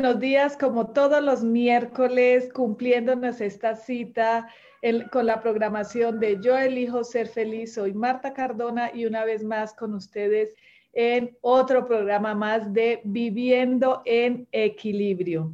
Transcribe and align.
Buenos 0.00 0.20
días, 0.20 0.56
como 0.56 0.90
todos 0.90 1.20
los 1.20 1.42
miércoles, 1.42 2.52
cumpliéndonos 2.52 3.40
esta 3.40 3.74
cita 3.74 4.48
con 5.10 5.26
la 5.26 5.40
programación 5.40 6.20
de 6.20 6.38
Yo 6.40 6.56
elijo 6.56 7.02
ser 7.02 7.26
feliz. 7.26 7.74
Soy 7.74 7.94
Marta 7.94 8.32
Cardona 8.32 8.92
y 8.94 9.06
una 9.06 9.24
vez 9.24 9.42
más 9.42 9.74
con 9.74 9.94
ustedes 9.94 10.54
en 10.92 11.36
otro 11.40 11.84
programa 11.84 12.32
más 12.32 12.72
de 12.72 13.00
Viviendo 13.02 14.02
en 14.04 14.46
Equilibrio. 14.52 15.52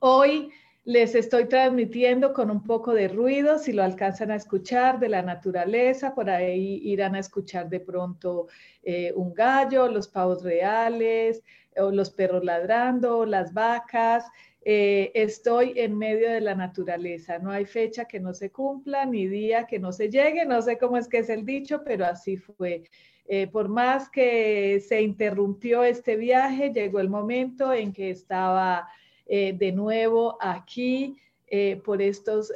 Hoy 0.00 0.50
les 0.84 1.14
estoy 1.14 1.46
transmitiendo 1.46 2.34
con 2.34 2.50
un 2.50 2.64
poco 2.64 2.92
de 2.92 3.08
ruido, 3.08 3.58
si 3.58 3.72
lo 3.72 3.84
alcanzan 3.84 4.32
a 4.32 4.36
escuchar, 4.36 4.98
de 4.98 5.08
la 5.08 5.22
naturaleza, 5.22 6.14
por 6.14 6.28
ahí 6.28 6.80
irán 6.84 7.14
a 7.14 7.20
escuchar 7.20 7.70
de 7.70 7.80
pronto 7.80 8.48
eh, 8.82 9.14
un 9.16 9.32
gallo, 9.32 9.88
los 9.88 10.08
pavos 10.08 10.42
reales, 10.42 11.42
o 11.76 11.90
los 11.90 12.10
perros 12.10 12.44
ladrando, 12.44 13.24
las 13.24 13.52
vacas. 13.52 14.24
Eh, 14.64 15.10
estoy 15.14 15.72
en 15.76 15.98
medio 15.98 16.30
de 16.30 16.40
la 16.40 16.54
naturaleza. 16.54 17.38
No 17.38 17.50
hay 17.50 17.64
fecha 17.64 18.04
que 18.04 18.20
no 18.20 18.32
se 18.32 18.50
cumpla, 18.50 19.04
ni 19.04 19.26
día 19.26 19.66
que 19.66 19.78
no 19.78 19.92
se 19.92 20.08
llegue. 20.08 20.44
No 20.44 20.62
sé 20.62 20.78
cómo 20.78 20.96
es 20.96 21.08
que 21.08 21.18
es 21.18 21.28
el 21.30 21.44
dicho, 21.44 21.82
pero 21.84 22.04
así 22.06 22.36
fue. 22.36 22.84
Eh, 23.26 23.46
por 23.46 23.68
más 23.68 24.08
que 24.08 24.80
se 24.86 25.02
interrumpió 25.02 25.84
este 25.84 26.16
viaje, 26.16 26.72
llegó 26.72 27.00
el 27.00 27.08
momento 27.08 27.72
en 27.72 27.92
que 27.92 28.10
estaba 28.10 28.88
eh, 29.26 29.52
de 29.56 29.72
nuevo 29.72 30.36
aquí 30.40 31.16
por 31.84 32.00
estos 32.00 32.50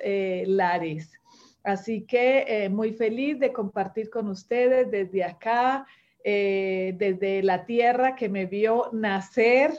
lares. 0.47 1.21
Así 1.63 2.07
que 2.07 2.67
muy 2.73 2.95
feliz 2.95 3.39
de 3.39 3.53
compartir 3.53 4.09
con 4.09 4.27
ustedes 4.29 4.91
desde 4.91 5.23
acá 5.23 5.87
eh, 6.29 6.93
desde 6.99 7.41
la 7.45 7.67
tierra 7.67 8.17
que 8.17 8.29
me 8.29 8.47
vio 8.47 8.91
nacer, 8.93 9.71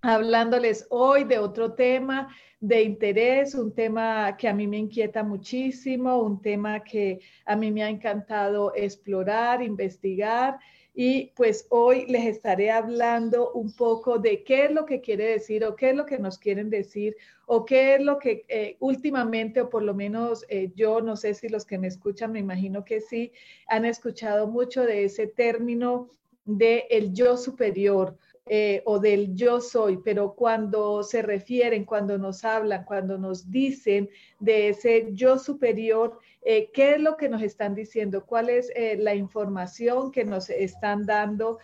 hablándoles 0.00 0.86
hoy 0.88 1.24
de 1.24 1.38
otro 1.38 1.74
tema 1.74 2.34
de 2.60 2.82
interés, 2.82 3.54
un 3.54 3.74
tema 3.74 4.38
que 4.38 4.48
a 4.48 4.54
mí 4.54 4.66
me 4.66 4.78
inquieta 4.78 5.22
muchísimo, 5.22 6.22
un 6.22 6.40
tema 6.40 6.82
que 6.82 7.20
a 7.44 7.56
mí 7.56 7.70
me 7.70 7.82
ha 7.82 7.90
encantado 7.90 8.72
explorar, 8.74 9.62
investigar 9.62 10.58
y 11.02 11.32
pues 11.34 11.66
hoy 11.70 12.04
les 12.08 12.26
estaré 12.26 12.70
hablando 12.70 13.52
un 13.52 13.74
poco 13.74 14.18
de 14.18 14.44
qué 14.44 14.66
es 14.66 14.70
lo 14.70 14.84
que 14.84 15.00
quiere 15.00 15.28
decir 15.28 15.64
o 15.64 15.74
qué 15.74 15.88
es 15.88 15.96
lo 15.96 16.04
que 16.04 16.18
nos 16.18 16.36
quieren 16.36 16.68
decir 16.68 17.16
o 17.46 17.64
qué 17.64 17.94
es 17.94 18.02
lo 18.02 18.18
que 18.18 18.44
eh, 18.48 18.76
últimamente, 18.80 19.62
o 19.62 19.70
por 19.70 19.82
lo 19.82 19.94
menos 19.94 20.44
eh, 20.50 20.70
yo 20.76 21.00
no 21.00 21.16
sé 21.16 21.32
si 21.32 21.48
los 21.48 21.64
que 21.64 21.78
me 21.78 21.86
escuchan, 21.86 22.32
me 22.32 22.40
imagino 22.40 22.84
que 22.84 23.00
sí, 23.00 23.32
han 23.66 23.86
escuchado 23.86 24.46
mucho 24.46 24.82
de 24.82 25.04
ese 25.04 25.26
término 25.26 26.10
de 26.44 26.84
el 26.90 27.14
yo 27.14 27.38
superior 27.38 28.18
eh, 28.52 28.82
o 28.84 28.98
del 28.98 29.36
yo 29.36 29.60
soy, 29.60 29.98
pero 29.98 30.34
cuando 30.34 31.04
se 31.04 31.22
refieren, 31.22 31.84
cuando 31.84 32.18
nos 32.18 32.44
hablan, 32.44 32.84
cuando 32.84 33.16
nos 33.16 33.48
dicen 33.48 34.10
de 34.40 34.70
ese 34.70 35.10
yo 35.12 35.38
superior, 35.38 36.18
eh, 36.42 36.68
¿qué 36.72 36.94
es 36.94 37.00
lo 37.00 37.16
que 37.16 37.28
nos 37.28 37.42
están 37.42 37.76
diciendo? 37.76 38.26
¿Cuál 38.26 38.50
es 38.50 38.72
eh, 38.74 38.96
la 38.98 39.14
información 39.14 40.10
que 40.10 40.24
nos 40.24 40.50
están 40.50 41.06
dando 41.06 41.58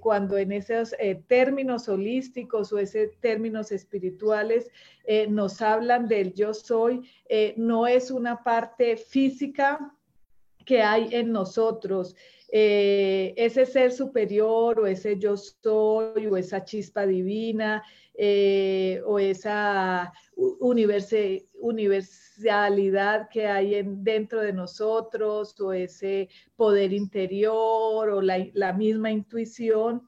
cuando 0.00 0.36
en 0.36 0.50
esos 0.50 0.94
términos 1.28 1.88
holísticos 1.88 2.72
o 2.72 2.78
esos 2.78 3.16
términos 3.20 3.72
espirituales 3.72 4.68
nos 5.28 5.62
hablan 5.62 6.08
del 6.08 6.34
yo 6.34 6.52
soy? 6.52 7.08
no 7.56 7.86
es 7.86 8.10
una 8.10 8.42
parte 8.42 8.98
física 8.98 9.94
que 10.64 10.82
hay 10.82 11.14
en 11.14 11.32
nosotros. 11.32 12.14
Eh, 12.54 13.32
ese 13.38 13.64
ser 13.64 13.92
superior 13.92 14.78
o 14.78 14.86
ese 14.86 15.18
yo 15.18 15.38
soy 15.38 16.26
o 16.26 16.36
esa 16.36 16.62
chispa 16.62 17.06
divina 17.06 17.82
eh, 18.12 19.00
o 19.06 19.18
esa 19.18 20.12
universalidad 20.36 23.30
que 23.30 23.46
hay 23.46 23.76
en, 23.76 24.04
dentro 24.04 24.42
de 24.42 24.52
nosotros 24.52 25.58
o 25.62 25.72
ese 25.72 26.28
poder 26.54 26.92
interior 26.92 28.10
o 28.10 28.20
la, 28.20 28.46
la 28.52 28.74
misma 28.74 29.10
intuición 29.10 30.06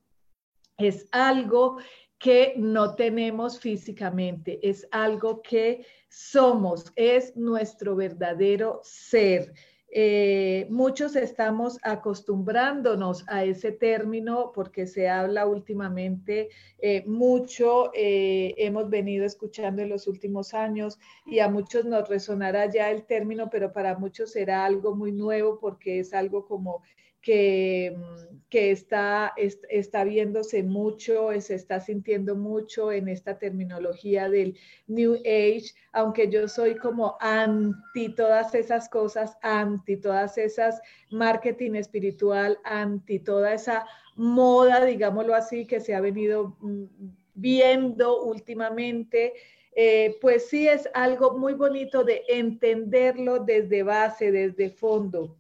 es 0.77 1.09
algo 1.13 1.79
que 2.19 2.53
no 2.59 2.95
tenemos 2.95 3.59
físicamente, 3.59 4.61
es 4.63 4.87
algo 4.91 5.41
que 5.41 5.87
somos, 6.11 6.93
es 6.95 7.35
nuestro 7.37 7.97
verdadero 7.97 8.81
ser. 8.83 9.55
Eh, 9.97 10.67
muchos 10.71 11.15
estamos 11.15 11.79
acostumbrándonos 11.85 13.25
a 13.29 13.45
ese 13.45 13.71
término 13.71 14.51
porque 14.53 14.89
se 14.89 15.09
habla 15.09 15.47
últimamente 15.47 16.49
eh, 16.81 17.05
mucho, 17.07 17.93
eh, 17.95 18.57
hemos 18.57 18.91
venido 18.91 19.25
escuchando 19.25 19.83
en 19.83 19.91
los 19.91 20.09
últimos 20.09 20.53
años 20.53 20.99
y 21.25 21.39
a 21.39 21.49
muchos 21.49 21.85
nos 21.85 22.09
resonará 22.09 22.67
ya 22.67 22.91
el 22.91 23.05
término, 23.05 23.49
pero 23.51 23.73
para 23.73 23.97
muchos 23.97 24.33
será 24.33 24.65
algo 24.65 24.97
muy 24.97 25.13
nuevo 25.13 25.61
porque 25.61 26.01
es 26.01 26.13
algo 26.13 26.45
como 26.45 26.83
que, 27.25 27.97
mm, 27.97 28.37
que 28.51 28.71
está, 28.71 29.33
está 29.37 30.05
viéndose 30.05 30.63
mucho, 30.63 31.31
se 31.41 31.55
está 31.55 31.81
sintiendo 31.81 32.37
mucho 32.37 32.93
en 32.93 33.09
esta 33.09 33.39
terminología 33.39 34.29
del 34.29 34.57
New 34.87 35.15
Age, 35.25 35.73
aunque 35.93 36.31
yo 36.31 36.47
soy 36.47 36.77
como 36.77 37.17
anti 37.21 38.15
todas 38.15 38.55
esas 38.55 38.89
cosas, 38.89 39.37
anti 39.43 39.97
todas 39.97 40.39
esas 40.39 40.81
marketing 41.11 41.73
espiritual, 41.75 42.59
anti 42.63 43.19
toda 43.19 43.55
esa 43.55 43.87
moda, 44.15 44.85
digámoslo 44.85 45.35
así, 45.35 45.67
que 45.67 45.81
se 45.81 45.95
ha 45.95 46.01
venido 46.01 46.57
mm, 46.61 46.85
viendo 47.35 48.23
últimamente. 48.23 49.33
Eh, 49.77 50.17
pues 50.21 50.49
sí 50.49 50.69
es 50.69 50.89
algo 50.95 51.37
muy 51.37 51.55
bonito 51.55 52.05
de 52.05 52.23
entenderlo 52.29 53.41
desde 53.41 53.83
base, 53.83 54.31
desde 54.31 54.71
fondo 54.71 55.37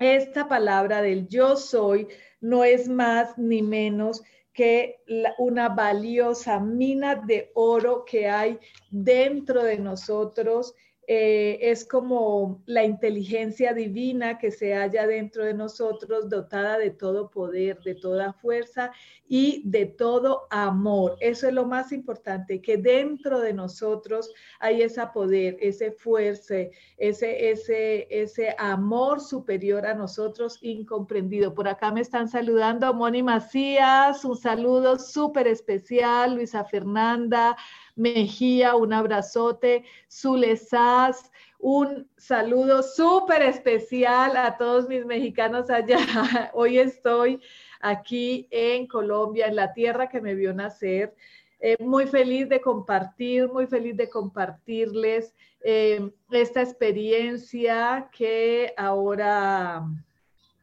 esta 0.00 0.48
palabra 0.48 1.02
del 1.02 1.28
yo 1.28 1.56
soy 1.56 2.08
no 2.40 2.64
es 2.64 2.88
más 2.88 3.38
ni 3.38 3.62
menos 3.62 4.22
que 4.52 5.00
una 5.38 5.68
valiosa 5.68 6.58
mina 6.58 7.14
de 7.14 7.52
oro 7.54 8.04
que 8.04 8.28
hay 8.28 8.58
dentro 8.90 9.62
de 9.62 9.78
nosotros 9.78 10.74
eh, 11.06 11.58
es 11.70 11.84
como 11.84 12.62
la 12.66 12.84
inteligencia 12.84 13.72
divina 13.74 14.38
que 14.38 14.50
se 14.50 14.74
halla 14.74 15.06
dentro 15.06 15.44
de 15.44 15.54
nosotros, 15.54 16.28
dotada 16.28 16.78
de 16.78 16.90
todo 16.90 17.30
poder, 17.30 17.80
de 17.82 17.94
toda 17.94 18.32
fuerza 18.32 18.92
y 19.26 19.62
de 19.64 19.86
todo 19.86 20.46
amor. 20.50 21.16
Eso 21.20 21.48
es 21.48 21.54
lo 21.54 21.66
más 21.66 21.92
importante, 21.92 22.60
que 22.60 22.76
dentro 22.76 23.40
de 23.40 23.52
nosotros 23.52 24.32
hay 24.60 24.82
ese 24.82 25.04
poder, 25.12 25.56
ese 25.60 25.90
fuerza, 25.92 26.54
ese, 26.96 27.50
ese, 27.50 28.06
ese 28.10 28.54
amor 28.58 29.20
superior 29.20 29.86
a 29.86 29.94
nosotros 29.94 30.58
incomprendido. 30.62 31.54
Por 31.54 31.68
acá 31.68 31.90
me 31.90 32.00
están 32.02 32.28
saludando 32.28 32.92
Moni 32.94 33.22
Macías, 33.22 34.24
un 34.24 34.36
saludo 34.36 34.98
súper 34.98 35.46
especial, 35.46 36.34
Luisa 36.34 36.64
Fernanda, 36.64 37.56
Mejía, 38.00 38.76
un 38.76 38.94
abrazote, 38.94 39.84
Zulesaz, 40.10 41.30
un 41.58 42.08
saludo 42.16 42.82
súper 42.82 43.42
especial 43.42 44.38
a 44.38 44.56
todos 44.56 44.88
mis 44.88 45.04
mexicanos 45.04 45.68
allá. 45.68 45.98
Hoy 46.54 46.78
estoy 46.78 47.42
aquí 47.78 48.48
en 48.50 48.86
Colombia, 48.86 49.48
en 49.48 49.56
la 49.56 49.74
tierra 49.74 50.08
que 50.08 50.22
me 50.22 50.34
vio 50.34 50.54
nacer. 50.54 51.14
Eh, 51.60 51.76
muy 51.78 52.06
feliz 52.06 52.48
de 52.48 52.62
compartir, 52.62 53.52
muy 53.52 53.66
feliz 53.66 53.94
de 53.98 54.08
compartirles 54.08 55.34
eh, 55.62 56.10
esta 56.30 56.62
experiencia 56.62 58.08
que 58.16 58.72
ahora 58.78 59.84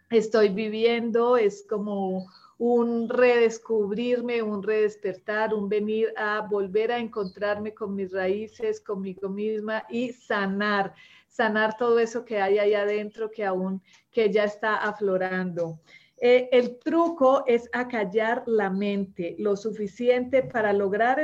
estoy 0.10 0.50
viviendo. 0.50 1.38
Es 1.38 1.64
como 1.70 2.26
un 2.58 3.08
redescubrirme, 3.08 4.42
un 4.42 4.64
redespertar, 4.64 5.54
un 5.54 5.70
venir 5.70 6.12
a 6.18 6.42
volver 6.42 6.92
a 6.92 6.98
encontrarme 6.98 7.74
con 7.74 7.96
mis 7.96 8.12
raíces, 8.12 8.82
conmigo 8.82 9.30
misma 9.30 9.84
y 9.90 10.12
sanar, 10.12 10.94
sanar 11.28 11.78
todo 11.78 12.00
eso 12.00 12.26
que 12.26 12.42
hay 12.42 12.58
ahí 12.58 12.74
adentro 12.74 13.30
que 13.30 13.46
aún, 13.46 13.82
que 14.12 14.32
ya 14.32 14.46
está 14.46 14.78
aflorando. 14.78 15.80
Eh, 16.20 16.50
el 16.52 16.80
truco 16.80 17.44
es 17.46 17.70
acallar 17.74 18.44
la 18.48 18.72
mente 18.72 19.36
lo 19.38 19.56
suficiente 19.56 20.42
para 20.42 20.74
lograr 20.74 21.20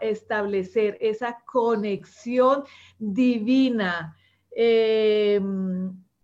establecer 0.00 0.96
esa 1.02 1.38
conexión 1.44 2.64
divina. 2.98 4.16
Eh, 4.50 5.38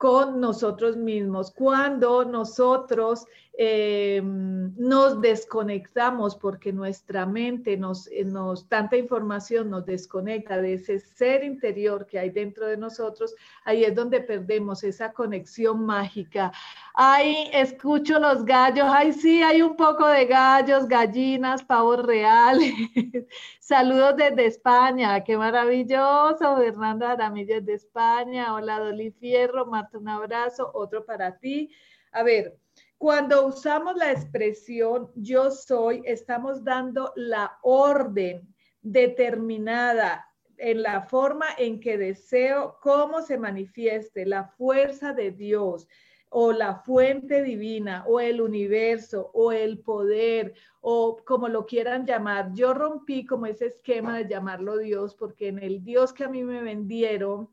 con 0.05 0.39
nosotros 0.39 0.99
mismos. 0.99 1.51
Cuando 1.51 2.27
nosotros 2.27 3.25
eh, 3.57 4.21
nos 4.25 5.21
desconectamos 5.21 6.35
porque 6.35 6.73
nuestra 6.73 7.25
mente 7.25 7.77
nos, 7.77 8.09
eh, 8.09 8.25
nos, 8.25 8.69
tanta 8.69 8.97
información 8.97 9.71
nos 9.71 9.87
desconecta 9.87 10.61
de 10.61 10.75
ese 10.75 10.99
ser 10.99 11.45
interior 11.45 12.05
que 12.05 12.19
hay 12.19 12.31
dentro 12.31 12.67
de 12.67 12.77
nosotros, 12.77 13.35
ahí 13.65 13.85
es 13.85 13.95
donde 13.95 14.21
perdemos 14.21 14.83
esa 14.83 15.13
conexión 15.13 15.87
mágica. 15.87 16.51
Ay, 16.95 17.49
escucho 17.53 18.19
los 18.19 18.45
gallos, 18.45 18.89
ay, 18.91 19.13
sí, 19.13 19.41
hay 19.41 19.63
un 19.63 19.77
poco 19.77 20.05
de 20.07 20.27
gallos, 20.27 20.89
gallinas, 20.89 21.63
pavos 21.63 22.05
reales. 22.05 22.73
Saludos 23.61 24.17
desde 24.17 24.47
España, 24.47 25.23
qué 25.23 25.37
maravilloso. 25.37 26.57
Fernando 26.57 27.07
Aramillo 27.07 27.61
de 27.61 27.75
España. 27.75 28.53
Hola, 28.53 28.81
Dolly 28.81 29.13
Fierro, 29.13 29.67
Marta, 29.67 29.99
un 29.99 30.09
abrazo, 30.09 30.71
otro 30.75 31.05
para 31.05 31.39
ti. 31.39 31.71
A 32.13 32.23
ver, 32.23 32.57
cuando 32.99 33.47
usamos 33.47 33.97
la 33.97 34.13
expresión 34.13 35.11
yo 35.15 35.51
soy, 35.51 36.03
estamos 36.05 36.65
dando 36.65 37.13
la 37.17 37.59
orden 37.63 38.55
determinada 38.83 40.27
en 40.57 40.83
la 40.83 41.03
forma 41.03 41.47
en 41.59 41.81
que 41.81 41.99
deseo 41.99 42.79
cómo 42.81 43.23
se 43.23 43.39
manifieste 43.39 44.25
la 44.27 44.45
fuerza 44.45 45.13
de 45.13 45.33
Dios 45.33 45.89
o 46.31 46.53
la 46.53 46.77
fuente 46.77 47.43
divina 47.43 48.05
o 48.09 48.21
el 48.21 48.41
universo 48.41 49.31
o 49.35 49.53
el 49.53 49.79
poder 49.79 50.55
o 50.81 51.17
como 51.25 51.49
lo 51.49 51.65
quieran 51.65 52.07
llamar. 52.07 52.53
Yo 52.55 52.75
rompí 52.75 53.25
como 53.25 53.47
ese 53.47 53.67
esquema 53.67 54.19
de 54.19 54.29
llamarlo 54.29 54.79
Dios 54.79 55.15
porque 55.15 55.49
en 55.49 55.61
el 55.61 55.85
Dios 55.85 56.13
que 56.13 56.25
a 56.25 56.29
mí 56.29 56.43
me 56.43 56.61
vendieron 56.61 57.49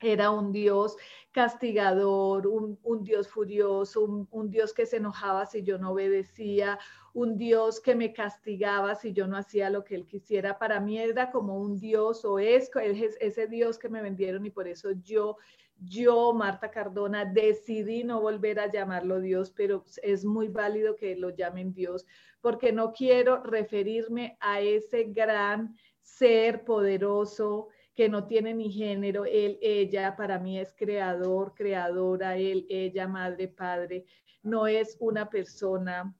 era 0.00 0.30
un 0.30 0.52
Dios 0.52 0.96
castigador, 1.32 2.46
un, 2.46 3.04
Dios 3.04 3.28
furioso, 3.28 4.26
un, 4.30 4.50
Dios 4.50 4.72
que 4.74 4.86
se 4.86 4.96
enojaba 4.96 5.46
si 5.46 5.62
yo 5.62 5.78
no 5.78 5.92
obedecía, 5.92 6.78
un 7.14 7.36
Dios 7.36 7.80
que 7.80 7.94
me 7.94 8.12
castigaba 8.12 8.94
si 8.94 9.12
yo 9.12 9.26
no 9.26 9.36
hacía 9.36 9.70
lo 9.70 9.84
que 9.84 9.94
él 9.94 10.06
quisiera. 10.06 10.58
Para 10.58 10.80
mí 10.80 10.98
era 10.98 11.30
como 11.30 11.58
un 11.58 11.78
Dios 11.78 12.24
o 12.24 12.38
es, 12.38 12.70
es 12.82 13.16
ese 13.20 13.46
Dios 13.46 13.78
que 13.78 13.88
me 13.88 14.02
vendieron 14.02 14.44
y 14.44 14.50
por 14.50 14.66
eso 14.66 14.90
yo, 15.02 15.36
yo, 15.78 16.32
Marta 16.32 16.70
Cardona, 16.70 17.24
decidí 17.24 18.04
no 18.04 18.20
volver 18.20 18.58
a 18.60 18.70
llamarlo 18.70 19.20
Dios, 19.20 19.50
pero 19.50 19.84
es 20.02 20.24
muy 20.24 20.48
válido 20.48 20.96
que 20.96 21.16
lo 21.16 21.30
llamen 21.30 21.72
Dios 21.72 22.06
porque 22.40 22.72
no 22.72 22.92
quiero 22.92 23.42
referirme 23.42 24.36
a 24.40 24.60
ese 24.60 25.04
gran 25.04 25.76
ser 26.00 26.64
poderoso, 26.64 27.68
que 28.00 28.08
no 28.08 28.26
tiene 28.26 28.54
ni 28.54 28.72
género, 28.72 29.26
él, 29.26 29.58
ella, 29.60 30.16
para 30.16 30.38
mí 30.38 30.58
es 30.58 30.72
creador, 30.72 31.52
creadora, 31.54 32.34
él, 32.38 32.64
ella, 32.70 33.06
madre, 33.06 33.46
padre, 33.46 34.06
no 34.42 34.66
es 34.66 34.96
una 35.00 35.28
persona, 35.28 36.16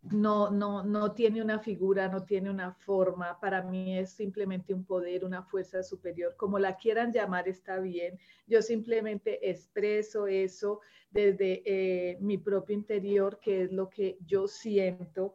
no, 0.00 0.48
no, 0.48 0.84
no 0.84 1.10
tiene 1.14 1.42
una 1.42 1.58
figura, 1.58 2.06
no 2.06 2.24
tiene 2.24 2.50
una 2.50 2.72
forma, 2.72 3.36
para 3.40 3.64
mí 3.64 3.98
es 3.98 4.12
simplemente 4.12 4.72
un 4.72 4.84
poder, 4.84 5.24
una 5.24 5.42
fuerza 5.42 5.82
superior, 5.82 6.36
como 6.36 6.56
la 6.56 6.76
quieran 6.76 7.12
llamar 7.12 7.48
está 7.48 7.80
bien, 7.80 8.16
yo 8.46 8.62
simplemente 8.62 9.50
expreso 9.50 10.28
eso 10.28 10.82
desde 11.10 11.62
eh, 11.66 12.16
mi 12.20 12.38
propio 12.38 12.76
interior, 12.76 13.40
que 13.40 13.62
es 13.62 13.72
lo 13.72 13.90
que 13.90 14.18
yo 14.24 14.46
siento. 14.46 15.34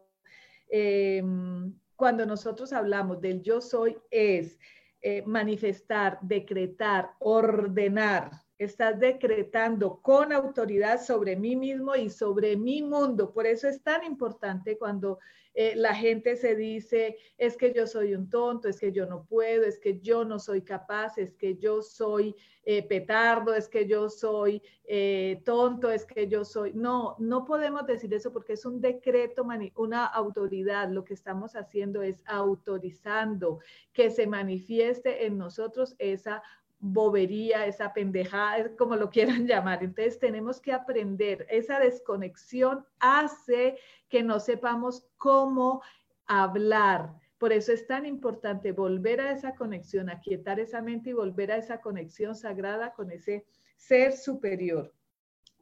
Em, 0.69 1.77
cuando 1.97 2.25
nosotros 2.25 2.71
hablamos 2.71 3.19
del 3.19 3.41
yo 3.41 3.59
soy, 3.59 3.97
es 4.09 4.57
eh, 5.03 5.21
manifestar, 5.25 6.17
decretar, 6.21 7.11
ordenar. 7.19 8.42
Estás 8.63 8.99
decretando 8.99 9.99
con 10.01 10.31
autoridad 10.31 11.01
sobre 11.01 11.35
mí 11.35 11.55
mismo 11.55 11.95
y 11.95 12.09
sobre 12.09 12.55
mi 12.55 12.81
mundo. 12.81 13.31
Por 13.31 13.45
eso 13.45 13.67
es 13.67 13.81
tan 13.81 14.03
importante 14.03 14.77
cuando 14.77 15.19
eh, 15.55 15.73
la 15.75 15.93
gente 15.93 16.35
se 16.35 16.55
dice, 16.55 17.17
es 17.37 17.57
que 17.57 17.73
yo 17.73 17.85
soy 17.85 18.15
un 18.15 18.29
tonto, 18.29 18.67
es 18.67 18.79
que 18.79 18.91
yo 18.91 19.05
no 19.05 19.25
puedo, 19.25 19.65
es 19.65 19.79
que 19.79 19.99
yo 19.99 20.25
no 20.25 20.39
soy 20.39 20.63
capaz, 20.63 21.17
es 21.19 21.35
que 21.35 21.57
yo 21.57 21.83
soy 21.83 22.35
eh, 22.63 22.81
petardo, 22.87 23.53
es 23.53 23.67
que 23.67 23.85
yo 23.85 24.09
soy 24.09 24.63
eh, 24.85 25.41
tonto, 25.45 25.91
es 25.91 26.05
que 26.05 26.27
yo 26.27 26.43
soy... 26.43 26.73
No, 26.73 27.15
no 27.19 27.45
podemos 27.45 27.85
decir 27.85 28.11
eso 28.15 28.33
porque 28.33 28.53
es 28.53 28.65
un 28.65 28.81
decreto, 28.81 29.45
una 29.75 30.05
autoridad. 30.05 30.89
Lo 30.89 31.03
que 31.03 31.13
estamos 31.13 31.55
haciendo 31.55 32.01
es 32.01 32.23
autorizando 32.25 33.59
que 33.91 34.09
se 34.09 34.25
manifieste 34.25 35.27
en 35.27 35.37
nosotros 35.37 35.95
esa 35.99 36.41
bobería, 36.83 37.65
esa 37.65 37.93
pendejada, 37.93 38.75
como 38.75 38.97
lo 38.97 39.09
quieran 39.09 39.47
llamar. 39.47 39.83
Entonces 39.83 40.19
tenemos 40.19 40.59
que 40.59 40.73
aprender. 40.73 41.47
Esa 41.49 41.79
desconexión 41.79 42.85
hace 42.99 43.77
que 44.09 44.21
no 44.21 44.39
sepamos 44.39 45.07
cómo 45.17 45.81
hablar. 46.27 47.13
Por 47.37 47.53
eso 47.53 47.71
es 47.71 47.87
tan 47.87 48.05
importante 48.05 48.73
volver 48.73 49.21
a 49.21 49.31
esa 49.31 49.55
conexión, 49.55 50.09
aquietar 50.09 50.59
esa 50.59 50.81
mente 50.81 51.11
y 51.11 51.13
volver 51.13 51.51
a 51.51 51.57
esa 51.57 51.79
conexión 51.81 52.35
sagrada 52.35 52.93
con 52.93 53.11
ese 53.11 53.45
ser 53.77 54.13
superior. 54.13 54.93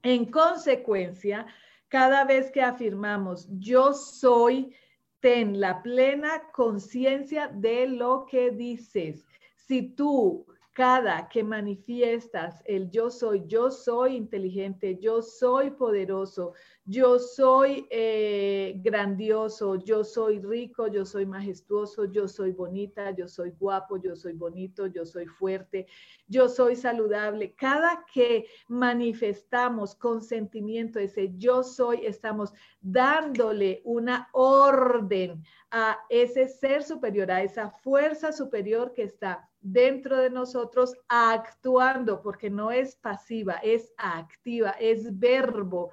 En 0.04 0.26
consecuencia, 0.26 1.46
cada 1.88 2.26
vez 2.26 2.52
que 2.52 2.62
afirmamos 2.62 3.48
yo 3.60 3.94
soy, 3.94 4.76
ten 5.20 5.60
la 5.60 5.84
plena 5.84 6.52
conciencia 6.52 7.48
de 7.48 7.88
lo 7.88 8.26
que 8.26 8.50
dices. 8.52 9.26
Si 9.56 9.84
tú 9.96 10.46
cada 10.74 11.28
que 11.28 11.44
manifiestas 11.44 12.62
el 12.66 12.90
yo 12.90 13.10
soy, 13.10 13.44
yo 13.48 13.70
soy 13.70 14.16
inteligente, 14.16 14.98
yo 15.00 15.22
soy 15.22 15.72
poderoso, 15.72 16.54
yo 16.86 17.20
soy 17.20 17.88
eh, 17.92 18.74
grandioso, 18.78 19.76
yo 19.76 20.04
soy 20.04 20.40
rico, 20.40 20.88
yo 20.88 21.06
soy 21.06 21.26
majestuoso, 21.26 22.06
yo 22.06 22.28
soy 22.28 22.52
bonita, 22.52 23.12
yo 23.12 23.28
soy 23.28 23.52
guapo, 23.52 23.98
yo 23.98 24.16
soy 24.16 24.34
bonito, 24.34 24.88
yo 24.88 25.06
soy 25.06 25.28
fuerte, 25.28 25.86
yo 26.28 26.50
soy 26.50 26.76
saludable. 26.76 27.54
Cada 27.54 28.04
que 28.12 28.48
manifestamos 28.68 29.94
con 29.96 30.22
sentimiento 30.22 31.00
ese 31.00 31.32
yo 31.38 31.64
soy, 31.64 32.06
estamos 32.06 32.52
dándole 32.82 33.82
una 33.86 34.30
orden 34.34 35.44
a 35.70 36.00
ese 36.10 36.48
ser 36.48 36.84
superior, 36.84 37.32
a 37.32 37.44
esa 37.44 37.70
fuerza 37.70 38.32
superior 38.32 38.92
que 38.94 39.04
está 39.04 39.48
dentro 39.62 40.18
de 40.18 40.32
nosotros 40.32 40.96
actuando, 41.08 42.22
porque 42.22 42.50
no 42.50 42.72
es 42.72 42.96
pasiva, 42.96 43.54
es 43.64 43.94
activa, 43.98 44.72
es 44.80 45.18
verbo, 45.20 45.92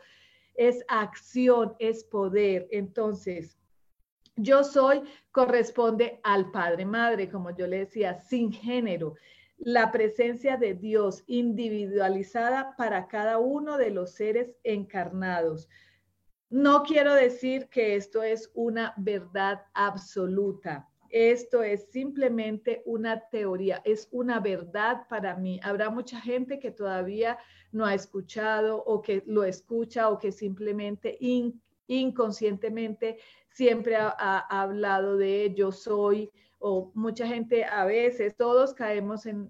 es 0.58 0.84
acción, 0.88 1.74
es 1.78 2.04
poder. 2.04 2.68
Entonces, 2.70 3.56
yo 4.36 4.64
soy 4.64 5.02
corresponde 5.30 6.20
al 6.24 6.50
Padre 6.50 6.84
Madre, 6.84 7.30
como 7.30 7.56
yo 7.56 7.66
le 7.66 7.78
decía, 7.78 8.14
sin 8.14 8.52
género. 8.52 9.14
La 9.56 9.90
presencia 9.90 10.56
de 10.56 10.74
Dios 10.74 11.24
individualizada 11.26 12.76
para 12.76 13.08
cada 13.08 13.38
uno 13.38 13.78
de 13.78 13.90
los 13.90 14.12
seres 14.14 14.54
encarnados. 14.64 15.68
No 16.50 16.82
quiero 16.82 17.14
decir 17.14 17.68
que 17.68 17.94
esto 17.96 18.22
es 18.22 18.50
una 18.54 18.94
verdad 18.96 19.62
absoluta. 19.74 20.88
Esto 21.10 21.62
es 21.62 21.90
simplemente 21.90 22.82
una 22.84 23.28
teoría, 23.28 23.80
es 23.84 24.08
una 24.10 24.40
verdad 24.40 25.06
para 25.08 25.34
mí. 25.36 25.60
Habrá 25.62 25.90
mucha 25.90 26.20
gente 26.20 26.58
que 26.58 26.70
todavía 26.70 27.38
no 27.72 27.86
ha 27.86 27.94
escuchado 27.94 28.82
o 28.84 29.00
que 29.00 29.22
lo 29.26 29.44
escucha 29.44 30.08
o 30.10 30.18
que 30.18 30.32
simplemente 30.32 31.18
inconscientemente 31.86 33.18
siempre 33.48 33.96
ha, 33.96 34.38
hablado 34.48 35.16
de 35.16 35.52
yo 35.56 35.72
soy 35.72 36.30
o 36.60 36.90
mucha 36.94 37.26
gente 37.26 37.64
a 37.64 37.84
veces, 37.84 38.36
todos 38.36 38.74
caemos 38.74 39.26
en, 39.26 39.48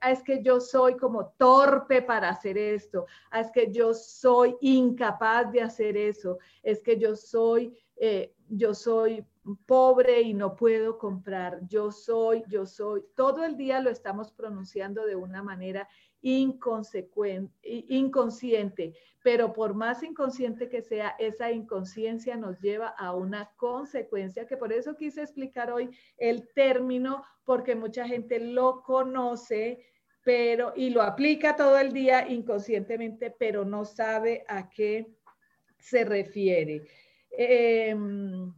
ah, 0.00 0.10
es 0.12 0.22
que 0.22 0.40
yo 0.40 0.60
soy 0.60 0.96
como 0.96 1.32
torpe 1.36 2.00
para 2.00 2.28
hacer 2.28 2.56
esto, 2.56 3.06
ah, 3.30 3.40
es 3.40 3.50
que 3.50 3.72
yo 3.72 3.92
soy 3.92 4.56
incapaz 4.60 5.50
de 5.50 5.62
hacer 5.62 5.96
eso, 5.96 6.38
es 6.62 6.80
que 6.80 6.96
yo 6.96 7.16
soy, 7.16 7.76
eh, 7.96 8.32
yo 8.48 8.72
soy 8.72 9.24
pobre 9.54 10.22
y 10.22 10.34
no 10.34 10.56
puedo 10.56 10.98
comprar, 10.98 11.60
yo 11.68 11.92
soy, 11.92 12.42
yo 12.48 12.66
soy, 12.66 13.04
todo 13.14 13.44
el 13.44 13.56
día 13.56 13.80
lo 13.80 13.90
estamos 13.90 14.32
pronunciando 14.32 15.06
de 15.06 15.14
una 15.14 15.42
manera 15.42 15.88
inconsciente, 16.22 18.94
pero 19.22 19.52
por 19.52 19.74
más 19.74 20.02
inconsciente 20.02 20.68
que 20.68 20.82
sea, 20.82 21.14
esa 21.18 21.52
inconsciencia 21.52 22.36
nos 22.36 22.58
lleva 22.60 22.88
a 22.88 23.14
una 23.14 23.52
consecuencia, 23.56 24.46
que 24.46 24.56
por 24.56 24.72
eso 24.72 24.96
quise 24.96 25.22
explicar 25.22 25.70
hoy 25.70 25.90
el 26.16 26.48
término, 26.52 27.22
porque 27.44 27.76
mucha 27.76 28.08
gente 28.08 28.40
lo 28.40 28.82
conoce, 28.82 29.84
pero 30.24 30.72
y 30.74 30.90
lo 30.90 31.02
aplica 31.02 31.54
todo 31.54 31.78
el 31.78 31.92
día 31.92 32.28
inconscientemente, 32.28 33.30
pero 33.30 33.64
no 33.64 33.84
sabe 33.84 34.44
a 34.48 34.68
qué 34.68 35.06
se 35.78 36.04
refiere. 36.04 36.82
Em, 37.30 38.52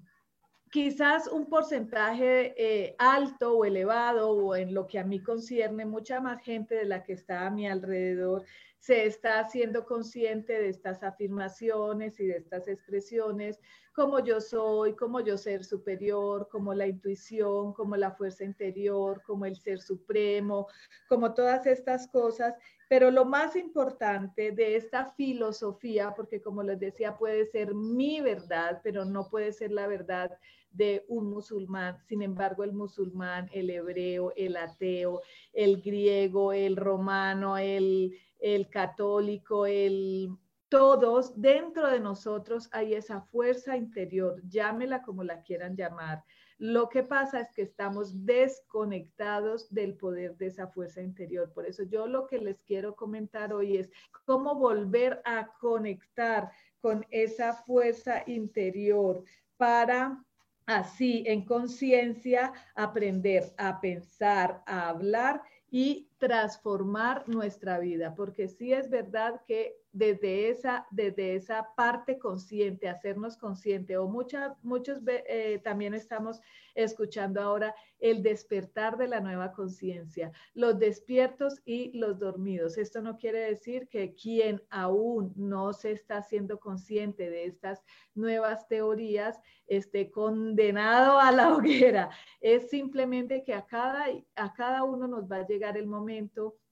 quizás 0.71 1.27
un 1.29 1.47
porcentaje 1.47 2.55
eh, 2.57 2.95
alto 2.99 3.57
o 3.57 3.65
elevado 3.65 4.31
o 4.31 4.57
en 4.57 4.75
lo 4.75 4.87
que 4.87 4.99
a 4.99 5.05
mí 5.05 5.23
concierne, 5.23 5.85
mucha 5.85 6.21
más 6.21 6.43
gente 6.43 6.75
de 6.75 6.85
la 6.85 7.03
que 7.03 7.13
está 7.13 7.47
a 7.47 7.51
mi 7.51 7.67
alrededor 7.67 8.45
se 8.79 9.07
está 9.07 9.41
haciendo 9.41 9.85
consciente 9.85 10.53
de 10.53 10.69
estas 10.69 11.03
afirmaciones 11.03 12.19
y 12.21 12.27
de 12.27 12.37
estas 12.37 12.69
expresiones, 12.69 13.61
como 13.93 14.21
yo 14.21 14.41
soy, 14.41 14.95
como 14.95 15.21
yo 15.21 15.37
ser 15.37 15.65
superior, 15.65 16.49
como 16.49 16.73
la 16.73 16.87
intuición, 16.87 17.73
como 17.73 17.97
la 17.97 18.13
fuerza 18.13 18.45
interior, 18.45 19.23
como 19.27 19.45
el 19.47 19.57
ser 19.57 19.81
supremo, 19.81 20.69
como 21.09 21.35
todas 21.35 21.67
estas 21.67 22.07
cosas. 22.09 22.55
Pero 22.89 23.11
lo 23.11 23.25
más 23.25 23.57
importante 23.57 24.53
de 24.53 24.77
esta 24.77 25.07
filosofía, 25.13 26.15
porque 26.15 26.41
como 26.41 26.63
les 26.63 26.79
decía, 26.79 27.17
puede 27.17 27.47
ser 27.47 27.75
mi 27.75 28.21
verdad, 28.21 28.81
pero 28.85 29.05
no 29.05 29.29
puede 29.29 29.53
ser 29.53 29.73
la 29.73 29.89
verdad 29.89 30.31
de 30.71 31.05
un 31.09 31.31
musulmán. 31.31 31.99
Sin 32.07 32.23
embargo, 32.23 32.65
el 32.65 32.73
musulmán, 32.73 33.49
el 33.53 33.71
hebreo, 33.71 34.33
el 34.37 34.57
ateo, 34.57 35.23
el 35.53 35.83
griego, 35.83 36.53
el 36.53 36.77
romano, 36.77 37.59
el, 37.59 38.17
el 38.39 38.69
católico, 38.69 39.67
el 39.67 40.31
todos 40.69 41.41
dentro 41.41 41.89
de 41.89 41.99
nosotros 41.99 42.69
hay 42.73 42.95
esa 42.95 43.23
fuerza 43.23 43.77
interior, 43.77 44.43
llámela 44.47 45.03
como 45.03 45.25
la 45.25 45.43
quieran 45.43 45.77
llamar. 45.77 46.23
Lo 46.59 46.89
que 46.89 47.03
pasa 47.03 47.41
es 47.41 47.53
que 47.53 47.63
estamos 47.63 48.27
desconectados 48.27 49.73
del 49.73 49.97
poder 49.97 50.37
de 50.37 50.49
esa 50.49 50.67
fuerza 50.67 51.01
interior. 51.01 51.53
Por 51.55 51.67
eso 51.67 51.85
yo 51.85 52.07
lo 52.07 52.27
que 52.27 52.39
les 52.39 52.61
quiero 52.63 52.97
comentar 52.97 53.53
hoy 53.53 53.77
es 53.77 53.91
cómo 54.27 54.57
volver 54.57 55.23
a 55.25 55.53
conectar 55.59 56.51
con 56.81 57.07
esa 57.11 57.55
fuerza 57.55 58.25
interior 58.27 59.23
para 59.57 60.23
así 60.69 61.25
en 61.27 61.47
conciencia 61.47 62.53
aprender 62.75 63.55
a 63.57 63.81
pensar, 63.81 64.63
a 64.67 64.91
hablar 64.91 65.41
y 65.71 66.08
transformar 66.19 67.29
nuestra 67.29 67.79
vida, 67.79 68.15
porque 68.15 68.49
sí 68.49 68.73
es 68.73 68.91
verdad 68.91 69.41
que 69.47 69.77
desde 69.93 70.51
esa, 70.51 70.87
desde 70.91 71.35
esa 71.35 71.75
parte 71.75 72.19
consciente, 72.19 72.89
hacernos 72.89 73.37
consciente, 73.37 73.97
o 73.97 74.07
mucha, 74.07 74.57
muchos 74.63 75.01
eh, 75.07 75.61
también 75.65 75.95
estamos 75.95 76.41
escuchando 76.75 77.41
ahora 77.41 77.75
el 77.99 78.23
despertar 78.23 78.97
de 78.97 79.09
la 79.09 79.21
nueva 79.21 79.53
conciencia, 79.53 80.31
los 80.55 80.79
despiertos 80.79 81.61
y 81.65 81.97
los 81.99 82.19
dormidos. 82.19 82.79
Esto 82.79 83.01
no 83.01 83.17
quiere 83.17 83.41
decir 83.41 83.89
que 83.89 84.15
quien 84.15 84.63
aún 84.71 85.33
no 85.37 85.73
se 85.73 85.93
está 85.93 86.19
haciendo 86.19 86.61
consciente 86.61 87.31
de 87.31 87.47
estas 87.47 87.83
nuevas 88.15 88.69
teorías 88.69 89.41
esté 89.67 90.11
condenado 90.11 91.19
a 91.19 91.33
la 91.33 91.53
hoguera. 91.57 92.11
Es 92.41 92.71
simplemente 92.71 93.43
que 93.43 93.55
a 93.55 93.67
cada, 93.67 94.07
a 94.37 94.53
cada 94.53 94.85
uno 94.85 95.09
nos 95.09 95.31
va 95.31 95.39
a 95.39 95.47
llegar 95.47 95.77
el 95.77 95.87
momento 95.87 96.08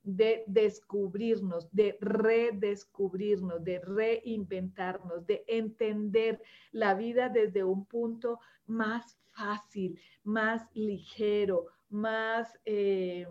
de 0.03 0.45
descubrirnos, 0.47 1.69
de 1.73 1.99
redescubrirnos, 2.01 3.63
de 3.65 3.81
reinventarnos, 3.81 5.27
de 5.27 5.45
entender 5.49 6.41
la 6.73 6.95
vida 6.95 7.29
desde 7.29 7.65
un 7.65 7.85
punto 7.87 8.39
más 8.67 9.19
fácil, 9.33 10.01
más 10.25 10.63
ligero, 10.75 11.67
más, 11.89 12.59
eh, 12.65 13.27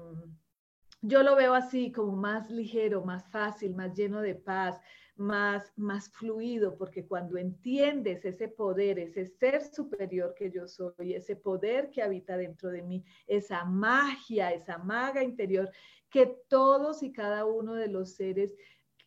yo 1.02 1.24
lo 1.24 1.36
veo 1.36 1.54
así 1.54 1.92
como 1.92 2.16
más 2.16 2.50
ligero, 2.50 3.04
más 3.04 3.26
fácil, 3.32 3.74
más 3.74 3.96
lleno 3.96 4.22
de 4.22 4.36
paz, 4.36 4.80
más, 5.16 5.72
más 5.78 6.10
fluido, 6.10 6.76
porque 6.78 7.06
cuando 7.06 7.38
entiendes 7.38 8.26
ese 8.26 8.48
poder, 8.48 9.00
ese 9.00 9.26
ser 9.26 9.62
superior 9.64 10.34
que 10.36 10.52
yo 10.52 10.68
soy, 10.68 11.14
ese 11.14 11.36
poder 11.36 11.90
que 11.90 12.02
habita 12.02 12.38
dentro 12.38 12.70
de 12.70 12.82
mí, 12.82 13.04
esa 13.26 13.64
magia, 13.64 14.52
esa 14.52 14.78
maga 14.78 15.24
interior, 15.24 15.72
que 16.10 16.38
todos 16.48 17.04
y 17.04 17.12
cada 17.12 17.46
uno 17.46 17.74
de 17.74 17.88
los 17.88 18.16
seres 18.16 18.54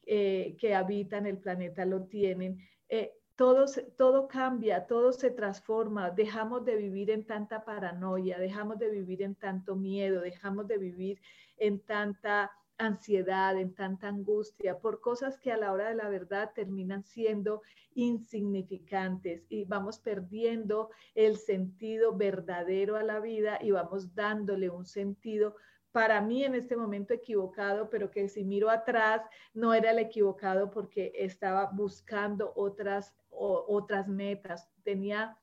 eh, 0.07 0.57
que 0.59 0.75
habitan 0.75 1.26
el 1.26 1.38
planeta 1.38 1.85
lo 1.85 2.05
tienen. 2.05 2.59
Eh, 2.88 3.12
todo, 3.37 3.67
todo 3.97 4.26
cambia, 4.26 4.87
todo 4.87 5.12
se 5.12 5.31
transforma, 5.31 6.11
dejamos 6.11 6.64
de 6.64 6.76
vivir 6.76 7.11
en 7.11 7.25
tanta 7.25 7.64
paranoia, 7.64 8.38
dejamos 8.38 8.78
de 8.78 8.90
vivir 8.90 9.23
en 9.23 9.37
tanto 9.37 9.76
miedo, 9.76 10.23
dejamos 10.23 10.67
de 10.67 10.78
vivir 10.78 11.21
en 11.57 11.78
tanta 11.81 12.50
ansiedad, 12.78 13.59
en 13.59 13.75
tanta 13.75 14.09
angustia, 14.09 14.78
por 14.78 15.00
cosas 15.00 15.38
que 15.38 15.52
a 15.52 15.57
la 15.57 15.73
hora 15.73 15.88
de 15.88 15.97
la 15.97 16.09
verdad 16.09 16.52
terminan 16.55 17.05
siendo 17.05 17.62
insignificantes 17.95 19.45
y 19.49 19.64
vamos 19.64 19.99
perdiendo 19.99 20.90
el 21.14 21.37
sentido 21.37 22.17
verdadero 22.17 22.97
a 22.97 23.02
la 23.02 23.21
vida 23.21 23.59
y 23.61 23.73
vamos 23.73 24.14
dándole 24.14 24.71
un 24.71 24.87
sentido 24.87 25.57
para 25.92 26.21
mí 26.21 26.45
en 26.45 26.54
este 26.54 26.76
momento 26.76 27.14
equivocado, 27.14 27.88
pero 27.90 28.11
que 28.11 28.28
si 28.28 28.45
miro 28.45 28.71
atrás 28.71 29.23
no 29.54 29.75
era 29.75 29.90
el 29.90 29.99
equivocado 29.99 30.71
porque 30.71 31.12
estaba 31.14 31.71
buscando 31.73 32.52
otras, 32.57 33.14
otras 33.30 34.07
metas, 34.09 34.68
tenía 34.83 35.38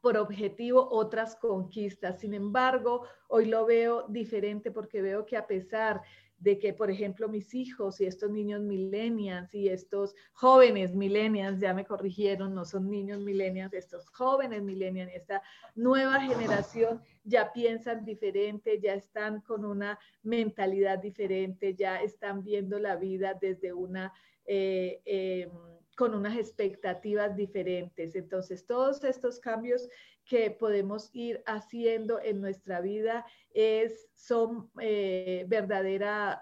por 0.00 0.16
objetivo 0.16 0.88
otras 0.90 1.34
conquistas. 1.36 2.20
Sin 2.20 2.32
embargo, 2.32 3.02
hoy 3.28 3.46
lo 3.46 3.66
veo 3.66 4.06
diferente 4.08 4.70
porque 4.70 5.02
veo 5.02 5.26
que 5.26 5.36
a 5.36 5.46
pesar 5.46 6.02
de 6.38 6.58
que, 6.58 6.72
por 6.72 6.90
ejemplo, 6.90 7.28
mis 7.28 7.54
hijos 7.54 8.00
y 8.00 8.06
estos 8.06 8.30
niños 8.30 8.60
millennials 8.60 9.54
y 9.54 9.68
estos 9.68 10.14
jóvenes 10.32 10.94
millennials, 10.94 11.60
ya 11.60 11.72
me 11.72 11.84
corrigieron, 11.84 12.54
no 12.54 12.64
son 12.64 12.90
niños 12.90 13.20
millennials, 13.20 13.72
estos 13.72 14.08
jóvenes 14.10 14.62
millennials, 14.62 15.12
esta 15.14 15.42
nueva 15.74 16.20
generación 16.20 17.00
ya 17.24 17.52
piensan 17.52 18.04
diferente, 18.04 18.80
ya 18.80 18.94
están 18.94 19.40
con 19.40 19.64
una 19.64 19.98
mentalidad 20.22 20.98
diferente, 20.98 21.74
ya 21.74 22.02
están 22.02 22.42
viendo 22.42 22.78
la 22.78 22.96
vida 22.96 23.34
desde 23.40 23.72
una... 23.72 24.12
Eh, 24.46 25.00
em, 25.04 25.75
con 25.96 26.14
unas 26.14 26.36
expectativas 26.36 27.36
diferentes. 27.36 28.14
Entonces, 28.14 28.66
todos 28.66 29.02
estos 29.02 29.40
cambios 29.40 29.88
que 30.26 30.50
podemos 30.50 31.08
ir 31.12 31.42
haciendo 31.46 32.20
en 32.20 32.40
nuestra 32.40 32.80
vida 32.80 33.24
es, 33.54 34.08
son 34.14 34.70
eh, 34.80 35.46
verdaderos 35.48 36.36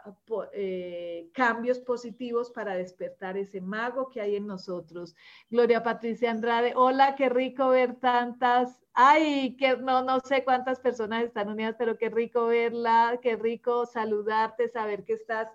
eh, 0.55 1.29
cambios 1.35 1.79
positivos 1.81 2.51
para 2.51 2.75
despertar 2.75 3.37
ese 3.37 3.61
mago 3.61 4.09
que 4.09 4.23
hay 4.23 4.37
en 4.37 4.47
nosotros. 4.47 5.15
Gloria 5.51 5.83
Patricia 5.83 6.31
Andrade, 6.31 6.73
hola, 6.75 7.15
qué 7.15 7.29
rico 7.29 7.69
ver 7.69 7.97
tantas, 7.97 8.83
ay, 8.95 9.55
que 9.57 9.77
no, 9.77 10.03
no 10.03 10.19
sé 10.21 10.45
cuántas 10.45 10.81
personas 10.81 11.23
están 11.23 11.51
unidas, 11.51 11.77
pero 11.79 11.99
qué 11.99 12.09
rico 12.09 12.47
verla, 12.47 13.21
qué 13.23 13.37
rico 13.37 13.85
saludarte, 13.85 14.69
saber 14.69 15.05
que 15.05 15.13
estás 15.13 15.49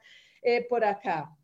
eh, 0.43 0.67
por 0.69 0.85
acá. 0.85 1.35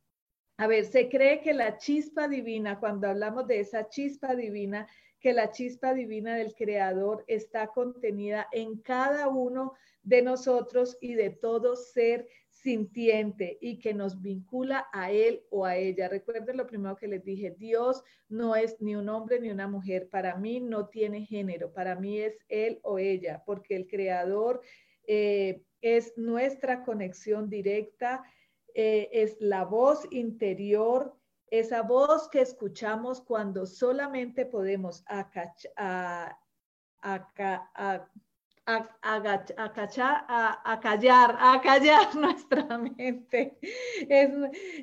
A 0.58 0.68
ver, 0.68 0.86
se 0.86 1.10
cree 1.10 1.42
que 1.42 1.54
la 1.54 1.78
chispa 1.78 2.28
divina, 2.28 2.80
cuando 2.80 3.10
hablamos 3.10 3.46
de 3.48 3.60
esa 3.60 3.90
chispa 3.90 4.36
divina, 4.36 4.88
que 5.20 5.34
la 5.34 5.52
chispa 5.52 5.94
divina 5.94 6.36
del 6.36 6.54
Creador 6.54 7.26
está 7.28 7.68
contenida 7.68 8.48
en 8.52 8.78
cada 8.78 9.28
uno 9.28 9.74
de 10.04 10.22
nosotros 10.22 10.98
y 11.02 11.16
de 11.16 11.32
todo 11.32 11.76
ser 11.76 12.28
sintiente 12.50 13.58
y 13.60 13.80
que 13.80 13.94
nos 13.94 14.22
vincula 14.22 14.88
a 14.94 15.12
él 15.12 15.44
o 15.50 15.66
a 15.66 15.76
ella. 15.76 16.08
Recuerden 16.08 16.58
lo 16.58 16.68
primero 16.68 16.96
que 16.96 17.08
les 17.08 17.24
dije, 17.24 17.56
Dios 17.58 18.04
no 18.30 18.56
es 18.56 18.80
ni 18.80 18.96
un 18.96 19.10
hombre 19.10 19.40
ni 19.40 19.50
una 19.50 19.68
mujer, 19.68 20.10
para 20.10 20.36
mí 20.36 20.60
no 20.60 20.88
tiene 20.88 21.26
género, 21.26 21.74
para 21.74 21.96
mí 21.96 22.20
es 22.20 22.38
él 22.48 22.80
o 22.84 22.98
ella, 22.98 23.44
porque 23.46 23.76
el 23.76 23.88
creador 23.88 24.62
eh, 25.08 25.64
es 25.82 26.18
nuestra 26.18 26.84
conexión 26.84 27.50
directa, 27.50 28.24
eh, 28.76 29.10
es 29.12 29.38
la 29.40 29.64
voz 29.66 30.06
interior 30.12 31.18
esa 31.48 31.82
voz 31.82 32.28
que 32.30 32.42
escuchamos 32.42 33.22
cuando 33.22 33.66
solamente 33.66 34.46
podemos 34.46 35.04
a, 35.08 36.38
a, 37.02 38.10
callar, 40.82 41.38
a 41.40 41.62
callar 41.62 42.16
nuestra 42.16 42.78
mente. 42.78 43.58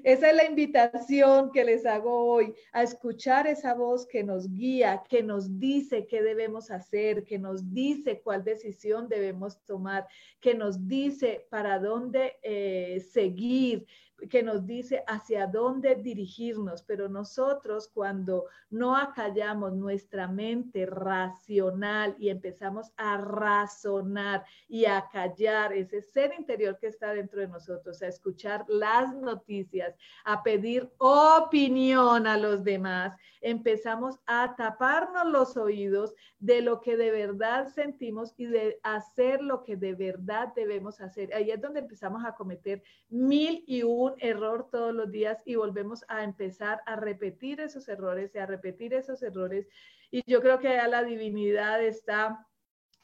esa 0.05 0.31
es 0.31 0.37
la 0.37 0.45
invitación 0.45 1.51
que 1.51 1.65
les 1.65 1.85
hago 1.85 2.25
hoy, 2.27 2.55
a 2.73 2.85
escuchar 2.85 3.49
esa 3.49 3.75
voz 3.75 4.07
que 4.07 4.23
nos 4.23 4.53
guía, 4.53 5.03
que 5.09 5.23
nos 5.23 5.59
dice 5.59 6.07
qué 6.07 6.23
debemos 6.23 6.71
hacer, 6.71 7.25
que 7.25 7.39
nos 7.39 7.73
dice 7.73 8.21
cuál 8.21 8.45
decisión 8.45 9.09
debemos 9.09 9.61
tomar, 9.65 10.07
que 10.41 10.55
nos 10.55 10.87
dice 10.87 11.47
para 11.51 11.81
dónde 11.81 12.37
eh, 12.43 13.05
seguir, 13.13 13.87
que 14.29 14.43
nos 14.43 14.67
dice 14.67 15.03
hacia 15.07 15.47
dónde 15.47 15.95
dirigirnos, 15.97 16.83
pero 16.83 17.09
nosotros 17.09 17.91
cuando 17.93 18.47
no 18.71 18.97
acallamos 18.97 19.73
nuestra 19.73 20.29
mente 20.29 20.87
racional 20.87 22.15
y 22.19 22.29
empezamos 22.29 22.93
a 22.97 23.19
razonar 23.19 24.45
y 24.69 24.85
a 24.85 25.09
callar 25.11 25.73
ese 25.73 26.03
ser 26.03 26.33
interior 26.39 26.79
que 26.79 26.87
está 26.87 27.13
dentro 27.13 27.41
de 27.41 27.49
nosotros, 27.49 28.03
a 28.03 28.09
escuchar 28.09 28.65
las 28.69 29.15
noticias, 29.15 29.95
a 30.25 30.43
pedir 30.43 30.91
opinión 30.99 32.27
a 32.27 32.37
los 32.37 32.65
demás, 32.65 33.17
empezamos 33.41 34.19
a 34.27 34.55
taparnos 34.57 35.27
los 35.27 35.57
oídos 35.57 36.15
de 36.39 36.63
lo 36.63 36.81
que 36.81 36.97
de 36.97 37.11
verdad 37.11 37.69
sentimos 37.69 38.35
y 38.37 38.47
de 38.47 38.81
hacer 38.83 39.43
lo 39.43 39.63
que 39.65 39.77
de 39.77 39.95
verdad 39.95 40.53
debemos 40.55 41.01
hacer. 41.01 41.33
Ahí 41.35 41.51
es 41.51 41.61
donde 41.61 41.81
empezamos 41.81 42.25
a 42.25 42.35
cometer 42.35 42.83
mil 43.09 43.65
y 43.67 43.83
un 43.83 44.12
error 44.19 44.69
todos 44.71 44.95
los 44.95 45.11
días 45.11 45.43
y 45.45 45.55
volvemos 45.55 46.05
a 46.09 46.25
empezar 46.25 46.81
a 46.87 46.97
repetir 46.97 47.61
esos 47.61 47.89
errores 47.89 48.35
y 48.35 48.39
a 48.39 48.47
repetir 48.47 48.95
esos 48.95 49.23
errores. 49.23 49.67
Y 50.11 50.23
yo 50.31 50.41
creo 50.41 50.59
que 50.59 50.69
ya 50.69 50.89
la 50.89 51.03
divinidad 51.03 51.83
está 51.83 52.47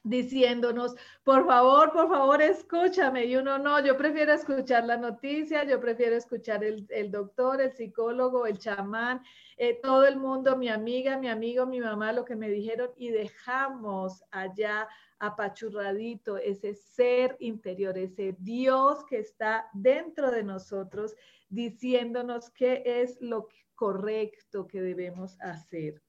diciéndonos, 0.03 0.95
por 1.25 1.47
favor, 1.47 1.93
por 1.93 2.09
favor, 2.09 2.41
escúchame. 2.41 3.27
Y 3.27 3.37
uno 3.37 3.59
no, 3.59 3.85
yo 3.85 3.97
prefiero 3.97 4.33
escuchar 4.33 4.85
la 4.85 4.97
noticia, 4.97 5.65
yo 5.65 5.81
prefiero 5.81 6.17
escuchar 6.17 6.65
el, 6.65 6.87
el 6.91 7.11
doctor, 7.11 7.61
el 7.61 7.73
psicólogo, 7.73 8.47
el 8.47 8.59
chamán, 8.59 9.23
eh, 9.57 9.79
todo 9.83 10.07
el 10.07 10.17
mundo, 10.17 10.57
mi 10.57 10.69
amiga, 10.69 11.19
mi 11.19 11.29
amigo, 11.29 11.67
mi 11.67 11.81
mamá, 11.81 12.13
lo 12.13 12.25
que 12.25 12.37
me 12.37 12.49
dijeron 12.49 12.91
y 12.97 13.11
dejamos 13.11 14.23
allá 14.31 14.89
apachurradito 15.19 16.37
ese 16.37 16.75
ser 16.75 17.37
interior, 17.41 17.99
ese 17.99 18.37
Dios 18.39 19.05
que 19.05 19.19
está 19.19 19.69
dentro 19.73 20.31
de 20.31 20.45
nosotros 20.45 21.17
diciéndonos 21.49 22.51
qué 22.51 22.83
es 22.85 23.19
lo 23.21 23.49
correcto 23.75 24.67
que 24.67 24.81
debemos 24.81 25.37
hacer. 25.41 26.03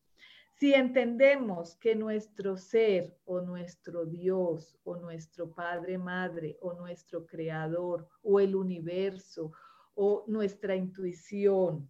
Si 0.59 0.73
entendemos 0.73 1.77
que 1.77 1.95
nuestro 1.95 2.57
ser 2.57 3.17
o 3.23 3.39
nuestro 3.39 4.05
Dios 4.05 4.77
o 4.83 4.97
nuestro 4.97 5.49
Padre, 5.49 5.97
Madre 5.97 6.57
o 6.59 6.73
nuestro 6.73 7.25
Creador 7.25 8.09
o 8.23 8.41
el 8.41 8.57
universo 8.57 9.53
o 9.95 10.25
nuestra 10.27 10.75
intuición 10.75 11.89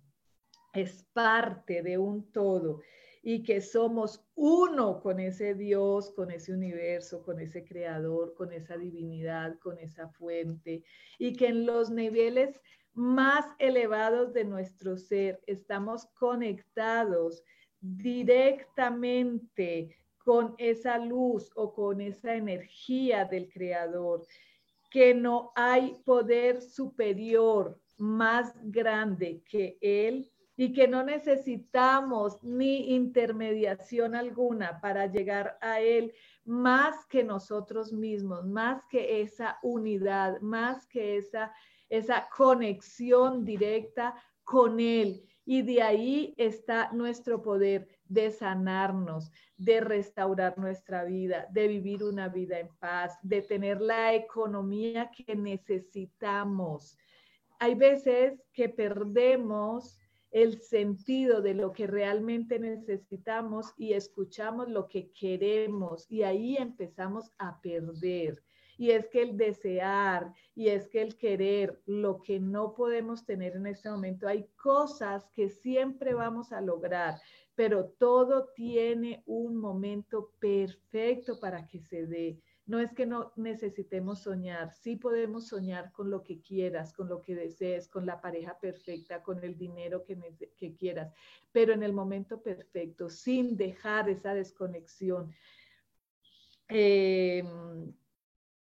es 0.71 1.03
parte 1.13 1.81
de 1.81 1.97
un 1.97 2.31
todo 2.31 2.81
y 3.23 3.41
que 3.41 3.59
somos 3.59 4.23
uno 4.35 5.01
con 5.01 5.19
ese 5.19 5.55
Dios, 5.55 6.11
con 6.11 6.29
ese 6.29 6.53
universo, 6.53 7.23
con 7.23 7.39
ese 7.39 7.65
creador, 7.65 8.35
con 8.35 8.53
esa 8.53 8.77
divinidad, 8.77 9.57
con 9.57 9.79
esa 9.79 10.09
fuente, 10.09 10.83
y 11.17 11.33
que 11.35 11.47
en 11.47 11.65
los 11.65 11.89
niveles 11.89 12.61
más 12.93 13.47
elevados 13.57 14.31
de 14.31 14.43
nuestro 14.43 14.95
ser 14.95 15.41
estamos 15.47 16.05
conectados 16.13 17.43
directamente 17.81 19.95
con 20.17 20.53
esa 20.57 20.97
luz 20.97 21.49
o 21.55 21.73
con 21.73 22.01
esa 22.01 22.35
energía 22.35 23.25
del 23.25 23.49
creador, 23.49 24.25
que 24.91 25.13
no 25.13 25.51
hay 25.55 26.01
poder 26.05 26.61
superior 26.61 27.79
más 27.97 28.53
grande 28.63 29.41
que 29.49 29.77
él 29.81 30.29
y 30.61 30.73
que 30.73 30.89
no 30.89 31.03
necesitamos 31.03 32.43
ni 32.43 32.93
intermediación 32.93 34.13
alguna 34.13 34.81
para 34.81 35.05
llegar 35.05 35.57
a 35.61 35.79
Él 35.79 36.11
más 36.43 37.05
que 37.05 37.23
nosotros 37.23 37.93
mismos, 37.93 38.45
más 38.45 38.85
que 38.87 39.21
esa 39.21 39.57
unidad, 39.63 40.41
más 40.41 40.85
que 40.87 41.15
esa, 41.15 41.53
esa 41.87 42.27
conexión 42.35 43.45
directa 43.45 44.13
con 44.43 44.81
Él. 44.81 45.23
Y 45.51 45.63
de 45.63 45.81
ahí 45.81 46.35
está 46.37 46.91
nuestro 46.91 47.41
poder 47.41 47.87
de 48.07 48.29
sanarnos, 48.29 49.31
de 49.57 49.81
restaurar 49.81 50.59
nuestra 50.59 51.05
vida, 51.05 51.47
de 51.49 51.67
vivir 51.67 52.03
una 52.03 52.29
vida 52.29 52.59
en 52.59 52.69
paz, 52.77 53.17
de 53.23 53.41
tener 53.41 53.81
la 53.81 54.13
economía 54.13 55.09
que 55.09 55.35
necesitamos. 55.35 56.99
Hay 57.57 57.73
veces 57.73 58.39
que 58.53 58.69
perdemos 58.69 59.97
el 60.29 60.61
sentido 60.61 61.41
de 61.41 61.55
lo 61.55 61.73
que 61.73 61.87
realmente 61.87 62.59
necesitamos 62.59 63.73
y 63.75 63.93
escuchamos 63.93 64.69
lo 64.69 64.87
que 64.87 65.11
queremos 65.13 66.05
y 66.11 66.21
ahí 66.21 66.57
empezamos 66.57 67.31
a 67.39 67.59
perder. 67.59 68.43
Y 68.79 68.91
es 68.91 69.09
que 69.09 69.21
el 69.21 69.35
desear 69.35 70.33
y 70.55 70.69
es 70.69 70.87
que 70.87 71.01
el 71.01 71.17
querer, 71.17 71.81
lo 71.85 72.21
que 72.21 72.39
no 72.39 72.73
podemos 72.73 73.25
tener 73.25 73.57
en 73.57 73.67
este 73.67 73.89
momento, 73.89 74.25
hay 74.25 74.47
cosas 74.55 75.27
que 75.33 75.49
siempre 75.49 76.13
vamos 76.13 76.53
a 76.53 76.61
lograr, 76.61 77.19
pero 77.55 77.89
todo 77.89 78.47
tiene 78.55 79.21
un 79.25 79.57
momento 79.57 80.31
perfecto 80.39 81.41
para 81.41 81.67
que 81.67 81.81
se 81.81 82.07
dé. 82.07 82.39
No 82.67 82.79
es 82.79 82.93
que 82.93 83.05
no 83.05 83.33
necesitemos 83.35 84.21
soñar, 84.21 84.71
sí 84.71 84.95
podemos 84.95 85.49
soñar 85.49 85.91
con 85.91 86.09
lo 86.09 86.23
que 86.23 86.39
quieras, 86.39 86.93
con 86.93 87.09
lo 87.09 87.21
que 87.21 87.35
desees, 87.35 87.89
con 87.89 88.05
la 88.05 88.21
pareja 88.21 88.57
perfecta, 88.61 89.21
con 89.21 89.43
el 89.43 89.57
dinero 89.57 90.05
que, 90.05 90.75
quieras, 90.77 91.11
pero 91.51 91.73
en 91.73 91.83
el 91.83 91.91
momento 91.91 92.41
perfecto, 92.41 93.09
sin 93.09 93.57
dejar 93.57 94.07
esa 94.07 94.33
desconexión. 94.33 95.33
Em, 96.69 97.91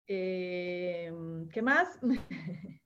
em, 0.07 1.47
¿Qué 1.49 1.61
más? 1.61 1.99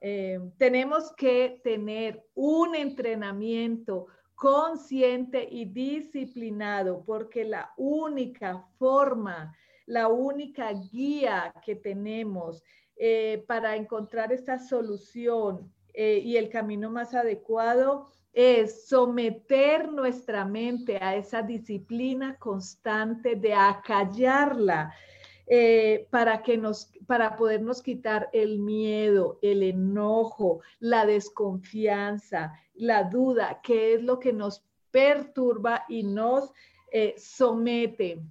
Em, 0.00 0.52
tenemos 0.52 1.12
que 1.16 1.60
tener 1.64 2.24
un 2.36 2.76
entrenamiento 2.76 4.06
consciente 4.36 5.48
y 5.50 5.64
disciplinado, 5.64 7.02
porque 7.04 7.42
la 7.42 7.72
única 7.76 8.64
forma 8.78 9.52
la 9.88 10.08
única 10.08 10.70
guía 10.92 11.52
que 11.64 11.74
tenemos 11.74 12.62
eh, 12.96 13.42
para 13.48 13.74
encontrar 13.74 14.32
esta 14.32 14.58
solución 14.58 15.72
eh, 15.94 16.20
y 16.22 16.36
el 16.36 16.50
camino 16.50 16.90
más 16.90 17.14
adecuado 17.14 18.06
es 18.34 18.86
someter 18.86 19.90
nuestra 19.90 20.44
mente 20.44 20.98
a 21.00 21.16
esa 21.16 21.40
disciplina 21.42 22.36
constante 22.38 23.34
de 23.34 23.54
acallarla. 23.54 24.92
Eh, 25.50 26.06
para 26.10 26.42
que 26.42 26.58
nos, 26.58 26.92
para 27.06 27.36
podernos 27.36 27.82
quitar 27.82 28.28
el 28.32 28.58
miedo, 28.58 29.38
el 29.40 29.62
enojo, 29.62 30.60
la 30.78 31.06
desconfianza, 31.06 32.52
la 32.74 33.04
duda, 33.04 33.60
que 33.62 33.94
es 33.94 34.02
lo 34.02 34.18
que 34.18 34.32
nos 34.32 34.62
perturba 34.90 35.84
y 35.88 36.02
nos 36.02 36.52
somete 37.16 38.22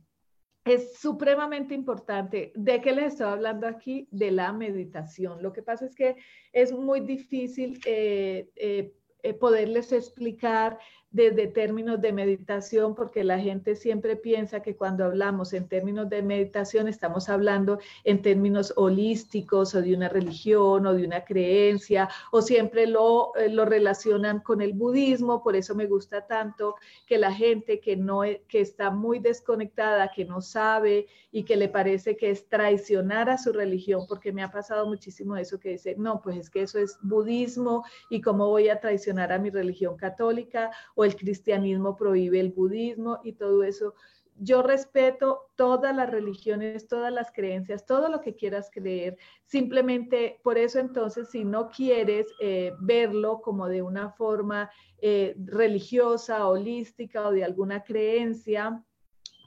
es 0.67 0.97
supremamente 0.97 1.73
importante. 1.73 2.51
¿De 2.55 2.81
qué 2.81 2.91
les 2.91 3.13
estoy 3.13 3.27
hablando 3.27 3.67
aquí? 3.67 4.07
De 4.11 4.31
la 4.31 4.51
meditación. 4.51 5.41
Lo 5.41 5.53
que 5.53 5.63
pasa 5.63 5.85
es 5.85 5.95
que 5.95 6.17
es 6.51 6.71
muy 6.71 6.99
difícil 6.99 7.79
eh, 7.85 8.49
eh, 8.55 8.93
eh, 9.23 9.33
poderles 9.33 9.91
explicar 9.91 10.77
desde 11.11 11.47
términos 11.47 12.01
de 12.01 12.11
meditación, 12.11 12.93
porque 12.93 13.23
la 13.23 13.39
gente 13.39 13.75
siempre 13.75 14.15
piensa 14.15 14.61
que 14.61 14.75
cuando 14.75 15.05
hablamos 15.05 15.53
en 15.53 15.67
términos 15.67 16.09
de 16.09 16.21
meditación 16.21 16.87
estamos 16.87 17.29
hablando 17.29 17.79
en 18.03 18.21
términos 18.21 18.73
holísticos 18.75 19.73
o 19.73 19.81
de 19.81 19.95
una 19.95 20.09
religión 20.09 20.85
o 20.85 20.93
de 20.93 21.05
una 21.05 21.23
creencia, 21.23 22.09
o 22.31 22.41
siempre 22.41 22.87
lo, 22.87 23.35
eh, 23.35 23.49
lo 23.49 23.65
relacionan 23.65 24.41
con 24.41 24.61
el 24.61 24.73
budismo, 24.73 25.41
por 25.43 25.55
eso 25.55 25.75
me 25.75 25.85
gusta 25.85 26.27
tanto 26.27 26.75
que 27.05 27.17
la 27.17 27.31
gente 27.31 27.79
que, 27.79 27.95
no, 27.95 28.23
e, 28.23 28.43
que 28.47 28.59
está 28.59 28.91
muy 28.91 29.19
desconectada, 29.19 30.11
que 30.13 30.25
no 30.25 30.41
sabe 30.41 31.07
y 31.31 31.43
que 31.43 31.55
le 31.55 31.69
parece 31.69 32.17
que 32.17 32.31
es 32.31 32.47
traicionar 32.49 33.29
a 33.29 33.37
su 33.37 33.53
religión, 33.53 34.05
porque 34.07 34.33
me 34.33 34.43
ha 34.43 34.51
pasado 34.51 34.85
muchísimo 34.85 35.37
eso 35.37 35.59
que 35.59 35.69
dice, 35.69 35.95
no, 35.97 36.21
pues 36.21 36.37
es 36.37 36.49
que 36.49 36.63
eso 36.63 36.79
es 36.79 36.97
budismo 37.01 37.85
y 38.09 38.21
cómo 38.21 38.47
voy 38.47 38.69
a 38.69 38.79
traicionar 38.79 39.31
a 39.31 39.39
mi 39.39 39.49
religión 39.49 39.95
católica 39.95 40.71
o 40.97 41.05
el 41.05 41.15
cristianismo 41.15 41.95
prohíbe 41.95 42.39
el 42.39 42.49
budismo 42.49 43.19
y 43.23 43.33
todo 43.33 43.63
eso. 43.63 43.93
Yo 44.39 44.63
respeto 44.63 45.51
todas 45.55 45.95
las 45.95 46.09
religiones, 46.09 46.87
todas 46.87 47.13
las 47.13 47.31
creencias, 47.31 47.85
todo 47.85 48.09
lo 48.09 48.19
que 48.19 48.35
quieras 48.35 48.71
creer. 48.73 49.15
Simplemente 49.45 50.39
por 50.43 50.57
eso 50.57 50.79
entonces, 50.79 51.29
si 51.29 51.45
no 51.45 51.69
quieres 51.69 52.25
eh, 52.41 52.73
verlo 52.79 53.41
como 53.41 53.67
de 53.67 53.83
una 53.83 54.09
forma 54.09 54.71
eh, 54.99 55.35
religiosa, 55.37 56.47
holística 56.47 57.27
o 57.27 57.31
de 57.31 57.43
alguna 57.43 57.83
creencia, 57.83 58.83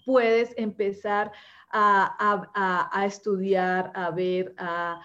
puedes 0.06 0.54
empezar 0.56 1.32
a, 1.72 3.04
estudiar, 3.06 3.90
a 3.94 4.10
ver, 4.10 4.54
a, 4.56 5.00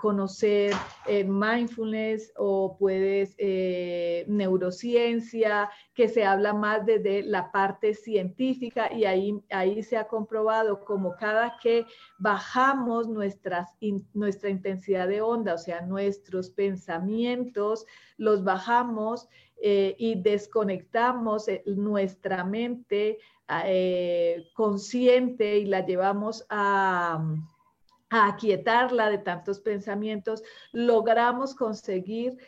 conocer 0.00 0.72
eh, 1.06 1.22
mindfulness 1.24 2.32
o 2.36 2.76
puedes 2.76 3.34
eh, 3.38 4.24
neurociencia, 4.26 5.70
que 5.94 6.08
se 6.08 6.24
habla 6.24 6.52
más 6.52 6.84
desde 6.84 7.22
la 7.22 7.52
parte 7.52 7.94
científica 7.94 8.92
y 8.92 9.04
ahí, 9.04 9.40
ahí 9.50 9.82
se 9.82 9.96
ha 9.96 10.08
comprobado 10.08 10.84
como 10.84 11.14
cada 11.16 11.56
que 11.62 11.86
bajamos 12.18 13.08
nuestras, 13.08 13.70
nuestra 14.12 14.50
intensidad 14.50 15.06
de 15.06 15.20
onda, 15.20 15.54
o 15.54 15.58
sea, 15.58 15.82
nuestros 15.82 16.50
pensamientos, 16.50 17.86
los 18.16 18.42
bajamos 18.42 19.28
eh, 19.62 19.94
y 19.98 20.16
desconectamos 20.16 21.46
nuestra 21.64 22.42
mente 22.42 23.18
eh, 23.66 24.50
consciente 24.54 25.58
y 25.58 25.66
la 25.66 25.84
llevamos 25.84 26.46
a, 26.48 27.22
a 28.10 28.28
aquietarla 28.28 29.10
de 29.10 29.18
tantos 29.18 29.60
pensamientos, 29.60 30.42
logramos 30.72 31.54
conseguir 31.54 32.38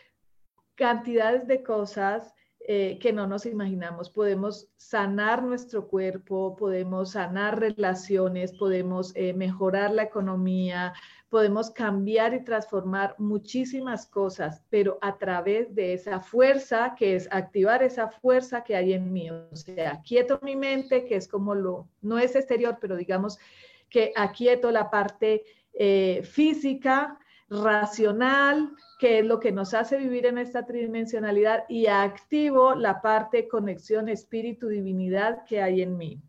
cantidades 0.75 1.47
de 1.47 1.63
cosas 1.63 2.33
eh, 2.69 2.99
que 2.99 3.13
no 3.13 3.29
nos 3.29 3.47
imaginamos. 3.47 4.11
Podemos 4.11 4.69
sanar 4.77 5.41
nuestro 5.43 5.87
cuerpo, 5.87 6.57
podemos 6.57 7.13
sanar 7.13 7.61
relaciones, 7.61 8.53
podemos 8.53 9.13
eh, 9.15 9.33
mejorar 9.35 9.93
la 9.93 10.03
economía, 10.03 10.93
podemos 11.29 11.71
cambiar 11.71 12.35
y 12.35 12.43
transformar 12.43 13.15
muchísimas 13.19 14.07
cosas, 14.07 14.65
pero 14.69 14.99
a 15.01 15.17
través 15.17 15.75
de 15.77 15.93
esa 15.93 16.19
fuerza, 16.19 16.97
que 16.99 17.15
es 17.15 17.29
activar 17.31 17.85
esa 17.85 18.09
fuerza 18.09 18.65
que 18.65 18.75
hay 18.75 18.95
en 18.95 19.13
mí. 19.13 19.31
O 19.31 19.55
sea, 19.55 20.03
quieto 20.03 20.41
mi 20.43 20.57
mente, 20.57 21.05
que 21.05 21.15
es 21.15 21.29
como 21.29 21.55
lo, 21.55 21.89
no 22.03 22.19
es 22.19 22.35
exterior, 22.35 22.79
pero 22.81 22.97
digamos 22.97 23.39
que 23.89 24.13
aquieto 24.17 24.71
la 24.71 24.91
parte 24.91 25.45
eh, 25.73 26.23
física, 26.25 27.19
racional, 27.49 28.73
que 28.99 29.21
es 29.21 29.25
lo 29.25 29.39
que 29.39 29.53
nos 29.53 29.75
hace 29.75 29.99
vivir 29.99 30.27
en 30.27 30.39
esta 30.39 30.67
tridimensionalidad, 30.67 31.65
y 31.69 31.87
activo 31.87 32.75
la 32.75 33.01
parte 33.01 33.47
conexión 33.47 34.09
espíritu-divinidad 34.09 35.45
que 35.45 35.63
hay 35.63 35.83
en 35.83 35.97
mí. 35.97 36.21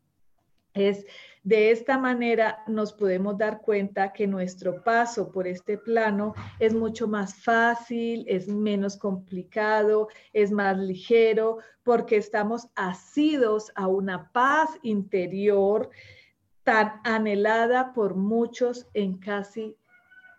Es 0.74 1.06
de 1.44 1.72
esta 1.72 1.98
manera 1.98 2.62
nos 2.68 2.94
podemos 2.94 3.38
dar 3.38 3.62
cuenta 3.62 4.12
que 4.14 4.28
nuestro 4.28 4.84
paso 4.84 5.32
por 5.32 5.48
este 5.48 5.78
plano 5.78 6.36
es 6.60 6.74
mucho 6.74 7.08
más 7.08 7.36
fácil, 7.36 8.26
es 8.28 8.48
menos 8.48 8.98
complicado, 8.98 10.10
es 10.34 10.52
más 10.52 10.78
ligero, 10.78 11.60
porque 11.84 12.18
estamos 12.18 12.68
asidos 12.76 13.72
a 13.76 13.88
una 13.88 14.30
paz 14.34 14.70
interior 14.84 15.90
tan 16.68 17.00
anhelada 17.06 17.94
por 17.94 18.16
muchos 18.16 18.90
en 18.94 19.20
casi 19.20 19.78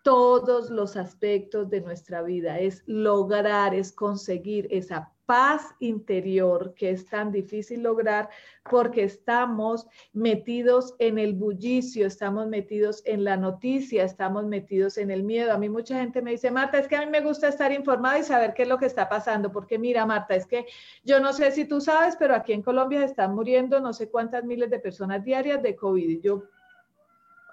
todos 0.04 0.68
los 0.68 0.94
aspectos 0.94 1.70
de 1.70 1.80
nuestra 1.80 2.20
vida. 2.20 2.58
Es 2.58 2.82
lograr, 2.84 3.74
es 3.74 3.92
conseguir 3.92 4.68
esa 4.70 5.10
paz 5.28 5.74
interior 5.80 6.72
que 6.72 6.88
es 6.88 7.04
tan 7.04 7.30
difícil 7.30 7.82
lograr 7.82 8.30
porque 8.62 9.04
estamos 9.04 9.86
metidos 10.14 10.94
en 10.98 11.18
el 11.18 11.34
bullicio, 11.34 12.06
estamos 12.06 12.46
metidos 12.46 13.02
en 13.04 13.24
la 13.24 13.36
noticia, 13.36 14.04
estamos 14.04 14.46
metidos 14.46 14.96
en 14.96 15.10
el 15.10 15.24
miedo. 15.24 15.52
A 15.52 15.58
mí 15.58 15.68
mucha 15.68 16.00
gente 16.00 16.22
me 16.22 16.30
dice, 16.30 16.50
Marta, 16.50 16.78
es 16.78 16.88
que 16.88 16.96
a 16.96 17.04
mí 17.04 17.10
me 17.10 17.20
gusta 17.20 17.48
estar 17.48 17.70
informada 17.72 18.18
y 18.18 18.24
saber 18.24 18.54
qué 18.54 18.62
es 18.62 18.68
lo 18.70 18.78
que 18.78 18.86
está 18.86 19.06
pasando, 19.06 19.52
porque 19.52 19.78
mira, 19.78 20.06
Marta, 20.06 20.34
es 20.34 20.46
que 20.46 20.64
yo 21.04 21.20
no 21.20 21.34
sé 21.34 21.52
si 21.52 21.66
tú 21.66 21.82
sabes, 21.82 22.16
pero 22.16 22.34
aquí 22.34 22.54
en 22.54 22.62
Colombia 22.62 23.04
están 23.04 23.34
muriendo 23.34 23.80
no 23.80 23.92
sé 23.92 24.08
cuántas 24.08 24.44
miles 24.44 24.70
de 24.70 24.78
personas 24.78 25.22
diarias 25.22 25.62
de 25.62 25.76
COVID. 25.76 26.22
Yo, 26.22 26.44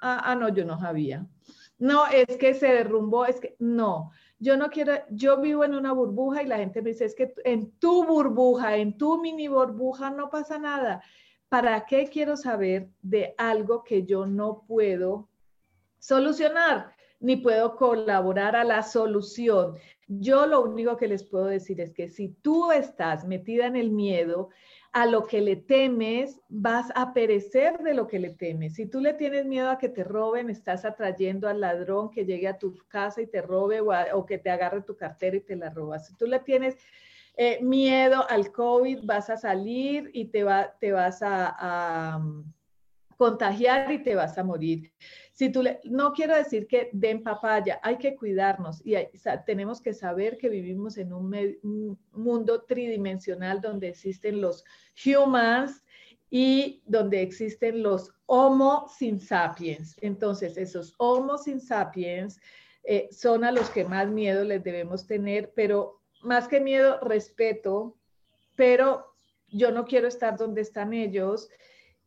ah, 0.02 0.22
ah 0.24 0.36
no, 0.36 0.48
yo 0.48 0.64
no 0.64 0.80
sabía. 0.80 1.26
No, 1.78 2.08
es 2.08 2.38
que 2.38 2.54
se 2.54 2.68
derrumbó, 2.68 3.26
es 3.26 3.42
que 3.42 3.58
no 3.60 4.12
yo 4.40 4.58
no 4.58 4.70
quiero, 4.70 4.94
yo 5.10 5.40
vivo 5.42 5.64
en 5.64 5.76
una 5.76 5.94
burbuja 5.94 6.44
y 6.44 6.48
la 6.48 6.58
gente 6.58 6.82
me 6.82 6.92
dice, 6.92 7.06
es 7.06 7.16
que 7.16 7.34
en 7.44 7.72
tu 7.80 8.06
burbuja, 8.06 8.78
en 8.78 8.98
tu 8.98 9.22
mini 9.22 9.48
burbuja 9.48 10.10
no 10.10 10.30
pasa 10.30 10.58
nada. 10.58 11.04
¿Para 11.50 11.86
qué 11.86 12.08
quiero 12.08 12.36
saber 12.36 12.90
de 13.02 13.34
algo 13.38 13.84
que 13.84 14.04
yo 14.04 14.26
no 14.26 14.64
puedo 14.68 15.30
solucionar? 16.00 16.96
ni 17.20 17.38
puedo 17.38 17.76
colaborar 17.76 18.56
a 18.56 18.64
la 18.64 18.84
solución. 18.84 19.76
Yo 20.08 20.46
lo 20.46 20.62
único 20.62 20.98
que 20.98 21.08
les 21.08 21.24
puedo 21.24 21.46
decir 21.46 21.82
es 21.82 21.94
que 21.94 22.10
si 22.10 22.30
tú 22.30 22.72
estás 22.72 23.26
metida 23.26 23.66
en 23.66 23.76
el 23.76 23.90
miedo, 23.90 24.50
a 24.96 25.06
lo 25.06 25.26
que 25.26 25.42
le 25.42 25.58
temes, 25.58 26.40
vas 26.48 26.90
a 26.96 27.14
perecer 27.14 27.80
de 27.80 27.94
lo 27.94 28.08
que 28.08 28.18
le 28.18 28.30
temes. 28.30 28.76
Si 28.76 28.86
tú 28.86 29.02
le 29.02 29.14
tienes 29.14 29.46
miedo 29.46 29.70
a 29.70 29.78
que 29.78 29.90
te 29.90 30.06
roben, 30.06 30.50
estás 30.50 30.86
atrayendo 30.86 31.50
al 31.50 31.60
ladrón 31.60 32.10
que 32.10 32.24
llegue 32.24 32.48
a 32.48 32.58
tu 32.58 32.74
casa 32.88 33.22
y 33.22 33.28
te 33.28 33.42
robe 33.42 33.82
o, 33.82 34.26
que 34.26 34.38
te 34.38 34.50
agarre 34.50 34.84
tu 34.84 34.96
cartera 34.96 35.36
y 35.36 35.42
te 35.42 35.58
la 35.58 35.70
roba. 35.70 36.00
Si 36.00 36.16
tú 36.16 36.28
le 36.28 36.40
tienes 36.40 36.78
eh, 37.36 37.60
miedo 37.62 38.26
al 38.30 38.54
COVID, 38.54 39.02
vas 39.04 39.30
a 39.30 39.36
salir 39.36 40.12
y 40.14 40.30
te, 40.30 40.46
va, 40.46 40.74
te 40.80 40.94
vas 40.94 41.20
a, 41.22 42.18
contagiar 43.18 43.92
y 43.92 44.04
te 44.04 44.16
vas 44.16 44.38
a 44.38 44.44
morir. 44.44 44.92
Si 45.32 45.52
tú 45.52 45.64
no 45.86 46.14
quiero 46.14 46.36
decir 46.36 46.68
que 46.68 46.90
den 46.94 47.24
papaya, 47.24 47.80
hay 47.84 47.98
que 47.98 48.16
cuidarnos 48.16 48.82
y 48.86 48.96
tenemos 49.46 49.82
que 49.82 49.94
saber 49.94 50.38
que 50.38 50.50
vivimos 50.50 50.98
en 50.98 51.14
un, 51.14 52.00
mundo 52.12 52.64
tridimensional 52.64 53.62
donde 53.62 53.90
existen 53.90 54.40
los 54.40 54.64
humans 55.06 55.84
y 56.30 56.82
donde 56.86 57.22
existen 57.22 57.84
los 57.84 58.12
Homo 58.28 58.88
sin 58.88 59.20
sapiens. 59.20 59.96
Entonces, 60.02 60.58
esos 60.58 60.96
Homo 60.98 61.38
sin 61.38 61.60
sapiens 61.60 62.40
eh, 62.84 63.08
son 63.12 63.44
a 63.44 63.52
los 63.52 63.70
que 63.70 63.86
más 63.86 64.10
miedo 64.10 64.44
les 64.44 64.64
debemos 64.64 65.06
tener, 65.06 65.54
pero 65.56 66.02
más 66.24 66.48
que 66.48 66.60
miedo, 66.60 67.00
respeto, 67.02 67.98
pero 68.56 69.06
yo 69.50 69.72
no 69.72 69.86
quiero 69.86 70.08
estar 70.08 70.38
donde 70.38 70.62
están 70.62 70.94
ellos 70.94 71.50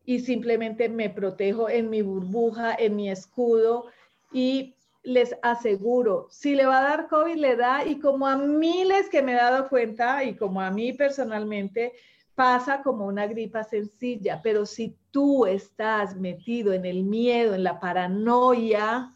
y 0.08 0.20
simplemente 0.20 0.88
me 0.88 1.10
protejo 1.10 1.68
en 1.68 1.90
mi 1.90 2.00
burbuja, 2.00 2.74
en 2.74 2.96
mi 2.96 3.10
escudo 3.10 3.88
y 4.32 4.74
les 5.02 5.36
aseguro, 5.42 6.28
si 6.30 6.54
le 6.54 6.64
va 6.64 6.78
a 6.78 6.88
dar 6.88 7.08
COVID, 7.08 7.36
le 7.36 7.56
da 7.56 7.84
y 7.84 7.98
como 7.98 8.26
a 8.26 8.34
miles 8.34 9.10
que 9.10 9.20
me 9.20 9.32
he 9.32 9.34
dado 9.34 9.68
cuenta 9.68 10.24
y 10.24 10.34
como 10.34 10.62
a 10.62 10.70
mí 10.70 10.94
personalmente, 10.94 11.92
pasa 12.34 12.82
como 12.82 13.04
una 13.04 13.26
gripa 13.26 13.64
sencilla, 13.64 14.40
pero 14.42 14.64
si 14.64 14.96
tú 15.10 15.44
estás 15.44 16.16
metido 16.16 16.72
en 16.72 16.86
el 16.86 17.04
miedo, 17.04 17.54
en 17.54 17.64
la 17.64 17.78
paranoia, 17.78 19.14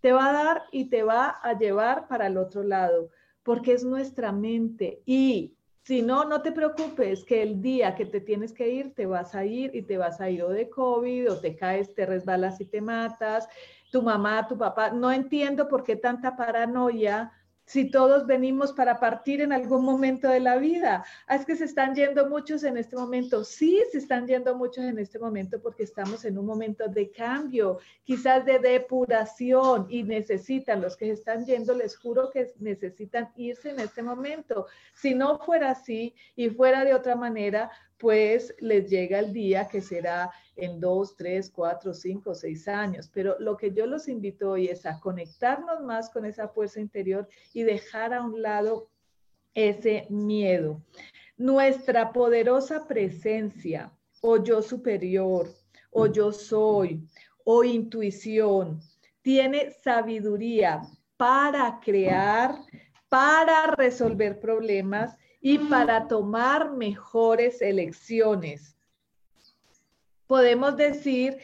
te 0.00 0.12
va 0.12 0.28
a 0.28 0.32
dar 0.32 0.62
y 0.70 0.84
te 0.84 1.02
va 1.02 1.40
a 1.42 1.58
llevar 1.58 2.06
para 2.06 2.28
el 2.28 2.36
otro 2.36 2.62
lado, 2.62 3.10
porque 3.42 3.72
es 3.72 3.82
nuestra 3.82 4.30
mente. 4.30 5.02
Y 5.06 5.56
si 5.90 6.02
no, 6.02 6.24
no 6.24 6.40
te 6.40 6.52
preocupes, 6.52 7.24
que 7.24 7.42
el 7.42 7.60
día 7.60 7.96
que 7.96 8.06
te 8.06 8.20
tienes 8.20 8.52
que 8.52 8.68
ir, 8.68 8.94
te 8.94 9.06
vas 9.06 9.34
a 9.34 9.44
ir 9.44 9.74
y 9.74 9.82
te 9.82 9.98
vas 9.98 10.20
a 10.20 10.30
ir 10.30 10.44
o 10.44 10.48
de 10.48 10.70
COVID 10.70 11.32
o 11.32 11.40
te 11.40 11.56
caes, 11.56 11.92
te 11.96 12.06
resbalas 12.06 12.60
y 12.60 12.66
te 12.66 12.80
matas. 12.80 13.48
Tu 13.90 14.00
mamá, 14.00 14.46
tu 14.46 14.56
papá, 14.56 14.90
no 14.92 15.10
entiendo 15.10 15.66
por 15.66 15.82
qué 15.82 15.96
tanta 15.96 16.36
paranoia 16.36 17.32
si 17.70 17.88
todos 17.88 18.26
venimos 18.26 18.72
para 18.72 18.98
partir 18.98 19.40
en 19.40 19.52
algún 19.52 19.84
momento 19.84 20.28
de 20.28 20.40
la 20.40 20.56
vida. 20.56 21.04
Ah, 21.28 21.36
es 21.36 21.46
que 21.46 21.54
se 21.54 21.66
están 21.66 21.94
yendo 21.94 22.28
muchos 22.28 22.64
en 22.64 22.76
este 22.76 22.96
momento. 22.96 23.44
Sí, 23.44 23.80
se 23.92 23.98
están 23.98 24.26
yendo 24.26 24.56
muchos 24.56 24.82
en 24.82 24.98
este 24.98 25.20
momento 25.20 25.62
porque 25.62 25.84
estamos 25.84 26.24
en 26.24 26.36
un 26.36 26.46
momento 26.46 26.88
de 26.88 27.12
cambio, 27.12 27.78
quizás 28.02 28.44
de 28.44 28.58
depuración 28.58 29.86
y 29.88 30.02
necesitan, 30.02 30.82
los 30.82 30.96
que 30.96 31.06
se 31.06 31.12
están 31.12 31.46
yendo, 31.46 31.72
les 31.72 31.96
juro 31.96 32.28
que 32.30 32.52
necesitan 32.58 33.30
irse 33.36 33.70
en 33.70 33.78
este 33.78 34.02
momento. 34.02 34.66
Si 34.92 35.14
no 35.14 35.38
fuera 35.38 35.70
así 35.70 36.12
y 36.34 36.50
fuera 36.50 36.84
de 36.84 36.92
otra 36.92 37.14
manera, 37.14 37.70
pues 38.00 38.54
les 38.60 38.88
llega 38.88 39.18
el 39.18 39.32
día 39.32 39.68
que 39.68 39.82
será 39.82 40.30
en 40.56 40.80
dos, 40.80 41.14
tres, 41.16 41.50
cuatro, 41.50 41.92
cinco, 41.92 42.34
seis 42.34 42.66
años. 42.66 43.10
Pero 43.12 43.36
lo 43.38 43.58
que 43.58 43.72
yo 43.72 43.86
los 43.86 44.08
invito 44.08 44.52
hoy 44.52 44.68
es 44.68 44.86
a 44.86 44.98
conectarnos 44.98 45.82
más 45.82 46.08
con 46.08 46.24
esa 46.24 46.48
fuerza 46.48 46.80
interior 46.80 47.28
y 47.52 47.62
dejar 47.62 48.14
a 48.14 48.22
un 48.22 48.40
lado 48.40 48.88
ese 49.54 50.06
miedo. 50.08 50.82
Nuestra 51.36 52.12
poderosa 52.12 52.88
presencia 52.88 53.92
o 54.22 54.42
yo 54.42 54.62
superior 54.62 55.48
o 55.90 56.06
yo 56.06 56.32
soy 56.32 57.06
o 57.44 57.64
intuición 57.64 58.80
tiene 59.20 59.72
sabiduría 59.82 60.82
para 61.18 61.80
crear, 61.84 62.54
para 63.10 63.66
resolver 63.76 64.40
problemas 64.40 65.16
y 65.40 65.58
para 65.58 66.06
tomar 66.06 66.72
mejores 66.72 67.62
elecciones. 67.62 68.76
Podemos 70.26 70.76
decir 70.76 71.38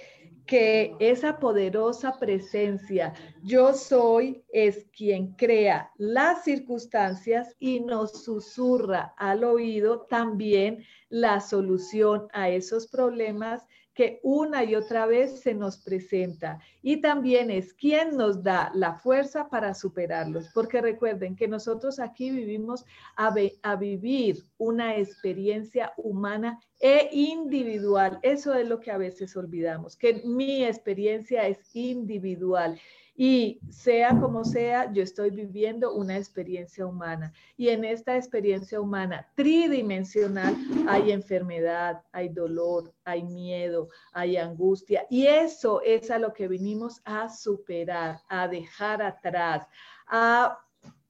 que 0.47 0.95
esa 1.01 1.41
poderosa 1.41 2.19
presencia, 2.21 3.13
yo 3.43 3.75
soy, 3.75 4.45
es 4.53 4.87
quien 4.97 5.33
crea 5.33 5.91
las 5.97 6.45
circunstancias 6.45 7.57
y 7.59 7.81
nos 7.81 8.25
susurra 8.25 9.13
al 9.17 9.43
oído 9.43 10.03
también 10.03 10.85
la 11.09 11.41
solución 11.41 12.29
a 12.33 12.49
esos 12.49 12.87
problemas 12.87 13.67
que 13.97 14.21
una 14.23 14.63
y 14.63 14.75
otra 14.75 15.07
vez 15.07 15.41
se 15.41 15.55
nos 15.55 15.79
presenta. 15.79 16.61
Y 16.83 17.01
también 17.01 17.51
es 17.51 17.73
quien 17.73 18.15
nos 18.15 18.43
da 18.43 18.71
la 18.75 18.95
fuerza 18.95 19.49
para 19.49 19.73
superarlos. 19.73 20.51
Porque 20.53 20.83
recuerden 20.83 21.35
que 21.35 21.49
nosotros 21.49 21.99
aquí 21.99 22.31
vivimos 22.31 22.85
a, 23.17 23.35
a 23.63 23.77
vivir 23.77 24.45
una 24.59 24.97
experiencia 24.97 25.95
humana 25.97 26.61
e 26.79 27.09
individual. 27.11 28.19
Eso 28.21 28.55
es 28.55 28.69
lo 28.69 28.81
que 28.81 28.91
a 28.91 28.99
veces 28.99 29.35
olvidamos, 29.35 29.97
que 29.97 30.21
mi 30.25 30.63
experiencia 30.63 31.49
es 31.49 31.59
individual 31.75 32.79
y 33.17 33.61
sea 33.71 34.19
como 34.21 34.45
sea, 34.45 34.93
yo 34.93 35.03
estoy 35.03 35.31
viviendo 35.31 35.95
una 35.95 36.17
experiencia 36.17 36.87
humana. 36.87 37.33
Y 37.57 37.69
en 37.69 37.85
esta 37.85 38.17
experiencia 38.17 38.81
humana 38.81 39.27
tridimensional 39.35 40.55
hay 40.87 41.13
enfermedad, 41.13 42.03
hay 42.13 42.29
dolor, 42.29 42.93
hay 43.05 43.23
miedo, 43.23 43.89
hay 44.13 44.37
angustia. 44.37 45.07
Y 45.09 45.27
eso 45.27 45.81
es 45.83 46.11
a 46.11 46.19
lo 46.19 46.33
que 46.33 46.47
vinimos 46.47 47.01
a 47.05 47.29
superar, 47.29 48.21
a 48.29 48.47
dejar 48.49 49.03
atrás, 49.03 49.67
a 50.07 50.59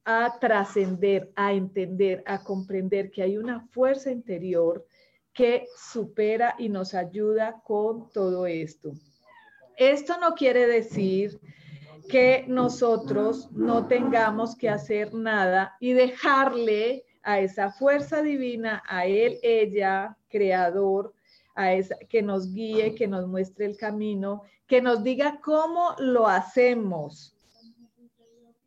a 0.09 0.39
trascender, 0.39 1.33
a 1.35 1.51
entender, 1.51 2.23
a 2.25 2.41
comprender 2.41 3.11
que 3.11 3.23
hay 3.23 3.37
una 3.37 3.67
fuerza 3.67 4.09
interior 4.09 4.87
que 5.33 5.67
supera 5.75 6.55
y 6.57 6.69
nos 6.69 6.93
ayuda 6.93 7.61
con 7.65 8.09
todo 8.11 8.47
esto. 8.47 8.93
Esto 9.75 10.17
no 10.17 10.33
quiere 10.33 10.65
decir 10.65 11.41
que 12.09 12.45
nosotros 12.47 13.51
no 13.51 13.87
tengamos 13.87 14.55
que 14.55 14.69
hacer 14.69 15.13
nada 15.13 15.75
y 15.79 15.93
dejarle 15.93 17.05
a 17.23 17.39
esa 17.39 17.71
fuerza 17.71 18.21
divina, 18.21 18.83
a 18.87 19.05
él, 19.05 19.37
ella, 19.43 20.17
creador, 20.29 21.13
a 21.55 21.73
esa, 21.73 21.97
que 22.09 22.21
nos 22.21 22.53
guíe, 22.53 22.95
que 22.95 23.07
nos 23.07 23.27
muestre 23.27 23.65
el 23.65 23.77
camino, 23.77 24.43
que 24.67 24.81
nos 24.81 25.03
diga 25.03 25.39
cómo 25.43 25.95
lo 25.99 26.27
hacemos, 26.27 27.36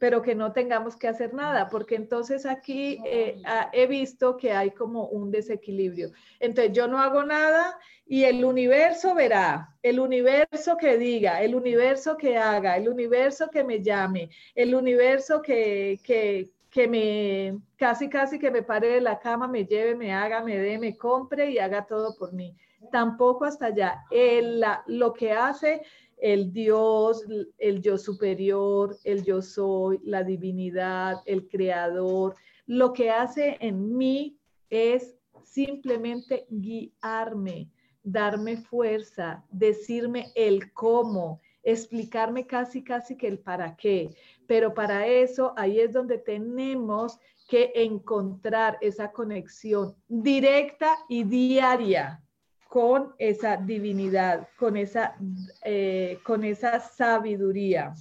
pero 0.01 0.23
que 0.23 0.35
no 0.35 0.53
tengamos 0.53 0.97
que 0.97 1.09
hacer 1.09 1.35
nada, 1.35 1.69
porque 1.69 1.95
entonces 1.95 2.47
aquí 2.47 2.99
eh, 3.05 3.37
he 3.75 3.87
visto 3.87 4.39
que 4.39 4.51
hay 4.51 4.71
como 4.71 5.05
un 5.09 5.31
desequilibrio. 5.31 6.11
Entonces 6.41 6.73
yo 6.73 6.89
no 6.89 6.99
hago 6.99 7.23
nada 7.23 7.79
y 8.07 8.25
el 8.25 8.43
universo 8.43 9.15
verá, 9.15 9.77
el 9.83 10.01
universo 10.01 10.79
que 10.79 10.97
diga, 10.97 11.43
el 11.43 11.55
universo 11.55 12.17
que 12.17 12.39
haga, 12.39 12.79
el 12.79 12.89
universo 12.89 13.51
que 13.51 13.63
me 13.63 13.83
llame, 13.83 14.31
el 14.55 14.75
universo 14.75 15.43
que, 15.43 16.01
que, 16.03 16.89
me, 16.89 17.59
casi, 17.77 18.09
casi 18.09 18.39
que 18.39 18.51
me 18.51 18.63
pare 18.63 18.89
de 18.89 19.01
la 19.03 19.19
cama, 19.19 19.49
me 19.49 19.67
lleve, 19.67 19.95
me 19.95 20.15
haga, 20.15 20.43
me 20.43 20.57
dé, 20.57 20.79
me 20.79 20.97
compre 20.97 21.51
y 21.51 21.59
haga 21.59 21.85
todo 21.85 22.17
por 22.17 22.33
mí. 22.33 22.57
Tampoco 22.91 23.45
hasta 23.45 23.67
allá. 23.67 24.05
El, 24.11 24.65
lo 24.87 25.13
que 25.13 25.33
hace 25.33 25.83
el 26.21 26.53
Dios, 26.53 27.25
el 27.59 27.81
yo 27.81 27.99
superior, 27.99 28.97
el 29.05 29.25
yo 29.25 29.43
soy, 29.43 30.01
la 30.05 30.23
divinidad, 30.23 31.23
el 31.27 31.49
creador, 31.49 32.35
lo 32.67 32.93
que 32.93 33.11
hace 33.11 33.57
en 33.61 33.97
mí 33.97 34.39
es 34.69 35.17
simplemente 35.43 36.47
guiarme, 36.51 37.69
darme 38.03 38.59
fuerza, 38.59 39.45
decirme 39.51 40.31
el 40.35 40.73
cómo, 40.73 41.41
explicarme 41.63 42.47
casi, 42.47 42.83
casi 42.85 43.17
que 43.17 43.27
el 43.27 43.39
para 43.39 43.77
qué. 43.77 44.11
Pero 44.47 44.73
para 44.73 45.07
eso 45.07 45.53
ahí 45.57 45.81
es 45.81 45.93
donde 45.93 46.19
tenemos 46.19 47.19
que 47.49 47.73
encontrar 47.75 48.79
esa 48.81 49.11
conexión 49.11 49.97
directa 50.09 50.97
y 51.09 51.25
diaria 51.25 52.23
con 52.71 53.15
esa 53.19 53.57
divinidad, 53.57 54.47
con 54.57 54.77
esa, 54.77 55.17
eh, 55.65 56.21
con 56.23 56.45
esa 56.45 56.79
sabiduría. 56.79 57.93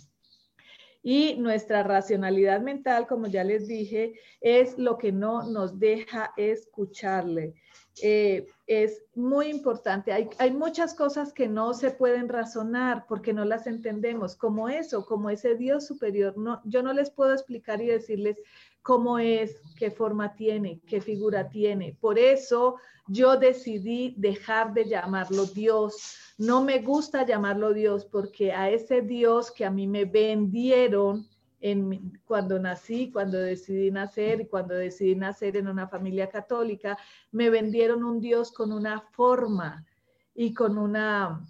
Y 1.02 1.38
nuestra 1.40 1.82
racionalidad 1.82 2.62
mental, 2.62 3.08
como 3.08 3.26
ya 3.26 3.44
les 3.44 3.68
dije, 3.68 4.14
es 4.40 4.78
lo 4.78 5.00
que 5.00 5.12
no 5.12 5.50
nos 5.50 5.80
deja 5.80 6.34
escucharle. 6.38 7.56
Eh, 8.04 8.46
es 8.70 9.02
muy 9.16 9.48
importante. 9.48 10.14
Hay, 10.14 10.30
hay, 10.38 10.52
muchas 10.52 10.94
cosas 10.94 11.34
que 11.34 11.48
no 11.48 11.74
se 11.74 11.90
pueden 11.90 12.30
razonar 12.30 13.08
porque 13.08 13.34
no 13.34 13.44
las 13.44 13.66
entendemos, 13.66 14.36
como 14.36 14.70
eso, 14.70 15.08
como 15.08 15.32
ese 15.32 15.56
Dios 15.56 15.88
superior. 15.88 16.38
No, 16.38 16.62
yo 16.66 16.84
no 16.84 16.94
les 16.94 17.10
puedo 17.10 17.34
explicar 17.34 17.82
y 17.82 17.88
decirles 17.88 18.38
cómo 18.84 19.18
es, 19.18 19.60
qué 19.76 19.90
forma 19.90 20.36
tiene, 20.36 20.82
qué 20.86 21.02
figura 21.02 21.50
tiene. 21.50 21.98
Por 22.00 22.20
eso 22.20 22.76
yo 23.08 23.38
decidí 23.38 24.14
dejar 24.20 24.72
de 24.76 24.86
llamarlo 24.86 25.48
Dios. 25.48 26.16
No 26.38 26.64
me 26.64 26.78
gusta 26.78 27.26
llamarlo 27.26 27.74
Dios 27.74 28.06
porque 28.06 28.52
a 28.52 28.70
ese 28.70 29.02
Dios 29.02 29.50
que 29.50 29.66
a 29.66 29.72
mí 29.72 29.88
me 29.88 30.06
vendieron 30.06 31.28
en, 31.62 32.20
cuando 32.26 32.60
nací, 32.60 33.12
cuando 33.12 33.38
decidí 33.38 33.92
nacer 33.92 34.42
y 34.42 34.48
cuando 34.48 34.76
decidí 34.76 35.16
nacer 35.16 35.58
en 35.58 35.68
una 35.68 35.88
familia 35.88 36.30
católica, 36.30 36.98
me 37.32 37.50
vendieron 37.50 38.04
un 38.04 38.20
Dios 38.20 38.52
con 38.52 38.72
una 38.72 39.02
forma 39.02 39.86
y 40.34 40.54
con 40.54 40.78
una 40.78 41.46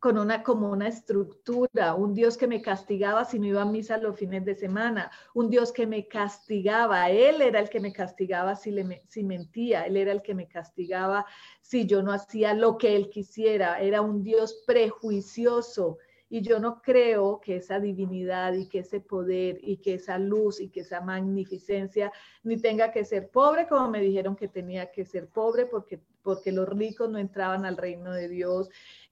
con 0.00 0.16
una 0.16 0.42
como 0.42 0.70
una 0.70 0.88
estructura, 0.88 1.94
un 1.94 2.14
Dios 2.14 2.38
que 2.38 2.46
me 2.46 2.62
castigaba 2.62 3.26
si 3.26 3.38
no 3.38 3.46
iba 3.46 3.62
a 3.62 3.66
misa 3.66 3.98
los 3.98 4.18
fines 4.18 4.46
de 4.46 4.54
semana, 4.54 5.10
un 5.34 5.50
Dios 5.50 5.72
que 5.72 5.86
me 5.86 6.08
castigaba, 6.08 7.10
Él 7.10 7.42
era 7.42 7.60
el 7.60 7.68
que 7.68 7.80
me 7.80 7.92
castigaba 7.92 8.56
si, 8.56 8.70
le, 8.70 9.02
si 9.08 9.22
mentía, 9.22 9.84
Él 9.84 9.98
era 9.98 10.12
el 10.12 10.22
que 10.22 10.34
me 10.34 10.48
castigaba 10.48 11.26
si 11.60 11.86
yo 11.86 12.02
no 12.02 12.12
hacía 12.12 12.54
lo 12.54 12.78
que 12.78 12.96
Él 12.96 13.10
quisiera, 13.10 13.78
era 13.78 14.00
un 14.00 14.22
Dios 14.22 14.64
prejuicioso. 14.66 15.98
Y 16.30 16.40
yo 16.40 16.60
no 16.60 16.80
creo 16.80 17.40
que 17.40 17.56
esa 17.56 17.80
divinidad 17.80 18.54
y 18.54 18.68
que 18.68 18.78
ese 18.78 19.00
poder 19.00 19.58
y 19.60 19.78
que 19.78 19.94
esa 19.94 20.16
luz 20.18 20.60
y 20.60 20.68
que 20.68 20.80
esa 20.80 21.02
magnificencia 21.02 22.10
ni 22.44 22.56
tenga 22.56 22.92
que 22.92 23.04
ser 23.04 23.28
pobre, 23.28 23.66
como 23.66 23.90
me 23.90 24.00
dijeron 24.00 24.36
que 24.36 24.48
tenía 24.48 24.90
que 24.90 25.04
ser 25.04 25.26
pobre 25.28 25.66
porque, 25.66 26.00
porque 26.22 26.52
los 26.52 26.68
ricos 26.68 27.10
no 27.10 27.18
entraban 27.18 27.66
al 27.66 27.76
reino 27.76 28.12
de 28.12 28.28
Dios 28.28 28.70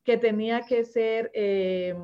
que 0.09 0.17
tenía 0.17 0.63
que 0.63 0.87
ser 0.87 1.31
eh, 1.35 1.95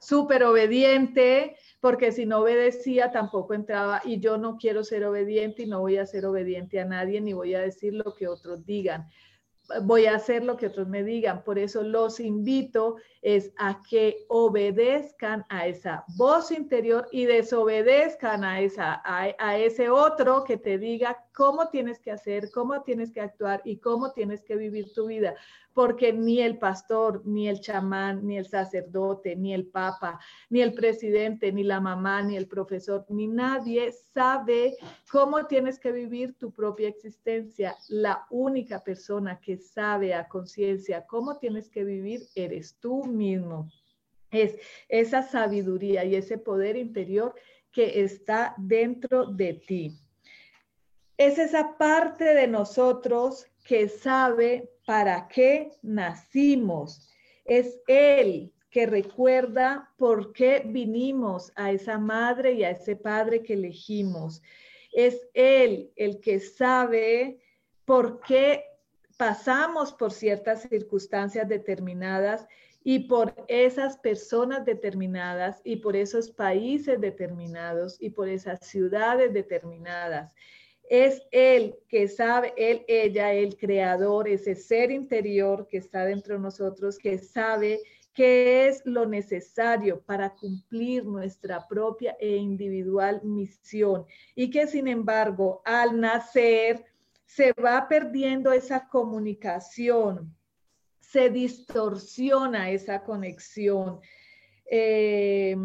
súper 0.00 0.42
obediente, 0.42 1.54
porque 1.78 2.10
si 2.10 2.26
no 2.26 2.40
obedecía 2.40 3.12
tampoco 3.12 3.54
entraba 3.54 4.02
y 4.04 4.18
yo 4.18 4.36
no 4.36 4.56
quiero 4.56 4.82
ser 4.82 5.04
obediente 5.04 5.62
y 5.62 5.66
no 5.66 5.78
voy 5.78 5.96
a 5.96 6.04
ser 6.04 6.26
obediente 6.26 6.80
a 6.80 6.84
nadie 6.84 7.20
ni 7.20 7.34
voy 7.34 7.54
a 7.54 7.60
decir 7.60 7.94
lo 7.94 8.16
que 8.16 8.26
otros 8.26 8.66
digan. 8.66 9.06
Voy 9.82 10.06
a 10.06 10.16
hacer 10.16 10.44
lo 10.44 10.56
que 10.56 10.66
otros 10.66 10.88
me 10.88 11.02
digan. 11.02 11.42
Por 11.42 11.58
eso 11.58 11.82
los 11.82 12.20
invito 12.20 12.96
es 13.22 13.52
a 13.56 13.80
que 13.88 14.24
obedezcan 14.28 15.44
a 15.48 15.66
esa 15.66 16.04
voz 16.16 16.50
interior 16.50 17.08
y 17.10 17.24
desobedezcan 17.24 18.44
a, 18.44 18.60
esa, 18.60 19.02
a 19.04 19.58
ese 19.58 19.88
otro 19.88 20.44
que 20.44 20.56
te 20.56 20.78
diga 20.78 21.24
cómo 21.34 21.68
tienes 21.68 21.98
que 22.00 22.10
hacer, 22.10 22.50
cómo 22.50 22.82
tienes 22.82 23.12
que 23.12 23.20
actuar 23.20 23.62
y 23.64 23.78
cómo 23.78 24.12
tienes 24.12 24.42
que 24.42 24.56
vivir 24.56 24.92
tu 24.92 25.06
vida 25.06 25.34
porque 25.74 26.12
ni 26.12 26.40
el 26.40 26.58
pastor, 26.58 27.22
ni 27.24 27.48
el 27.48 27.60
chamán, 27.60 28.26
ni 28.26 28.38
el 28.38 28.46
sacerdote, 28.46 29.36
ni 29.36 29.54
el 29.54 29.66
papa, 29.66 30.20
ni 30.50 30.60
el 30.60 30.74
presidente, 30.74 31.52
ni 31.52 31.62
la 31.62 31.80
mamá, 31.80 32.22
ni 32.22 32.36
el 32.36 32.46
profesor, 32.46 33.04
ni 33.08 33.26
nadie 33.26 33.92
sabe 33.92 34.76
cómo 35.10 35.46
tienes 35.46 35.78
que 35.78 35.92
vivir 35.92 36.34
tu 36.38 36.52
propia 36.52 36.88
existencia. 36.88 37.76
La 37.88 38.26
única 38.30 38.82
persona 38.82 39.40
que 39.40 39.56
sabe 39.56 40.14
a 40.14 40.28
conciencia 40.28 41.06
cómo 41.06 41.38
tienes 41.38 41.70
que 41.70 41.84
vivir 41.84 42.22
eres 42.34 42.76
tú 42.80 43.04
mismo. 43.04 43.70
Es 44.30 44.56
esa 44.88 45.22
sabiduría 45.22 46.04
y 46.04 46.14
ese 46.14 46.38
poder 46.38 46.76
interior 46.76 47.34
que 47.70 48.02
está 48.02 48.54
dentro 48.58 49.26
de 49.26 49.54
ti. 49.54 49.98
Es 51.16 51.38
esa 51.38 51.76
parte 51.76 52.24
de 52.24 52.48
nosotros 52.48 53.46
que 53.62 53.88
sabe 53.88 54.70
para 54.84 55.28
qué 55.28 55.72
nacimos. 55.82 57.08
Es 57.44 57.80
Él 57.86 58.52
que 58.70 58.86
recuerda 58.86 59.90
por 59.98 60.32
qué 60.32 60.62
vinimos 60.64 61.52
a 61.56 61.72
esa 61.72 61.98
madre 61.98 62.52
y 62.52 62.64
a 62.64 62.70
ese 62.70 62.96
padre 62.96 63.42
que 63.42 63.54
elegimos. 63.54 64.42
Es 64.92 65.20
Él 65.34 65.92
el 65.96 66.20
que 66.20 66.40
sabe 66.40 67.40
por 67.84 68.20
qué 68.20 68.64
pasamos 69.16 69.92
por 69.92 70.12
ciertas 70.12 70.62
circunstancias 70.62 71.48
determinadas 71.48 72.46
y 72.84 73.00
por 73.00 73.34
esas 73.46 73.96
personas 73.98 74.64
determinadas 74.64 75.60
y 75.64 75.76
por 75.76 75.94
esos 75.94 76.30
países 76.30 77.00
determinados 77.00 77.96
y 78.00 78.10
por 78.10 78.28
esas 78.28 78.66
ciudades 78.66 79.32
determinadas. 79.32 80.32
Es 80.92 81.22
Él 81.30 81.74
que 81.88 82.06
sabe, 82.06 82.52
Él, 82.54 82.84
ella, 82.86 83.32
el 83.32 83.56
creador, 83.56 84.28
ese 84.28 84.54
ser 84.54 84.90
interior 84.90 85.66
que 85.66 85.78
está 85.78 86.04
dentro 86.04 86.34
de 86.34 86.40
nosotros, 86.42 86.98
que 86.98 87.16
sabe 87.16 87.80
qué 88.12 88.68
es 88.68 88.82
lo 88.84 89.06
necesario 89.06 90.02
para 90.02 90.34
cumplir 90.34 91.06
nuestra 91.06 91.66
propia 91.66 92.14
e 92.20 92.36
individual 92.36 93.22
misión 93.24 94.04
y 94.34 94.50
que 94.50 94.66
sin 94.66 94.86
embargo 94.86 95.62
al 95.64 95.98
nacer 95.98 96.84
se 97.24 97.54
va 97.54 97.88
perdiendo 97.88 98.52
esa 98.52 98.86
comunicación, 98.86 100.36
se 101.00 101.30
distorsiona 101.30 102.70
esa 102.70 103.02
conexión. 103.02 103.98
Eh, 104.70 105.56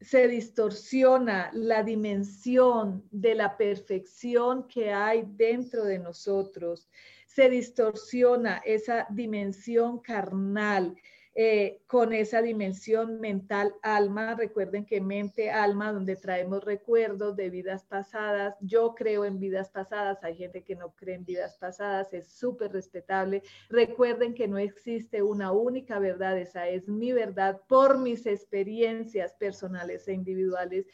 se 0.00 0.28
distorsiona 0.28 1.50
la 1.52 1.82
dimensión 1.82 3.04
de 3.10 3.34
la 3.34 3.56
perfección 3.56 4.68
que 4.68 4.92
hay 4.92 5.24
dentro 5.26 5.84
de 5.84 5.98
nosotros, 5.98 6.88
se 7.26 7.48
distorsiona 7.50 8.62
esa 8.64 9.06
dimensión 9.10 9.98
carnal 10.00 10.96
eh, 11.38 11.82
con 11.86 12.14
esa 12.14 12.40
dimensión 12.40 13.20
mental 13.20 13.74
alma. 13.82 14.34
Recuerden 14.36 14.86
que 14.86 15.02
mente 15.02 15.50
alma, 15.50 15.92
donde 15.92 16.16
traemos 16.16 16.64
recuerdos 16.64 17.36
de 17.36 17.50
vidas 17.50 17.84
pasadas. 17.84 18.56
Yo 18.62 18.94
creo 18.94 19.26
en 19.26 19.38
vidas 19.38 19.68
pasadas, 19.68 20.24
hay 20.24 20.34
gente 20.34 20.64
que 20.64 20.76
no 20.76 20.92
cree 20.92 21.16
en 21.16 21.26
vidas 21.26 21.58
pasadas, 21.58 22.14
es 22.14 22.28
súper 22.28 22.72
respetable. 22.72 23.42
Recuerden 23.68 24.32
que 24.32 24.48
no 24.48 24.56
existe 24.56 25.22
una 25.22 25.52
única 25.52 25.98
verdad, 25.98 26.38
esa 26.38 26.68
es 26.68 26.88
mi 26.88 27.12
verdad 27.12 27.60
por 27.68 27.98
mis 27.98 28.24
experiencias 28.24 29.34
personales 29.34 30.08
e 30.08 30.14
individuales 30.14 30.86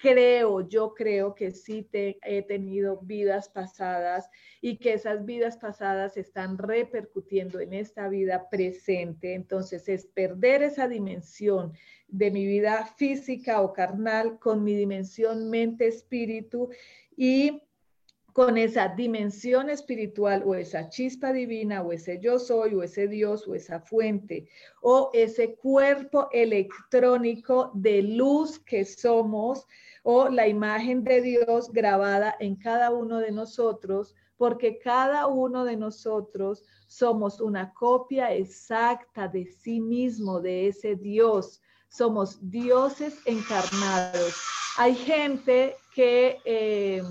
creo, 0.00 0.66
yo 0.68 0.94
creo 0.94 1.34
que 1.34 1.50
sí 1.50 1.82
te, 1.82 2.18
he 2.22 2.42
tenido 2.42 3.00
vidas 3.02 3.48
pasadas 3.48 4.30
y 4.60 4.78
que 4.78 4.94
esas 4.94 5.24
vidas 5.24 5.58
pasadas 5.58 6.16
están 6.16 6.58
repercutiendo 6.58 7.60
en 7.60 7.74
esta 7.74 8.08
vida 8.08 8.48
presente. 8.48 9.34
Entonces 9.34 9.88
es 9.88 10.06
perder 10.06 10.62
esa 10.62 10.88
dimensión 10.88 11.72
de 12.08 12.30
mi 12.30 12.46
vida 12.46 12.86
física 12.96 13.60
o 13.60 13.72
carnal 13.72 14.38
con 14.38 14.64
mi 14.64 14.74
dimensión 14.74 15.50
mente-espíritu 15.50 16.70
y 17.16 17.62
con 18.32 18.58
esa 18.58 18.88
dimensión 18.88 19.70
espiritual 19.70 20.42
o 20.46 20.54
esa 20.54 20.88
chispa 20.88 21.32
divina 21.32 21.82
o 21.82 21.92
ese 21.92 22.20
yo 22.20 22.38
soy 22.38 22.74
o 22.74 22.82
ese 22.82 23.08
Dios 23.08 23.46
o 23.48 23.54
esa 23.54 23.80
fuente 23.80 24.48
o 24.82 25.10
ese 25.12 25.56
cuerpo 25.56 26.28
electrónico 26.32 27.72
de 27.74 28.02
luz 28.02 28.58
que 28.60 28.84
somos 28.84 29.66
o 30.02 30.28
la 30.28 30.48
imagen 30.48 31.04
de 31.04 31.20
Dios 31.20 31.72
grabada 31.72 32.36
en 32.40 32.56
cada 32.56 32.90
uno 32.90 33.18
de 33.18 33.32
nosotros, 33.32 34.14
porque 34.36 34.78
cada 34.78 35.26
uno 35.26 35.64
de 35.64 35.76
nosotros 35.76 36.64
somos 36.86 37.40
una 37.40 37.72
copia 37.74 38.34
exacta 38.34 39.28
de 39.28 39.46
sí 39.46 39.80
mismo, 39.80 40.40
de 40.40 40.68
ese 40.68 40.96
Dios. 40.96 41.60
Somos 41.88 42.38
dioses 42.50 43.18
encarnados. 43.26 44.34
Hay 44.78 44.94
gente 44.94 45.76
que 45.94 46.38
em, 46.44 47.04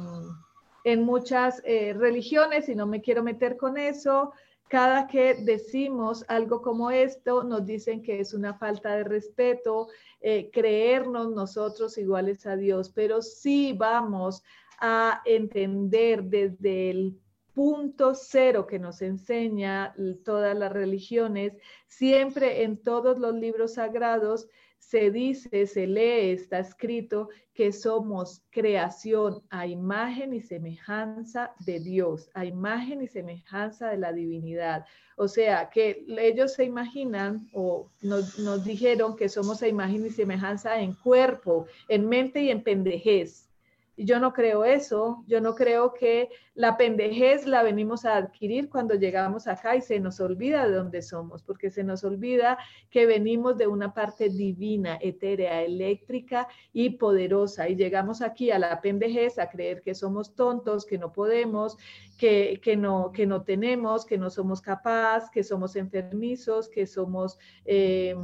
en 0.84 1.04
muchas 1.04 1.62
eh, 1.65 1.93
religiones, 1.93 2.67
y 2.69 2.75
no 2.75 2.88
me 2.88 3.02
quiero 3.02 3.21
meter 3.21 3.58
con 3.58 3.78
eso, 3.78 4.32
cada 4.69 5.08
que 5.08 5.34
decimos 5.34 6.23
algo 6.27 6.62
como 6.62 6.91
esto, 6.91 7.43
nos 7.43 7.65
dicen 7.65 8.03
que 8.03 8.19
es 8.19 8.34
una 8.36 8.53
falta 8.53 8.95
de 8.95 9.03
respeto, 9.03 9.88
eh, 10.21 10.51
creernos 10.51 11.32
nosotros 11.32 11.97
iguales 11.97 12.45
a 12.45 12.55
Dios, 12.55 12.91
pero 12.93 13.21
sí 13.23 13.73
vamos 13.73 14.43
a 14.79 15.21
entender 15.25 16.23
desde 16.23 16.91
el 16.91 17.19
punto 17.53 18.13
cero 18.13 18.67
que 18.67 18.79
nos 18.79 19.01
enseña 19.01 19.93
todas 20.23 20.55
las 20.55 20.71
religiones, 20.71 21.53
siempre 21.88 22.63
en 22.63 22.77
todos 22.77 23.17
los 23.17 23.34
libros 23.34 23.73
sagrados 23.73 24.47
se 24.79 25.11
dice, 25.11 25.67
se 25.67 25.85
lee, 25.85 26.31
está 26.31 26.59
escrito 26.59 27.29
que 27.53 27.71
somos 27.71 28.41
creación 28.49 29.43
a 29.49 29.67
imagen 29.67 30.33
y 30.33 30.41
semejanza 30.41 31.53
de 31.59 31.79
Dios, 31.79 32.29
a 32.33 32.45
imagen 32.45 33.01
y 33.01 33.07
semejanza 33.07 33.89
de 33.89 33.97
la 33.97 34.13
divinidad. 34.13 34.85
O 35.17 35.27
sea, 35.27 35.69
que 35.69 36.05
ellos 36.07 36.53
se 36.53 36.63
imaginan 36.63 37.49
o 37.53 37.89
nos, 38.01 38.39
nos 38.39 38.63
dijeron 38.63 39.15
que 39.15 39.27
somos 39.27 39.61
a 39.61 39.67
imagen 39.67 40.05
y 40.05 40.09
semejanza 40.09 40.79
en 40.79 40.93
cuerpo, 40.93 41.67
en 41.89 42.07
mente 42.07 42.41
y 42.41 42.49
en 42.49 42.63
pendejez 42.63 43.48
yo 44.05 44.19
no 44.19 44.33
creo 44.33 44.63
eso, 44.63 45.23
yo 45.27 45.41
no 45.41 45.55
creo 45.55 45.93
que 45.93 46.29
la 46.53 46.77
pendejez 46.77 47.45
la 47.45 47.63
venimos 47.63 48.05
a 48.05 48.15
adquirir 48.15 48.69
cuando 48.69 48.95
llegamos 48.95 49.47
acá 49.47 49.75
y 49.75 49.81
se 49.81 49.99
nos 49.99 50.19
olvida 50.19 50.67
de 50.67 50.75
dónde 50.75 51.01
somos, 51.01 51.43
porque 51.43 51.69
se 51.69 51.83
nos 51.83 52.03
olvida 52.03 52.57
que 52.89 53.05
venimos 53.05 53.57
de 53.57 53.67
una 53.67 53.93
parte 53.93 54.29
divina, 54.29 54.97
etérea, 55.01 55.62
eléctrica 55.63 56.47
y 56.71 56.91
poderosa. 56.91 57.67
Y 57.67 57.75
llegamos 57.75 58.21
aquí 58.21 58.51
a 58.51 58.59
la 58.59 58.81
pendejez 58.81 59.38
a 59.38 59.49
creer 59.49 59.81
que 59.81 59.93
somos 59.93 60.33
tontos, 60.33 60.85
que 60.85 60.97
no 60.97 61.12
podemos, 61.12 61.77
que, 62.17 62.59
no, 62.77 63.12
que 63.12 63.25
no 63.25 63.43
tenemos, 63.43 64.05
que 64.05 64.17
no 64.17 64.29
somos 64.29 64.62
capaces, 64.62 65.29
que 65.29 65.43
somos 65.43 65.75
enfermizos, 65.75 66.69
que 66.69 66.88
somos... 66.88 67.38
Eh, 67.65 68.15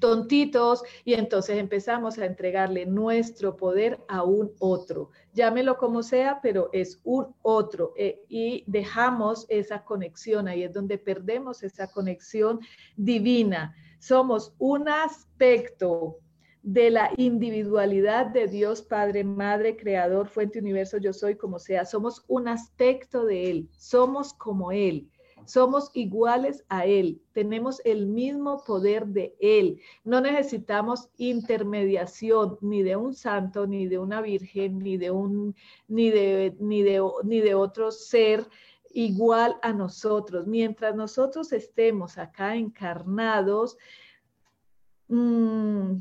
tontitos 0.00 0.82
y 1.04 1.14
entonces 1.14 1.58
empezamos 1.58 2.18
a 2.18 2.26
entregarle 2.26 2.86
nuestro 2.86 3.56
poder 3.56 4.00
a 4.08 4.24
un 4.24 4.52
otro. 4.58 5.10
Llámelo 5.32 5.76
como 5.76 6.02
sea, 6.02 6.40
pero 6.42 6.70
es 6.72 7.00
un 7.04 7.34
otro 7.42 7.92
eh, 7.96 8.22
y 8.28 8.64
dejamos 8.66 9.46
esa 9.48 9.84
conexión, 9.84 10.48
ahí 10.48 10.64
es 10.64 10.72
donde 10.72 10.98
perdemos 10.98 11.62
esa 11.62 11.86
conexión 11.88 12.60
divina. 12.96 13.74
Somos 14.00 14.54
un 14.58 14.88
aspecto 14.88 16.18
de 16.62 16.90
la 16.90 17.10
individualidad 17.16 18.26
de 18.26 18.46
Dios 18.46 18.82
Padre, 18.82 19.24
Madre, 19.24 19.76
Creador, 19.76 20.28
Fuente, 20.28 20.58
Universo, 20.58 20.98
yo 20.98 21.12
soy 21.12 21.36
como 21.36 21.58
sea. 21.58 21.84
Somos 21.84 22.24
un 22.28 22.48
aspecto 22.48 23.24
de 23.24 23.50
Él, 23.50 23.70
somos 23.76 24.34
como 24.34 24.72
Él. 24.72 25.10
Somos 25.50 25.90
iguales 25.94 26.64
a 26.68 26.86
Él, 26.86 27.20
tenemos 27.32 27.82
el 27.84 28.06
mismo 28.06 28.62
poder 28.62 29.08
de 29.08 29.34
Él. 29.40 29.80
No 30.04 30.20
necesitamos 30.20 31.08
intermediación 31.16 32.56
ni 32.60 32.84
de 32.84 32.94
un 32.94 33.14
santo, 33.14 33.66
ni 33.66 33.88
de 33.88 33.98
una 33.98 34.22
virgen, 34.22 34.78
ni 34.78 34.96
de 34.96 35.10
un, 35.10 35.56
ni 35.88 36.10
de, 36.10 36.56
ni 36.60 36.82
de, 36.82 37.02
ni 37.24 37.40
de 37.40 37.56
otro 37.56 37.90
ser 37.90 38.46
igual 38.92 39.56
a 39.62 39.72
nosotros. 39.72 40.46
Mientras 40.46 40.94
nosotros 40.94 41.52
estemos 41.52 42.16
acá 42.16 42.54
encarnados, 42.54 43.76
mm, 45.08 45.96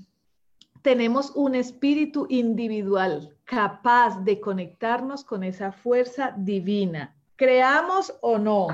tenemos 0.84 1.32
un 1.36 1.56
espíritu 1.56 2.28
individual 2.30 3.36
capaz 3.46 4.24
de 4.24 4.40
conectarnos 4.40 5.24
con 5.24 5.44
esa 5.44 5.72
fuerza 5.72 6.36
divina. 6.38 7.16
Creamos 7.36 8.14
o 8.22 8.38
no, 8.38 8.68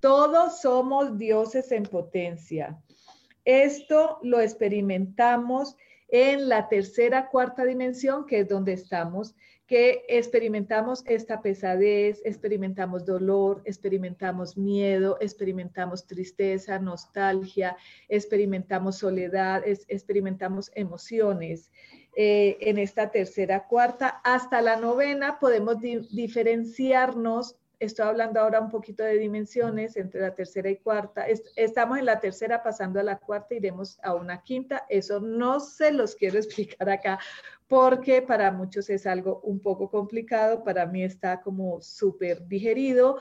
todos 0.00 0.60
somos 0.60 1.18
dioses 1.18 1.70
en 1.72 1.84
potencia. 1.84 2.78
Esto 3.44 4.18
lo 4.22 4.40
experimentamos 4.40 5.76
en 6.08 6.48
la 6.48 6.68
tercera, 6.68 7.28
cuarta 7.28 7.64
dimensión, 7.64 8.26
que 8.26 8.40
es 8.40 8.48
donde 8.48 8.72
estamos, 8.72 9.34
que 9.66 10.04
experimentamos 10.08 11.04
esta 11.06 11.40
pesadez, 11.40 12.20
experimentamos 12.24 13.06
dolor, 13.06 13.62
experimentamos 13.64 14.56
miedo, 14.56 15.16
experimentamos 15.20 16.08
tristeza, 16.08 16.80
nostalgia, 16.80 17.76
experimentamos 18.08 18.98
soledad, 18.98 19.62
experimentamos 19.64 20.72
emociones. 20.74 21.70
Eh, 22.16 22.58
en 22.62 22.78
esta 22.78 23.12
tercera, 23.12 23.68
cuarta, 23.68 24.20
hasta 24.24 24.60
la 24.60 24.74
novena 24.74 25.38
podemos 25.38 25.76
diferenciarnos 25.80 27.56
estoy 27.80 28.06
hablando 28.06 28.38
ahora 28.38 28.60
un 28.60 28.68
poquito 28.68 29.02
de 29.02 29.18
dimensiones 29.18 29.96
entre 29.96 30.20
la 30.20 30.34
tercera 30.34 30.70
y 30.70 30.76
cuarta. 30.76 31.26
estamos 31.56 31.98
en 31.98 32.04
la 32.04 32.20
tercera 32.20 32.62
pasando 32.62 33.00
a 33.00 33.02
la 33.02 33.18
cuarta, 33.18 33.54
iremos 33.54 33.98
a 34.02 34.14
una 34.14 34.42
quinta. 34.42 34.84
Eso 34.88 35.18
no 35.18 35.58
se 35.58 35.90
los 35.90 36.14
quiero 36.14 36.38
explicar 36.38 36.88
acá 36.88 37.18
porque 37.66 38.20
para 38.20 38.50
muchos 38.50 38.90
es 38.90 39.06
algo 39.06 39.40
un 39.42 39.60
poco 39.60 39.90
complicado, 39.90 40.62
para 40.64 40.86
mí 40.86 41.02
está 41.02 41.40
como 41.40 41.80
súper 41.80 42.46
digerido. 42.46 43.20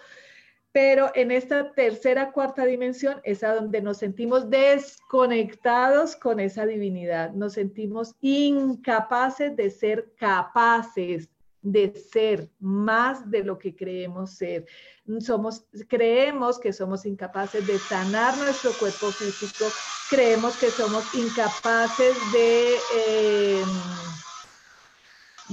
Pero 0.72 1.12
en 1.16 1.32
esta 1.32 1.72
tercera, 1.72 2.32
cuarta 2.32 2.66
dimensión 2.66 3.22
es 3.24 3.44
a 3.44 3.56
donde 3.56 3.82
nos 3.82 3.98
sentimos 3.98 4.50
desconectados 4.50 6.16
con 6.16 6.40
esa 6.40 6.66
divinidad, 6.66 7.32
nos 7.32 7.54
sentimos 7.54 8.14
incapaces 8.22 9.56
de 9.56 9.72
ser 9.72 10.14
capaces 10.16 11.30
de 11.62 11.94
ser 11.94 12.50
más 12.60 13.30
de 13.30 13.44
lo 13.44 13.58
que 13.58 13.76
creemos 13.76 14.32
ser. 14.32 14.66
Somos, 15.20 15.66
creemos 15.88 16.60
que 16.60 16.72
somos 16.72 17.06
incapaces 17.06 17.66
de 17.66 17.78
sanar 17.80 18.38
nuestro 18.38 18.72
cuerpo 18.78 19.12
físico, 19.12 19.66
creemos 20.10 20.56
que 20.58 20.72
somos 20.72 21.04
incapaces 21.16 22.16
de, 22.34 22.78
em, 22.96 23.68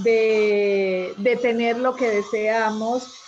de, 0.04 1.14
de 1.18 1.36
tener 1.36 1.78
lo 1.78 1.94
que 1.96 2.08
deseamos 2.10 3.25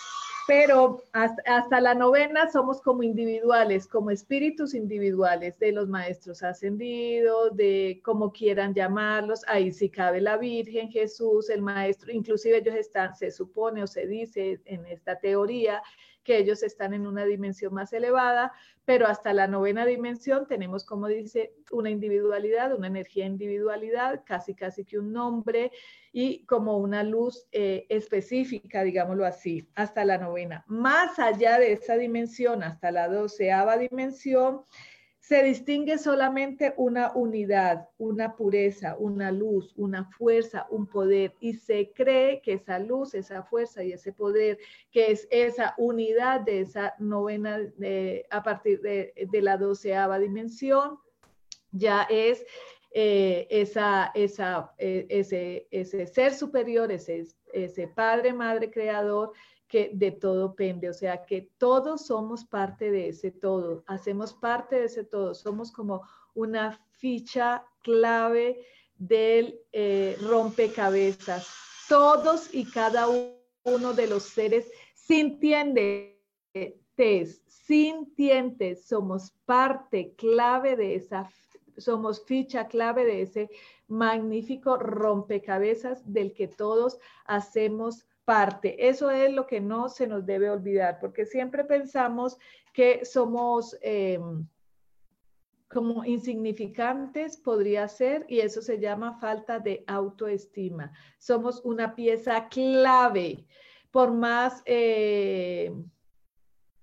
pero 0.48 1.04
hasta, 1.12 1.78
la 1.78 1.92
novena 1.92 2.50
somos 2.50 2.80
como 2.80 3.02
individuales, 3.02 3.86
como 3.86 4.10
espíritus 4.10 4.72
individuales 4.72 5.58
de 5.58 5.72
los 5.72 5.90
maestros 5.90 6.42
ascendidos, 6.42 7.54
de 7.54 8.00
como 8.02 8.32
quieran 8.32 8.72
llamarlos, 8.72 9.42
ahí 9.46 9.70
sí 9.70 9.90
cabe 9.90 10.22
la 10.22 10.38
Virgen, 10.38 10.90
Jesús, 10.90 11.50
el 11.50 11.60
maestro, 11.60 12.10
inclusive 12.12 12.56
ellos 12.56 12.76
están, 12.76 13.14
se 13.14 13.30
supone 13.30 13.82
o 13.82 13.86
se 13.86 14.06
dice 14.06 14.58
en 14.64 14.86
esta 14.86 15.18
teoría 15.18 15.82
que 16.28 16.36
ellos 16.36 16.62
están 16.62 16.92
en 16.92 17.06
una 17.06 17.24
dimensión 17.24 17.72
más 17.72 17.90
elevada, 17.94 18.52
pero 18.84 19.06
hasta 19.06 19.32
la 19.32 19.46
novena 19.46 19.86
dimensión 19.86 20.46
tenemos, 20.46 20.84
como 20.84 21.06
dice, 21.06 21.54
una 21.70 21.88
individualidad, 21.88 22.76
una 22.76 22.88
energía 22.88 23.24
individualidad, 23.24 24.24
casi 24.26 24.54
casi 24.54 24.84
que 24.84 24.98
un 24.98 25.10
nombre 25.10 25.72
y 26.12 26.44
como 26.44 26.76
una 26.76 27.02
luz 27.02 27.46
eh, 27.50 27.86
específica, 27.88 28.82
digámoslo 28.82 29.24
así, 29.24 29.70
hasta 29.74 30.04
la 30.04 30.18
novena. 30.18 30.66
Más 30.68 31.18
allá 31.18 31.58
de 31.58 31.72
esa 31.72 31.96
dimensión, 31.96 32.62
hasta 32.62 32.90
la 32.90 33.08
doceava 33.08 33.78
dimensión, 33.78 34.64
se 35.28 35.42
distingue 35.42 35.98
solamente 35.98 36.72
una 36.78 37.12
unidad, 37.14 37.90
una 37.98 38.34
pureza, 38.34 38.96
una 38.98 39.30
luz, 39.30 39.74
una 39.76 40.06
fuerza, 40.06 40.66
un 40.70 40.86
poder, 40.86 41.34
y 41.38 41.52
se 41.52 41.92
cree 41.92 42.40
que 42.40 42.54
esa 42.54 42.78
luz, 42.78 43.12
esa 43.12 43.42
fuerza 43.42 43.84
y 43.84 43.92
ese 43.92 44.10
poder, 44.10 44.56
que 44.90 45.10
es 45.10 45.28
esa 45.30 45.74
unidad 45.76 46.40
de 46.40 46.60
esa 46.60 46.94
novena, 46.98 47.60
a 48.30 48.42
partir 48.42 48.80
de, 48.80 49.12
la 49.42 49.58
doceava 49.58 50.18
dimensión, 50.18 50.98
ya 51.72 52.04
es 52.08 52.42
eh, 52.92 53.46
esa, 53.50 54.10
esa, 54.14 54.72
eh, 54.78 55.04
ese, 55.10 55.68
ese 55.70 56.06
ser 56.06 56.32
superior, 56.32 56.90
ese, 56.90 57.26
ese 57.52 57.86
Padre, 57.86 58.32
Madre, 58.32 58.70
Creador, 58.70 59.32
que 59.68 59.90
de 59.92 60.10
todo 60.10 60.54
pende, 60.54 60.88
o 60.88 60.94
sea, 60.94 61.26
que 61.26 61.50
todos 61.58 62.06
somos 62.06 62.44
parte 62.44 62.90
de 62.90 63.08
ese 63.10 63.30
todo, 63.30 63.84
hacemos 63.86 64.32
parte 64.32 64.76
de 64.76 64.86
ese 64.86 65.04
todo, 65.04 65.34
somos 65.34 65.70
como 65.70 66.02
una 66.34 66.80
ficha 66.92 67.64
clave 67.82 68.64
del 68.96 69.60
eh, 69.72 70.16
rompecabezas. 70.22 71.46
Todos 71.88 72.52
y 72.52 72.64
cada 72.64 73.06
uno 73.64 73.92
de 73.94 74.06
los 74.06 74.24
seres 74.24 74.70
sintientes, 74.94 76.16
sintientes, 77.46 78.86
somos 78.86 79.32
parte 79.44 80.14
clave 80.16 80.76
de 80.76 80.94
esa, 80.96 81.30
somos 81.76 82.24
ficha 82.24 82.66
clave 82.66 83.04
de 83.04 83.22
ese 83.22 83.50
magnífico 83.86 84.76
rompecabezas 84.76 86.02
del 86.12 86.34
que 86.34 86.48
todos 86.48 86.98
hacemos 87.24 88.06
parte. 88.28 88.88
Eso 88.90 89.10
es 89.10 89.32
lo 89.32 89.46
que 89.46 89.58
no 89.58 89.88
se 89.88 90.06
nos 90.06 90.26
debe 90.26 90.50
olvidar, 90.50 90.98
porque 91.00 91.24
siempre 91.24 91.64
pensamos 91.64 92.36
que 92.74 93.06
somos 93.06 93.74
em, 93.80 94.46
como 95.66 96.04
insignificantes, 96.04 97.38
podría 97.38 97.88
ser, 97.88 98.26
y 98.28 98.40
eso 98.40 98.60
se 98.60 98.78
llama 98.78 99.18
falta 99.18 99.60
de 99.60 99.82
autoestima. 99.86 100.92
Somos 101.18 101.62
una 101.64 101.94
pieza 101.94 102.48
clave, 102.48 103.46
por 103.90 104.12
más... 104.12 104.62
Eh, 104.66 105.72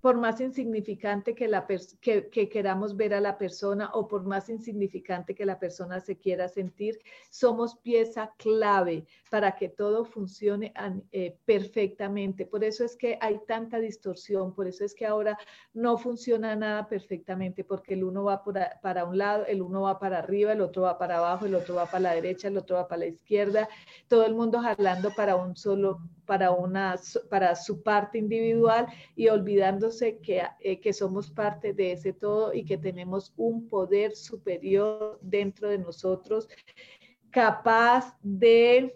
por 0.05 0.17
más 0.17 0.39
insignificante 0.39 1.33
que, 1.33 1.47
la 1.47 1.65
que, 1.65 2.47
queramos 2.47 2.95
ver 2.95 3.15
a 3.15 3.19
la 3.19 3.39
persona 3.39 3.89
o 3.95 4.07
por 4.07 4.23
más 4.23 4.49
insignificante 4.49 5.33
que 5.33 5.47
la 5.47 5.57
persona 5.57 5.99
se 5.99 6.15
quiera 6.15 6.47
sentir, 6.47 6.99
somos 7.31 7.77
pieza 7.77 8.31
clave 8.37 9.07
para 9.31 9.55
que 9.55 9.67
todo 9.67 10.05
funcione 10.05 10.71
eh, 11.11 11.35
perfectamente. 11.45 12.45
Por 12.45 12.63
eso 12.63 12.85
es 12.85 12.95
que 12.95 13.17
hay 13.19 13.39
tanta 13.47 13.79
distorsión, 13.79 14.53
por 14.53 14.67
eso 14.67 14.85
es 14.85 14.93
que 14.93 15.07
ahora 15.07 15.39
no 15.73 15.97
funciona 15.97 16.55
nada 16.55 16.87
perfectamente, 16.87 17.63
porque 17.63 17.95
el 17.95 18.03
uno 18.03 18.25
va 18.25 18.43
para 18.83 19.05
un 19.05 19.17
lado, 19.17 19.47
el 19.47 19.63
uno 19.63 19.81
va 19.81 19.97
para 19.97 20.19
arriba, 20.19 20.53
el 20.53 20.61
otro 20.61 20.83
va 20.83 20.99
para 20.99 21.17
abajo, 21.17 21.47
el 21.47 21.55
otro 21.55 21.73
va 21.73 21.87
para 21.87 22.01
la 22.01 22.13
derecha, 22.13 22.49
el 22.49 22.57
otro 22.59 22.75
va 22.75 22.87
para 22.87 22.99
la 22.99 23.07
izquierda, 23.07 23.67
todo 24.07 24.23
el 24.27 24.35
mundo 24.35 24.59
jalando 24.59 25.09
para 25.15 25.35
un 25.35 25.55
solo 25.55 25.99
para, 26.25 26.51
una, 26.51 26.95
para 27.29 27.55
su 27.55 27.81
parte 27.81 28.17
individual 28.17 28.87
y 29.15 29.27
olvidándose 29.27 30.19
que, 30.19 30.41
eh, 30.59 30.79
que 30.79 30.93
somos 30.93 31.29
parte 31.29 31.73
de 31.73 31.93
ese 31.93 32.13
todo 32.13 32.53
y 32.53 32.65
que 32.65 32.77
tenemos 32.77 33.33
un 33.37 33.67
poder 33.69 34.15
superior 34.15 35.19
dentro 35.21 35.69
de 35.69 35.77
nosotros 35.77 36.47
capaz 37.31 38.17
de 38.23 38.95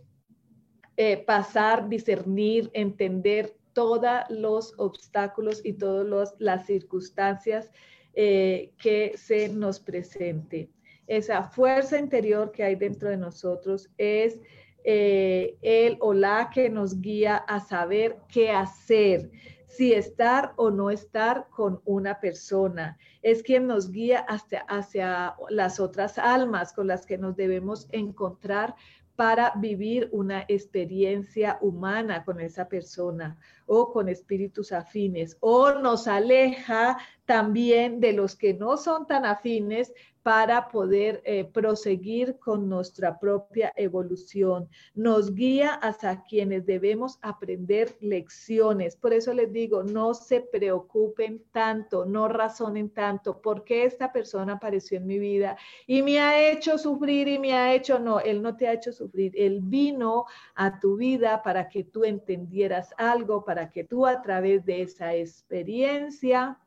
eh, 0.95 1.17
pasar, 1.17 1.87
discernir, 1.89 2.69
entender 2.73 3.55
todos 3.73 4.01
los 4.29 4.73
obstáculos 4.77 5.61
y 5.63 5.73
todas 5.73 6.35
las 6.39 6.65
circunstancias 6.65 7.69
eh, 8.13 8.71
que 8.77 9.13
se 9.17 9.49
nos 9.49 9.79
presente. 9.79 10.69
Esa 11.07 11.43
fuerza 11.43 11.97
interior 11.97 12.51
que 12.51 12.63
hay 12.63 12.75
dentro 12.75 13.09
de 13.09 13.17
nosotros 13.17 13.89
es 13.97 14.39
eh, 14.83 15.57
él 15.61 15.97
o 15.99 16.13
la 16.13 16.49
que 16.53 16.69
nos 16.69 17.01
guía 17.01 17.37
a 17.37 17.59
saber 17.59 18.17
qué 18.27 18.51
hacer, 18.51 19.31
si 19.67 19.93
estar 19.93 20.53
o 20.55 20.71
no 20.71 20.89
estar 20.89 21.47
con 21.49 21.81
una 21.85 22.19
persona. 22.19 22.97
Es 23.21 23.43
quien 23.43 23.67
nos 23.67 23.91
guía 23.91 24.19
hasta, 24.19 24.59
hacia 24.61 25.35
las 25.49 25.79
otras 25.79 26.17
almas 26.17 26.73
con 26.73 26.87
las 26.87 27.05
que 27.05 27.17
nos 27.17 27.35
debemos 27.35 27.87
encontrar 27.91 28.75
para 29.19 29.51
vivir 29.57 30.07
una 30.13 30.45
experiencia 30.47 31.57
humana 31.59 32.23
con 32.23 32.39
esa 32.39 32.69
persona 32.69 33.37
o 33.65 33.91
con 33.91 34.07
espíritus 34.07 34.71
afines, 34.71 35.35
o 35.41 35.73
nos 35.73 36.07
aleja 36.07 36.97
también 37.25 37.99
de 37.99 38.13
los 38.13 38.37
que 38.37 38.53
no 38.53 38.77
son 38.77 39.07
tan 39.07 39.25
afines 39.25 39.93
para 40.29 40.69
poder 40.69 41.23
eh, 41.25 41.43
proseguir 41.43 42.37
con 42.37 42.69
nuestra 42.69 43.17
propia 43.17 43.73
evolución. 43.75 44.69
Nos 44.93 45.33
guía 45.33 45.73
hasta 45.73 46.23
quienes 46.23 46.67
debemos 46.67 47.17
aprender 47.23 47.97
lecciones. 47.99 48.95
Por 48.95 49.11
eso 49.11 49.33
les 49.33 49.51
digo, 49.51 49.81
no 49.81 50.13
se 50.13 50.41
preocupen 50.41 51.43
tanto, 51.51 52.05
no 52.05 52.27
razonen 52.27 52.91
tanto, 52.91 53.41
porque 53.41 53.85
esta 53.85 54.13
persona 54.13 54.53
apareció 54.53 54.99
en 54.99 55.07
mi 55.07 55.17
vida 55.17 55.57
y 55.87 56.03
me 56.03 56.19
ha 56.19 56.51
hecho 56.51 56.77
sufrir 56.77 57.27
y 57.27 57.39
me 57.39 57.53
ha 57.53 57.73
hecho, 57.73 57.97
no, 57.97 58.19
él 58.19 58.43
no 58.43 58.55
te 58.55 58.67
ha 58.67 58.73
hecho 58.73 58.93
sufrir, 58.93 59.33
él 59.35 59.61
vino 59.63 60.25
a 60.53 60.79
tu 60.79 60.95
vida 60.95 61.41
para 61.41 61.67
que 61.67 61.85
tú 61.85 62.03
entendieras 62.03 62.93
algo, 62.99 63.43
para 63.43 63.71
que 63.71 63.83
tú 63.83 64.05
a 64.05 64.21
través 64.21 64.63
de 64.63 64.83
esa 64.83 65.15
experiencia 65.15 66.59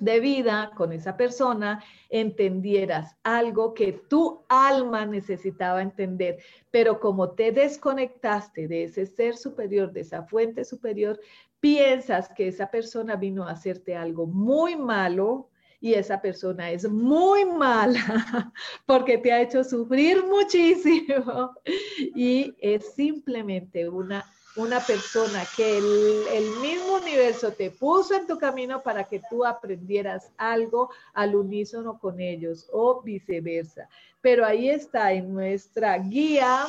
de 0.00 0.18
vida 0.18 0.72
con 0.76 0.92
esa 0.92 1.16
persona, 1.16 1.84
entendieras 2.08 3.16
algo 3.22 3.74
que 3.74 3.92
tu 3.92 4.44
alma 4.48 5.06
necesitaba 5.06 5.82
entender, 5.82 6.38
pero 6.70 6.98
como 6.98 7.30
te 7.30 7.52
desconectaste 7.52 8.66
de 8.66 8.84
ese 8.84 9.06
ser 9.06 9.36
superior, 9.36 9.92
de 9.92 10.00
esa 10.00 10.24
fuente 10.24 10.64
superior, 10.64 11.20
piensas 11.60 12.30
que 12.30 12.48
esa 12.48 12.70
persona 12.70 13.16
vino 13.16 13.46
a 13.46 13.52
hacerte 13.52 13.94
algo 13.94 14.26
muy 14.26 14.74
malo 14.74 15.50
y 15.80 15.94
esa 15.94 16.20
persona 16.20 16.70
es 16.70 16.88
muy 16.88 17.44
mala 17.44 18.52
porque 18.86 19.18
te 19.18 19.32
ha 19.32 19.40
hecho 19.40 19.62
sufrir 19.64 20.24
muchísimo. 20.26 21.54
Y 22.14 22.54
es 22.60 22.94
simplemente 22.94 23.88
una 23.88 24.24
una 24.56 24.80
persona 24.80 25.44
que 25.56 25.78
el, 25.78 26.50
mismo 26.60 26.94
universo 26.96 27.52
te 27.52 27.70
puso 27.70 28.14
en 28.14 28.26
tu 28.26 28.38
camino 28.38 28.82
para 28.82 29.04
que 29.04 29.22
tú 29.30 29.44
aprendieras 29.44 30.30
algo 30.36 30.90
al 31.14 31.36
unísono 31.36 31.98
con 31.98 32.20
ellos 32.20 32.68
o 32.72 33.00
viceversa. 33.00 33.88
Pero 34.20 34.44
ahí 34.44 34.68
está 34.68 35.12
en 35.12 35.32
nuestra 35.32 35.96
guía 35.98 36.66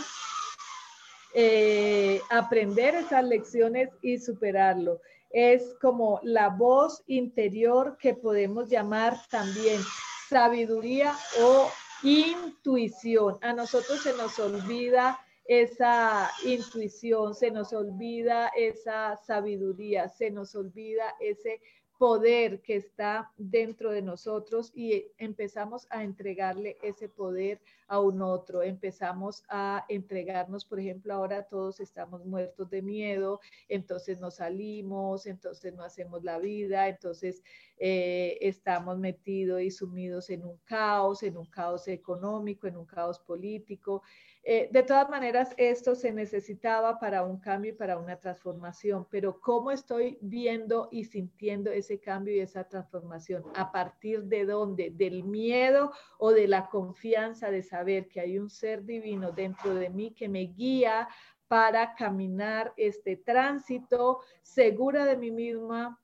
eh, 1.33 2.21
aprender 2.29 2.95
esas 2.95 3.23
lecciones 3.23 3.89
y 4.01 4.19
superarlo. 4.19 5.01
Es 5.31 5.73
como 5.81 6.19
la 6.23 6.49
voz 6.49 7.03
interior 7.07 7.97
que 7.97 8.13
podemos 8.13 8.69
llamar 8.69 9.17
también 9.29 9.81
sabiduría 10.29 11.15
o 11.41 11.69
intuición. 12.03 13.37
A 13.41 13.53
nosotros 13.53 14.01
se 14.01 14.13
nos 14.13 14.37
olvida 14.39 15.19
esa 15.51 16.31
intuición, 16.45 17.35
se 17.35 17.51
nos 17.51 17.73
olvida 17.73 18.53
esa 18.55 19.17
sabiduría, 19.17 20.07
se 20.07 20.31
nos 20.31 20.55
olvida 20.55 21.13
ese 21.19 21.59
poder 21.97 22.61
que 22.61 22.77
está 22.77 23.33
dentro 23.35 23.91
de 23.91 24.01
nosotros 24.01 24.71
y 24.73 25.11
empezamos 25.17 25.87
a 25.89 26.05
entregarle 26.05 26.77
ese 26.81 27.09
poder 27.09 27.59
a 27.91 27.99
un 27.99 28.21
otro, 28.21 28.63
empezamos 28.63 29.43
a 29.49 29.83
entregarnos, 29.89 30.63
por 30.63 30.79
ejemplo, 30.79 31.13
ahora 31.13 31.43
todos 31.43 31.81
estamos 31.81 32.25
muertos 32.25 32.69
de 32.69 32.81
miedo, 32.81 33.41
entonces 33.67 34.17
nos 34.17 34.35
salimos, 34.35 35.25
entonces 35.25 35.73
no 35.73 35.83
hacemos 35.83 36.23
la 36.23 36.39
vida, 36.39 36.87
entonces 36.87 37.43
eh, 37.77 38.37
estamos 38.39 38.97
metidos 38.97 39.61
y 39.61 39.71
sumidos 39.71 40.29
en 40.29 40.45
un 40.45 40.57
caos, 40.63 41.21
en 41.23 41.35
un 41.35 41.47
caos 41.47 41.89
económico, 41.89 42.65
en 42.65 42.77
un 42.77 42.85
caos 42.85 43.19
político. 43.19 44.03
Eh, 44.43 44.69
de 44.71 44.83
todas 44.83 45.09
maneras, 45.09 45.53
esto 45.57 45.93
se 45.93 46.13
necesitaba 46.13 46.97
para 46.97 47.23
un 47.23 47.39
cambio 47.39 47.73
y 47.73 47.75
para 47.75 47.97
una 47.97 48.19
transformación, 48.19 49.05
pero 49.11 49.39
¿cómo 49.41 49.69
estoy 49.69 50.17
viendo 50.21 50.87
y 50.91 51.03
sintiendo 51.03 51.71
ese 51.71 51.99
cambio 51.99 52.33
y 52.33 52.39
esa 52.39 52.63
transformación? 52.63 53.43
¿A 53.53 53.71
partir 53.71 54.23
de 54.23 54.45
dónde? 54.45 54.91
¿Del 54.91 55.25
miedo 55.25 55.91
o 56.17 56.31
de 56.31 56.47
la 56.47 56.69
confianza 56.69 57.51
de 57.51 57.61
saber 57.61 57.80
que 57.83 58.19
hay 58.19 58.37
un 58.37 58.49
ser 58.49 58.83
divino 58.83 59.31
dentro 59.31 59.73
de 59.75 59.89
mí 59.89 60.11
que 60.11 60.29
me 60.29 60.41
guía 60.41 61.07
para 61.47 61.95
caminar 61.95 62.73
este 62.77 63.17
tránsito 63.17 64.21
segura 64.41 65.05
de 65.05 65.17
mí 65.17 65.31
misma, 65.31 65.99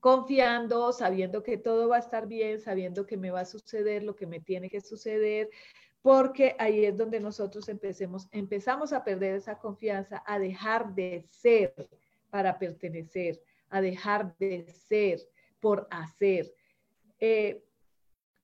confiando, 0.00 0.92
sabiendo 0.92 1.42
que 1.42 1.58
todo 1.58 1.88
va 1.88 1.96
a 1.96 2.00
estar 2.00 2.26
bien, 2.26 2.60
sabiendo 2.60 3.06
que 3.06 3.16
me 3.16 3.30
va 3.30 3.40
a 3.40 3.44
suceder 3.44 4.02
lo 4.02 4.16
que 4.16 4.26
me 4.26 4.40
tiene 4.40 4.70
que 4.70 4.80
suceder, 4.80 5.50
porque 6.00 6.56
ahí 6.58 6.86
es 6.86 6.96
donde 6.96 7.20
nosotros 7.20 7.68
empecemos, 7.68 8.28
empezamos 8.32 8.92
a 8.92 9.04
perder 9.04 9.34
esa 9.34 9.58
confianza, 9.58 10.22
a 10.26 10.38
dejar 10.38 10.94
de 10.94 11.26
ser 11.28 11.74
para 12.30 12.58
pertenecer, 12.58 13.42
a 13.68 13.82
dejar 13.82 14.34
de 14.38 14.64
ser 14.72 15.20
por 15.60 15.86
hacer. 15.90 16.54
Eh, 17.18 17.62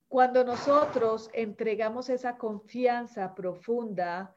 cuando 0.08 0.44
nosotros 0.44 1.30
entregamos 1.32 2.08
esa 2.10 2.36
confianza 2.38 3.34
profunda, 3.34 4.34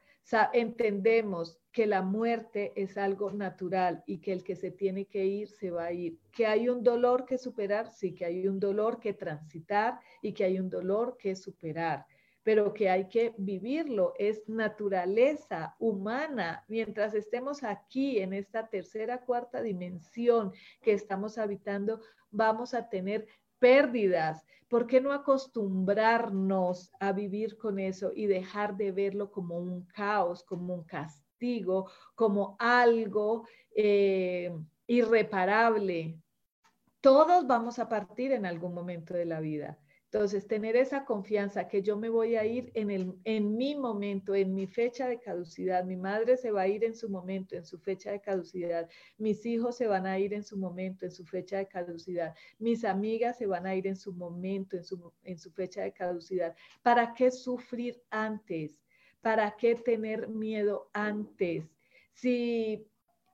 entendemos 0.52 1.58
que 1.72 1.86
la 1.86 2.02
muerte 2.02 2.72
es 2.76 2.96
algo 2.96 3.30
natural 3.32 4.02
y 4.06 4.18
que 4.18 4.32
el 4.32 4.44
que 4.44 4.56
se 4.56 4.70
tiene 4.70 5.06
que 5.06 5.24
ir 5.24 5.48
se 5.48 5.70
va 5.70 5.86
a 5.86 5.92
ir, 5.92 6.18
que 6.32 6.46
hay 6.46 6.68
un 6.68 6.82
dolor 6.82 7.24
que 7.24 7.38
superar, 7.38 7.90
sí, 7.90 8.14
que 8.14 8.24
hay 8.24 8.46
un 8.46 8.58
dolor 8.58 9.00
que 9.00 9.12
transitar 9.12 10.00
y 10.22 10.32
que 10.32 10.44
hay 10.44 10.58
un 10.58 10.68
dolor 10.68 11.16
que 11.16 11.36
superar, 11.36 12.06
pero 12.42 12.72
que 12.72 12.90
hay 12.90 13.08
que 13.08 13.34
vivirlo, 13.38 14.14
es 14.18 14.48
naturaleza 14.48 15.76
humana. 15.78 16.64
Mientras 16.68 17.14
estemos 17.14 17.62
aquí 17.62 18.18
en 18.18 18.32
esta 18.32 18.68
tercera, 18.68 19.24
cuarta 19.24 19.62
dimensión 19.62 20.52
que 20.80 20.92
estamos 20.92 21.38
habitando, 21.38 22.00
vamos 22.30 22.74
a 22.74 22.88
tener 22.88 23.26
pérdidas. 23.60 24.44
¿Por 24.68 24.86
qué 24.86 25.00
no 25.00 25.12
acostumbrarnos 25.12 26.90
a 26.98 27.12
vivir 27.12 27.56
con 27.56 27.78
eso 27.78 28.12
y 28.14 28.26
dejar 28.26 28.76
de 28.76 28.90
verlo 28.90 29.30
como 29.30 29.58
un 29.58 29.86
caos, 29.86 30.42
como 30.42 30.74
un 30.74 30.84
castigo, 30.84 31.90
como 32.16 32.56
algo 32.58 33.46
eh, 33.74 34.52
irreparable? 34.86 36.18
Todos 37.00 37.46
vamos 37.46 37.78
a 37.78 37.88
partir 37.88 38.32
en 38.32 38.46
algún 38.46 38.74
momento 38.74 39.14
de 39.14 39.24
la 39.24 39.40
vida. 39.40 39.78
Entonces, 40.12 40.48
tener 40.48 40.74
esa 40.74 41.04
confianza 41.04 41.68
que 41.68 41.82
yo 41.82 41.96
me 41.96 42.08
voy 42.08 42.34
a 42.34 42.44
ir 42.44 42.72
en, 42.74 42.90
el, 42.90 43.14
en 43.22 43.56
mi 43.56 43.76
momento, 43.76 44.34
en 44.34 44.52
mi 44.56 44.66
fecha 44.66 45.06
de 45.06 45.20
caducidad, 45.20 45.84
mi 45.84 45.96
madre 45.96 46.36
se 46.36 46.50
va 46.50 46.62
a 46.62 46.66
ir 46.66 46.82
en 46.82 46.96
su 46.96 47.08
momento, 47.08 47.54
en 47.54 47.64
su 47.64 47.78
fecha 47.78 48.10
de 48.10 48.20
caducidad, 48.20 48.90
mis 49.18 49.46
hijos 49.46 49.76
se 49.76 49.86
van 49.86 50.06
a 50.06 50.18
ir 50.18 50.34
en 50.34 50.42
su 50.42 50.56
momento, 50.56 51.04
en 51.04 51.12
su 51.12 51.24
fecha 51.24 51.58
de 51.58 51.68
caducidad, 51.68 52.34
mis 52.58 52.84
amigas 52.84 53.38
se 53.38 53.46
van 53.46 53.66
a 53.66 53.76
ir 53.76 53.86
en 53.86 53.94
su 53.94 54.12
momento, 54.12 54.76
en 54.76 54.82
su, 54.82 55.12
en 55.22 55.38
su 55.38 55.52
fecha 55.52 55.82
de 55.82 55.92
caducidad. 55.92 56.56
¿Para 56.82 57.14
qué 57.14 57.30
sufrir 57.30 58.02
antes? 58.10 58.82
¿Para 59.20 59.54
qué 59.56 59.76
tener 59.76 60.28
miedo 60.28 60.90
antes? 60.92 61.78
Si 62.14 62.89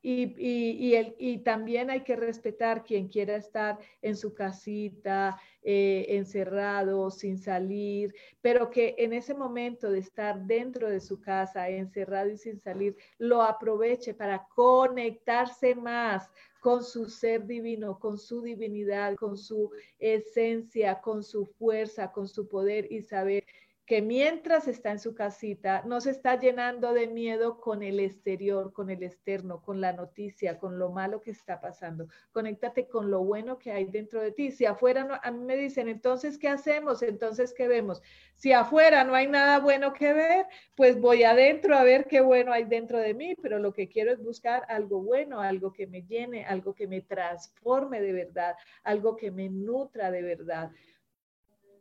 y, 0.09 0.95
el, 0.95 1.17
y, 1.19 1.39
también 1.39 1.91
hay 1.91 2.05
que 2.05 2.15
respetar 2.15 2.85
quien 2.85 3.09
quiera 3.09 3.35
estar 3.35 3.77
en 4.03 4.17
su 4.17 4.35
casita, 4.35 5.37
eh, 5.63 6.07
encerrado, 6.11 7.11
sin 7.11 7.39
salir, 7.39 8.15
pero 8.41 8.71
que 8.71 8.95
en 8.99 9.13
ese 9.13 9.35
momento 9.35 9.91
de 9.91 9.99
estar 9.99 10.47
dentro 10.47 10.89
de 10.89 11.01
su 11.01 11.21
casa, 11.21 11.69
encerrado 11.69 12.31
y 12.31 12.37
sin 12.37 12.61
salir, 12.61 12.97
lo 13.19 13.43
aproveche 13.43 14.15
para 14.15 14.47
conectarse 14.55 15.75
más 15.75 16.31
con 16.61 16.85
su 16.85 17.09
ser 17.09 17.45
divino, 17.45 17.99
con 17.99 18.17
su 18.17 18.43
divinidad, 18.43 19.17
con 19.17 19.37
su 19.37 19.73
esencia, 19.99 21.01
con 21.01 21.25
su 21.25 21.47
fuerza, 21.47 22.13
con 22.13 22.29
su 22.29 22.47
poder 22.47 22.87
y 22.93 23.03
saber 23.03 23.45
que 23.87 24.03
mientras 24.03 24.67
está 24.67 24.91
en 24.91 24.99
su 24.99 25.15
casita, 25.15 25.83
no 25.87 26.01
se 26.01 26.11
está 26.11 26.39
llenando 26.39 26.93
de 26.93 27.07
miedo 27.07 27.61
con 27.61 27.85
el 27.85 28.01
exterior, 28.01 28.73
con 28.73 28.91
el 28.91 29.05
externo, 29.05 29.63
con 29.63 29.81
la 29.81 29.93
noticia, 29.93 30.59
con 30.59 30.77
lo 30.77 30.91
malo 30.91 31.21
que 31.21 31.31
está 31.31 31.61
pasando. 31.61 32.09
Conéctate 32.33 32.89
con 32.89 33.13
lo 33.13 33.23
bueno 33.23 33.59
que 33.59 33.71
hay 33.71 33.85
dentro 33.85 34.21
de 34.21 34.33
ti. 34.33 34.51
Si 34.51 34.67
afuera, 34.67 35.05
no, 35.05 35.15
a 35.23 35.31
mí 35.31 35.45
me 35.45 35.57
dicen, 35.57 35.89
entonces, 35.89 36.37
¿qué 36.37 36.49
hacemos? 36.49 37.01
Entonces, 37.03 37.55
¿qué 37.55 37.69
vemos? 37.69 38.03
Si 38.35 38.53
afuera 38.53 39.05
no 39.05 39.15
hay 39.15 39.29
nada 39.29 39.61
bueno 39.61 39.93
que 39.93 40.13
ver, 40.13 40.47
pues 40.75 41.01
voy 41.01 41.23
adentro 41.23 41.77
a 41.77 41.85
ver 41.85 42.07
qué 42.07 42.21
bueno 42.21 42.53
hay 42.53 42.65
dentro 42.65 42.99
de 42.99 43.15
mí, 43.15 43.37
pero 43.41 43.61
lo 43.61 43.73
que 43.73 43.89
quiero 43.89 44.11
es 44.13 44.21
buscar 44.21 44.65
algo 44.69 45.01
bueno, 45.01 45.41
algo 45.41 45.73
que 45.73 45.87
me 45.87 46.03
llene, 46.03 46.45
algo 46.45 46.75
que 46.75 46.89
me 46.89 47.03
transforme 47.03 48.01
de 48.01 48.13
verdad, 48.13 48.57
algo 48.83 49.17
que 49.17 49.31
me 49.31 49.49
nutra 49.49 50.11
de 50.11 50.23
verdad. 50.23 50.73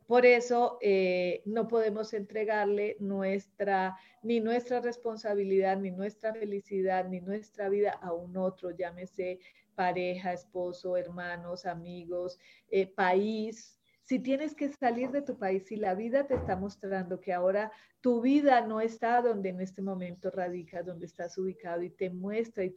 Por 0.06 0.24
eso 0.24 0.78
eh, 0.80 1.42
no 1.46 1.66
podemos 1.66 2.12
entregarle 2.12 2.96
nuestra, 3.00 3.96
ni 4.22 4.40
nuestra 4.40 4.80
responsabilidad, 4.80 5.78
ni 5.78 5.90
nuestra 5.90 6.32
felicidad, 6.32 7.08
ni 7.08 7.20
nuestra 7.20 7.68
vida 7.68 7.90
a 7.90 8.12
un 8.12 8.36
otro, 8.36 8.70
llámese 8.70 9.40
pareja, 9.74 10.32
esposo, 10.32 10.96
hermanos, 10.96 11.66
amigos, 11.66 12.38
eh, 12.70 12.86
país, 12.86 13.78
si 14.06 14.20
tienes 14.20 14.54
que 14.54 14.68
salir 14.68 15.10
de 15.10 15.20
tu 15.20 15.36
país, 15.36 15.66
si 15.66 15.74
la 15.74 15.94
vida 15.94 16.28
te 16.28 16.34
está 16.34 16.54
mostrando 16.54 17.20
que 17.20 17.32
ahora 17.32 17.72
tu 18.00 18.20
vida 18.20 18.60
no 18.60 18.80
está 18.80 19.20
donde 19.20 19.48
en 19.48 19.60
este 19.60 19.82
momento 19.82 20.30
radicas, 20.30 20.86
donde 20.86 21.06
estás 21.06 21.36
ubicado 21.38 21.82
y 21.82 21.90
te 21.90 22.08
muestra 22.08 22.62
y 22.62 22.72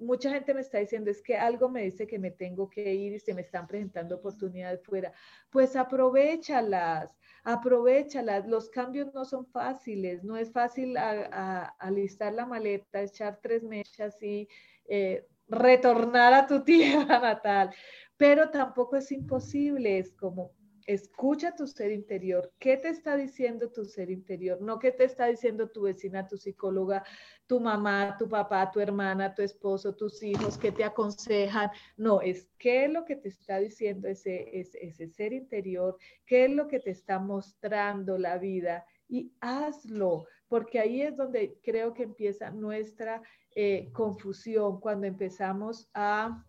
mucha 0.00 0.30
gente 0.30 0.54
me 0.54 0.62
está 0.62 0.78
diciendo 0.78 1.10
es 1.10 1.20
que 1.20 1.36
algo 1.36 1.68
me 1.68 1.82
dice 1.82 2.06
que 2.06 2.18
me 2.18 2.30
tengo 2.30 2.70
que 2.70 2.94
ir 2.94 3.12
y 3.12 3.20
se 3.20 3.34
me 3.34 3.42
están 3.42 3.66
presentando 3.66 4.16
oportunidades 4.16 4.82
fuera, 4.82 5.12
pues 5.50 5.76
aprovechalas, 5.76 7.14
aprovechalas. 7.44 8.48
Los 8.48 8.70
cambios 8.70 9.12
no 9.12 9.26
son 9.26 9.44
fáciles, 9.48 10.24
no 10.24 10.38
es 10.38 10.50
fácil 10.50 10.96
alistar 10.96 12.32
la 12.32 12.46
maleta, 12.46 13.02
echar 13.02 13.38
tres 13.42 13.62
mechas 13.62 14.16
y 14.22 14.48
eh, 14.88 15.26
retornar 15.46 16.32
a 16.32 16.46
tu 16.46 16.64
tierra 16.64 17.18
natal 17.20 17.74
pero 18.18 18.50
tampoco 18.50 18.96
es 18.96 19.10
imposible, 19.10 19.98
es 19.98 20.12
como 20.12 20.52
escucha 20.88 21.54
tu 21.54 21.66
ser 21.66 21.92
interior. 21.92 22.50
¿Qué 22.58 22.78
te 22.78 22.88
está 22.88 23.14
diciendo 23.14 23.70
tu 23.70 23.84
ser 23.84 24.10
interior? 24.10 24.58
No 24.62 24.78
qué 24.78 24.90
te 24.90 25.04
está 25.04 25.26
diciendo 25.26 25.68
tu 25.68 25.82
vecina, 25.82 26.26
tu 26.26 26.38
psicóloga, 26.38 27.04
tu 27.46 27.60
mamá, 27.60 28.16
tu 28.18 28.26
papá, 28.26 28.70
tu 28.70 28.80
hermana, 28.80 29.34
tu 29.34 29.42
esposo, 29.42 29.94
tus 29.94 30.22
hijos, 30.22 30.56
que 30.56 30.72
te 30.72 30.84
aconsejan. 30.84 31.70
No, 31.98 32.22
es 32.22 32.48
qué 32.58 32.86
es 32.86 32.90
lo 32.90 33.04
que 33.04 33.16
te 33.16 33.28
está 33.28 33.58
diciendo 33.58 34.08
ese, 34.08 34.48
ese, 34.58 35.08
ser 35.08 35.34
interior, 35.34 35.98
qué 36.24 36.46
es 36.46 36.50
lo 36.50 36.66
que 36.68 36.80
te 36.80 36.90
está 36.90 37.18
mostrando 37.18 38.16
la 38.16 38.38
vida 38.38 38.86
y 39.10 39.30
hazlo, 39.40 40.24
porque 40.48 40.80
ahí 40.80 41.02
es 41.02 41.14
donde 41.14 41.58
creo 41.62 41.92
que 41.92 42.04
empieza 42.04 42.50
nuestra 42.50 43.20
eh, 43.54 43.90
confusión, 43.92 44.80
cuando 44.80 45.06
empezamos 45.06 45.90
a... 45.92 46.42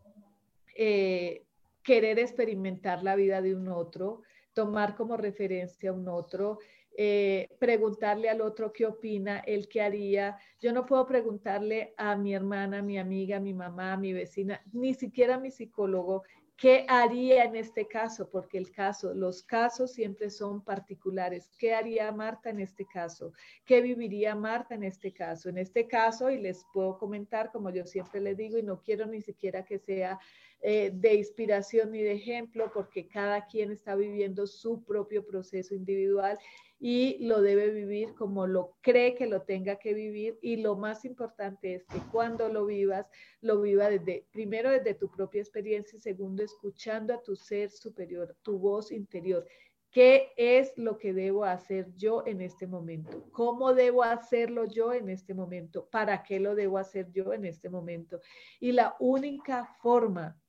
Eh, 0.78 1.45
querer 1.84 2.19
experimentar 2.19 3.03
la 3.03 3.15
vida 3.15 3.41
de 3.41 3.55
un 3.55 3.67
otro, 3.67 4.23
tomar 4.53 4.95
como 4.95 5.17
referencia 5.17 5.89
a 5.89 5.93
un 5.93 6.07
otro, 6.07 6.59
eh, 6.97 7.47
preguntarle 7.59 8.30
al 8.30 8.41
otro 8.41 8.73
qué 8.73 8.86
opina, 8.86 9.39
él 9.39 9.69
qué 9.69 9.82
haría. 9.82 10.38
Yo 10.59 10.73
no 10.73 10.86
puedo 10.86 11.05
preguntarle 11.05 11.93
a 11.97 12.15
mi 12.15 12.34
hermana, 12.34 12.80
a 12.80 12.82
mi 12.82 12.97
amiga, 12.97 13.38
a 13.38 13.39
mi 13.39 13.53
mamá, 13.53 13.93
a 13.93 13.97
mi 13.97 14.11
vecina, 14.11 14.61
ni 14.73 14.93
siquiera 14.93 15.36
a 15.36 15.39
mi 15.39 15.49
psicólogo 15.49 16.23
qué 16.60 16.86
haría 16.89 17.45
en 17.45 17.55
este 17.55 17.88
caso, 17.88 18.30
porque 18.30 18.57
el 18.57 18.72
caso, 18.72 19.14
los 19.14 19.43
casos 19.43 19.93
siempre 19.93 20.30
son 20.30 20.62
particulares. 20.62 21.49
¿Qué 21.57 21.74
haría 21.74 22.12
Marta 22.12 22.49
en 22.49 22.60
este 22.60 22.86
caso? 22.86 23.32
¿Qué 23.66 23.82
viviría 23.82 24.36
Marta 24.36 24.76
en 24.76 24.84
este 24.84 25.14
caso? 25.14 25.47
En 25.47 25.57
este 25.57 25.88
caso, 25.88 26.30
y 26.30 26.38
les 26.38 26.66
puedo 26.74 26.97
comentar, 26.97 27.51
como 27.51 27.70
yo 27.70 27.86
siempre 27.86 28.20
le 28.20 28.36
digo, 28.36 28.57
y 28.57 28.64
no 28.64 28.82
quiero 28.82 29.05
ni 29.05 29.22
siquiera 29.22 29.64
que 29.64 29.80
sea 29.80 30.20
eh, 30.62 30.91
de 30.93 31.14
inspiración 31.14 31.91
ni 31.91 32.01
de 32.01 32.12
ejemplo, 32.12 32.70
porque 32.74 33.07
cada 33.07 33.45
quien 33.45 33.72
está 33.72 33.95
viviendo 33.95 34.45
su 34.45 34.84
propio 34.84 35.26
proceso 35.26 35.74
individual 35.74 36.38
y 36.80 37.17
lo 37.25 37.41
debe 37.41 37.71
vivir 37.71 38.15
como 38.15 38.47
lo 38.47 38.77
cree 38.82 39.13
que 39.13 39.27
lo 39.27 39.41
tenga 39.41 39.75
que 39.75 39.93
vivir. 39.93 40.39
Y 40.41 40.57
lo 40.57 40.77
más 40.77 41.03
importante 41.03 41.75
es 41.75 41.86
que 41.86 41.99
cuando 42.11 42.47
lo 42.47 42.65
vivas, 42.65 43.09
lo 43.41 43.59
viva 43.59 43.89
desde, 43.89 44.25
primero 44.32 44.71
desde 44.71 44.93
tu 44.93 45.11
propia 45.11 45.41
experiencia 45.41 45.97
y 45.97 45.99
segundo, 45.99 46.41
escuchando 46.41 47.13
a 47.13 47.21
tu 47.21 47.36
ser 47.36 47.69
superior, 47.69 48.36
tu 48.41 48.57
voz 48.57 48.91
interior. 48.91 49.45
¿Qué 49.91 50.32
es 50.38 50.77
lo 50.77 50.97
que 50.97 51.13
debo 51.13 51.43
hacer 51.43 51.91
yo 51.95 52.23
en 52.25 52.41
este 52.41 52.67
momento? 52.67 53.27
¿Cómo 53.32 53.73
debo 53.73 54.03
hacerlo 54.03 54.65
yo 54.65 54.93
en 54.93 55.09
este 55.09 55.34
momento? 55.34 55.89
¿Para 55.89 56.23
qué 56.23 56.39
lo 56.39 56.55
debo 56.55 56.77
hacer 56.77 57.11
yo 57.11 57.34
en 57.34 57.43
este 57.43 57.69
momento? 57.69 58.21
Y 58.59 58.71
la 58.71 58.95
única 58.99 59.65
forma 59.82 60.39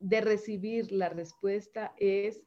de 0.00 0.22
recibir 0.22 0.90
la 0.90 1.10
respuesta 1.10 1.94
es 1.98 2.42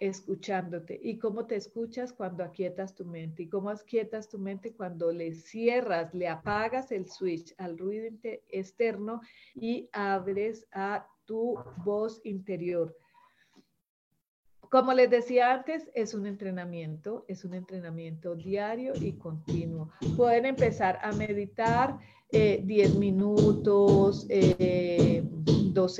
escuchándote. 0.00 0.98
¿Y 1.02 1.18
cómo 1.18 1.46
te 1.46 1.56
escuchas 1.56 2.12
cuando 2.12 2.42
aquietas 2.42 2.94
tu 2.94 3.04
mente? 3.04 3.44
¿Y 3.44 3.48
cómo 3.48 3.68
aquietas 3.68 4.28
tu 4.28 4.38
mente 4.38 4.72
cuando 4.72 5.12
le 5.12 5.34
cierras, 5.34 6.12
le 6.14 6.26
apagas 6.26 6.90
el 6.90 7.06
switch 7.06 7.54
al 7.58 7.78
ruido 7.78 8.08
externo 8.48 9.20
y 9.54 9.88
abres 9.92 10.66
a 10.72 11.06
tu 11.26 11.54
voz 11.84 12.20
interior? 12.24 12.96
Como 14.70 14.94
les 14.94 15.10
decía 15.10 15.52
antes, 15.52 15.90
es 15.94 16.14
un 16.14 16.26
entrenamiento, 16.26 17.24
es 17.28 17.44
un 17.44 17.54
entrenamiento 17.54 18.36
diario 18.36 18.92
y 18.94 19.14
continuo. 19.14 19.90
Pueden 20.16 20.46
empezar 20.46 20.98
a 21.02 21.12
meditar 21.12 21.98
10 22.32 22.32
eh, 22.32 22.94
minutos, 22.96 24.26
12 24.28 24.32
eh, 24.38 25.22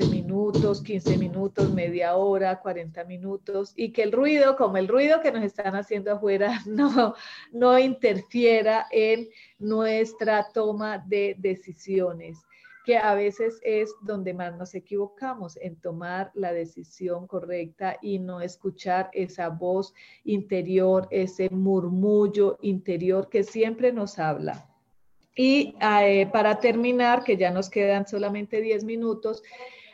minutos, 0.07 0.81
15 0.81 1.17
minutos, 1.17 1.73
media 1.73 2.15
hora, 2.15 2.59
40 2.59 3.03
minutos, 3.03 3.73
y 3.75 3.91
que 3.91 4.03
el 4.03 4.11
ruido, 4.11 4.55
como 4.55 4.77
el 4.77 4.87
ruido 4.87 5.21
que 5.21 5.31
nos 5.31 5.43
están 5.43 5.75
haciendo 5.75 6.13
afuera, 6.13 6.61
no, 6.65 7.15
no 7.51 7.77
interfiera 7.77 8.87
en 8.91 9.27
nuestra 9.59 10.47
toma 10.53 10.99
de 10.99 11.35
decisiones 11.37 12.39
que 12.85 12.97
a 12.97 13.13
veces 13.13 13.59
es 13.63 13.93
donde 14.01 14.33
más 14.33 14.57
nos 14.57 14.73
equivocamos, 14.73 15.55
en 15.57 15.75
tomar 15.75 16.31
la 16.33 16.51
decisión 16.51 17.27
correcta 17.27 17.97
y 18.01 18.17
no 18.17 18.41
escuchar 18.41 19.11
esa 19.13 19.49
voz 19.49 19.93
interior, 20.23 21.07
ese 21.11 21.49
murmullo 21.51 22.57
interior 22.61 23.29
que 23.29 23.43
siempre 23.43 23.93
nos 23.93 24.17
habla. 24.17 24.70
Y 25.35 25.75
eh, 25.81 26.27
para 26.31 26.59
terminar, 26.59 27.23
que 27.23 27.37
ya 27.37 27.51
nos 27.51 27.69
quedan 27.69 28.07
solamente 28.07 28.61
10 28.61 28.83
minutos, 28.83 29.43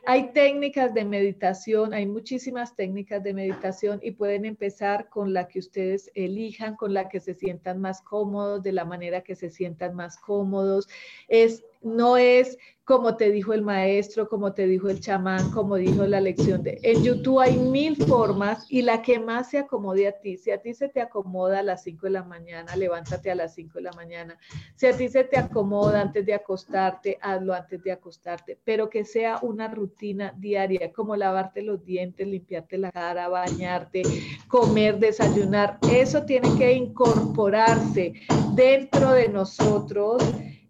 hay 0.09 0.31
técnicas 0.31 0.93
de 0.93 1.03
meditación, 1.03 1.93
hay 1.93 2.05
muchísimas 2.05 2.77
técnicas 2.77 3.21
de 3.23 3.33
meditación 3.33 3.99
y 4.01 4.11
pueden 4.11 4.45
empezar 4.45 5.09
con 5.09 5.33
la 5.33 5.49
que 5.49 5.59
ustedes 5.59 6.09
elijan, 6.15 6.77
con 6.77 6.93
la 6.93 7.09
que 7.09 7.19
se 7.19 7.33
sientan 7.33 7.81
más 7.81 8.01
cómodos, 8.01 8.63
de 8.63 8.71
la 8.71 8.85
manera 8.85 9.19
que 9.19 9.35
se 9.35 9.49
sientan 9.49 9.95
más 9.95 10.17
cómodos. 10.17 10.87
Es 11.27 11.65
no 11.81 12.17
es 12.17 12.57
como 12.87 13.17
te 13.17 13.31
dijo 13.31 13.51
el 13.51 13.63
maestro, 13.63 14.29
como 14.29 14.53
te 14.53 14.65
dijo 14.65 14.87
el 14.87 15.01
chamán, 15.01 15.51
como 15.51 15.75
dijo 15.75 16.05
la 16.05 16.21
lección 16.21 16.63
de... 16.63 16.79
En 16.83 17.03
YouTube 17.03 17.41
hay 17.41 17.57
mil 17.57 17.97
formas 17.97 18.65
y 18.69 18.81
la 18.81 19.01
que 19.01 19.19
más 19.19 19.49
se 19.49 19.57
acomode 19.57 20.07
a 20.07 20.13
ti. 20.13 20.37
Si 20.37 20.51
a 20.51 20.61
ti 20.61 20.73
se 20.73 20.87
te 20.87 21.01
acomoda 21.01 21.59
a 21.59 21.63
las 21.63 21.83
5 21.83 22.05
de 22.05 22.11
la 22.11 22.23
mañana, 22.23 22.73
levántate 22.77 23.29
a 23.29 23.35
las 23.35 23.55
5 23.55 23.73
de 23.79 23.81
la 23.81 23.91
mañana. 23.91 24.37
Si 24.75 24.87
a 24.87 24.95
ti 24.95 25.09
se 25.09 25.25
te 25.25 25.37
acomoda 25.37 25.99
antes 25.99 26.25
de 26.25 26.33
acostarte, 26.33 27.17
hazlo 27.21 27.53
antes 27.53 27.83
de 27.83 27.91
acostarte. 27.91 28.57
Pero 28.63 28.89
que 28.89 29.03
sea 29.03 29.39
una 29.41 29.67
rutina 29.67 30.33
diaria, 30.37 30.93
como 30.93 31.17
lavarte 31.17 31.63
los 31.63 31.83
dientes, 31.83 32.25
limpiarte 32.25 32.77
la 32.77 32.93
cara, 32.93 33.27
bañarte, 33.27 34.03
comer, 34.47 34.97
desayunar. 34.97 35.77
Eso 35.91 36.23
tiene 36.23 36.57
que 36.57 36.71
incorporarse 36.71 38.13
dentro 38.55 39.11
de 39.11 39.27
nosotros 39.27 40.23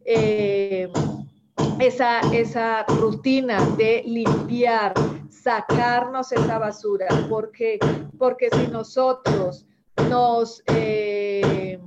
eh, 0.10 0.90
esa, 1.82 2.22
esa 2.34 2.84
rutina 2.84 3.60
de 3.76 4.04
limpiar, 4.06 4.94
sacarnos 5.30 6.32
esa 6.32 6.58
basura, 6.58 7.08
porque, 7.30 7.78
porque 8.18 8.50
si 8.50 8.68
nosotros 8.68 9.66
nos, 10.10 10.64
eh, 10.68 11.78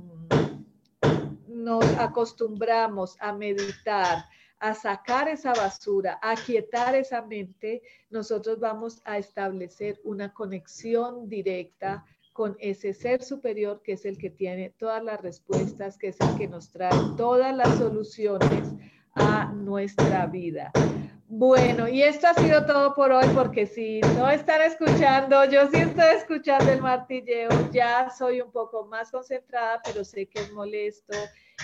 nos 1.47 1.83
acostumbramos 1.97 3.17
a 3.19 3.33
meditar, 3.33 4.25
a 4.59 4.75
sacar 4.75 5.27
esa 5.27 5.53
basura, 5.53 6.19
a 6.21 6.35
quietar 6.35 6.93
esa 6.93 7.23
mente, 7.23 7.81
nosotros 8.11 8.59
vamos 8.59 9.01
a 9.03 9.17
establecer 9.17 9.99
una 10.03 10.31
conexión 10.31 11.27
directa 11.27 12.05
con 12.33 12.55
ese 12.59 12.93
ser 12.93 13.23
superior 13.23 13.81
que 13.83 13.93
es 13.93 14.05
el 14.05 14.17
que 14.17 14.29
tiene 14.29 14.69
todas 14.77 15.03
las 15.03 15.21
respuestas, 15.21 15.97
que 15.97 16.09
es 16.09 16.19
el 16.21 16.37
que 16.37 16.47
nos 16.47 16.71
trae 16.71 16.91
todas 17.17 17.55
las 17.55 17.77
soluciones 17.77 18.73
a 19.15 19.51
nuestra 19.53 20.25
vida. 20.27 20.71
Bueno, 21.33 21.87
y 21.87 22.03
esto 22.03 22.27
ha 22.27 22.33
sido 22.33 22.65
todo 22.65 22.93
por 22.93 23.09
hoy, 23.11 23.25
porque 23.33 23.65
si 23.65 24.01
no 24.01 24.29
están 24.29 24.61
escuchando, 24.63 25.45
yo 25.45 25.65
sí 25.69 25.77
estoy 25.77 26.17
escuchando 26.17 26.69
el 26.69 26.81
martilleo, 26.81 27.49
ya 27.71 28.09
soy 28.09 28.41
un 28.41 28.51
poco 28.51 28.85
más 28.85 29.11
concentrada, 29.11 29.81
pero 29.81 30.03
sé 30.03 30.25
que 30.25 30.41
es 30.41 30.51
molesto 30.51 31.17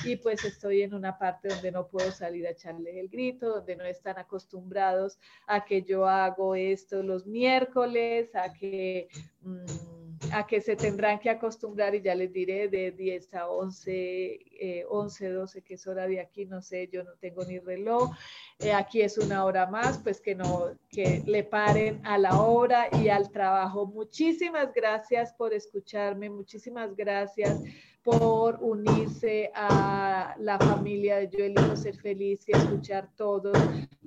y 0.05 0.15
pues 0.15 0.45
estoy 0.45 0.84
en 0.84 0.93
una 0.93 1.18
parte 1.18 1.49
donde 1.49 1.74
no 1.74 1.88
puedo 1.88 2.11
salir 2.11 2.47
a 2.47 2.51
echarles 2.51 2.95
el 2.95 3.09
grito, 3.09 3.49
donde 3.49 3.76
no 3.76 3.84
están 3.84 4.18
acostumbrados 4.18 5.20
a 5.47 5.65
que 5.65 5.84
yo 5.84 6.07
hago 6.07 6.55
esto 6.55 7.03
los 7.03 7.26
miércoles, 7.26 8.34
a 8.36 8.53
que... 8.53 9.09
Mm, 9.41 9.97
a 10.32 10.45
que 10.45 10.61
se 10.61 10.76
tendrán 10.76 11.20
que 11.20 11.30
acostumbrar 11.30 11.95
y 11.95 12.01
ya 12.01 12.15
les 12.15 12.32
diré 12.32 12.68
de 12.68 12.91
10 12.91 13.34
a 13.36 13.49
11, 13.49 14.86
11, 14.89 15.30
12, 15.30 15.61
que 15.61 15.74
es 15.76 15.88
hora 15.88 16.07
de 16.07 16.20
aquí, 16.20 16.45
no 16.45 16.61
sé, 16.61 16.89
yo 16.91 17.03
no 17.03 17.11
tengo 17.20 17.45
ni 17.45 17.59
reloj. 17.59 18.11
Eh, 18.59 18.74
aquí 18.74 19.01
es 19.01 19.18
una 19.18 19.45
hora 19.45 19.68
más, 19.68 19.99
pues 19.99 20.20
que 20.20 20.36
no, 20.36 20.72
que 20.89 21.24
le 21.26 21.43
paren 21.43 22.05
a 22.05 22.18
la 22.18 22.39
obra 22.39 22.88
y 23.01 23.09
al 23.09 23.32
trabajo. 23.32 23.86
Muchísimas 23.86 24.74
gracias 24.74 25.34
por 25.34 25.53
escucharme, 25.53 26.30
muchísimas 26.30 26.95
gracias 26.95 27.61
por 28.03 28.57
unirse 28.61 29.51
a 29.53 30.36
la 30.39 30.57
familia 30.59 31.18
de 31.18 31.30
Yo 31.30 31.43
elijo 31.43 31.76
ser 31.76 31.97
feliz 31.97 32.47
y 32.47 32.55
escuchar 32.55 33.09
todos 33.18 33.57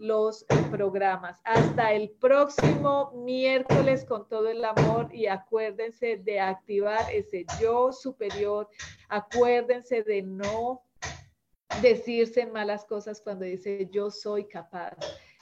los 0.01 0.45
programas. 0.71 1.41
Hasta 1.45 1.93
el 1.93 2.11
próximo 2.11 3.13
miércoles 3.25 4.05
con 4.05 4.27
todo 4.29 4.49
el 4.49 4.65
amor 4.65 5.15
y 5.15 5.27
acuérdense 5.27 6.17
de 6.17 6.41
activar 6.41 7.05
ese 7.13 7.45
yo 7.61 7.93
superior. 7.93 8.69
Acuérdense 9.09 10.03
de 10.03 10.23
no 10.23 10.83
decirse 11.83 12.47
malas 12.47 12.85
cosas 12.85 13.21
cuando 13.21 13.45
dice 13.45 13.89
yo 13.93 14.11
soy 14.11 14.49
capaz 14.49 14.97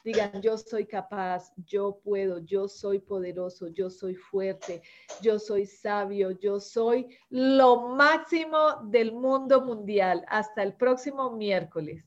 digan, 0.05 0.41
yo 0.41 0.57
soy 0.57 0.87
capaz, 0.87 1.53
yo 1.67 2.01
puedo, 2.03 2.39
yo 2.39 2.67
soy 2.69 2.99
poderoso, 2.99 3.69
yo 3.69 3.91
soy 3.91 4.15
fuerte, 4.15 4.83
yo 5.21 5.39
soy 5.39 5.67
sabio, 5.67 6.31
yo 6.31 6.61
soy 6.61 7.09
lo 7.29 7.89
máximo 7.89 8.81
del 8.85 9.13
mundo 9.13 9.61
mundial. 9.61 10.25
Hasta 10.29 10.63
el 10.63 10.75
próximo 10.75 11.33
miércoles. 11.33 12.07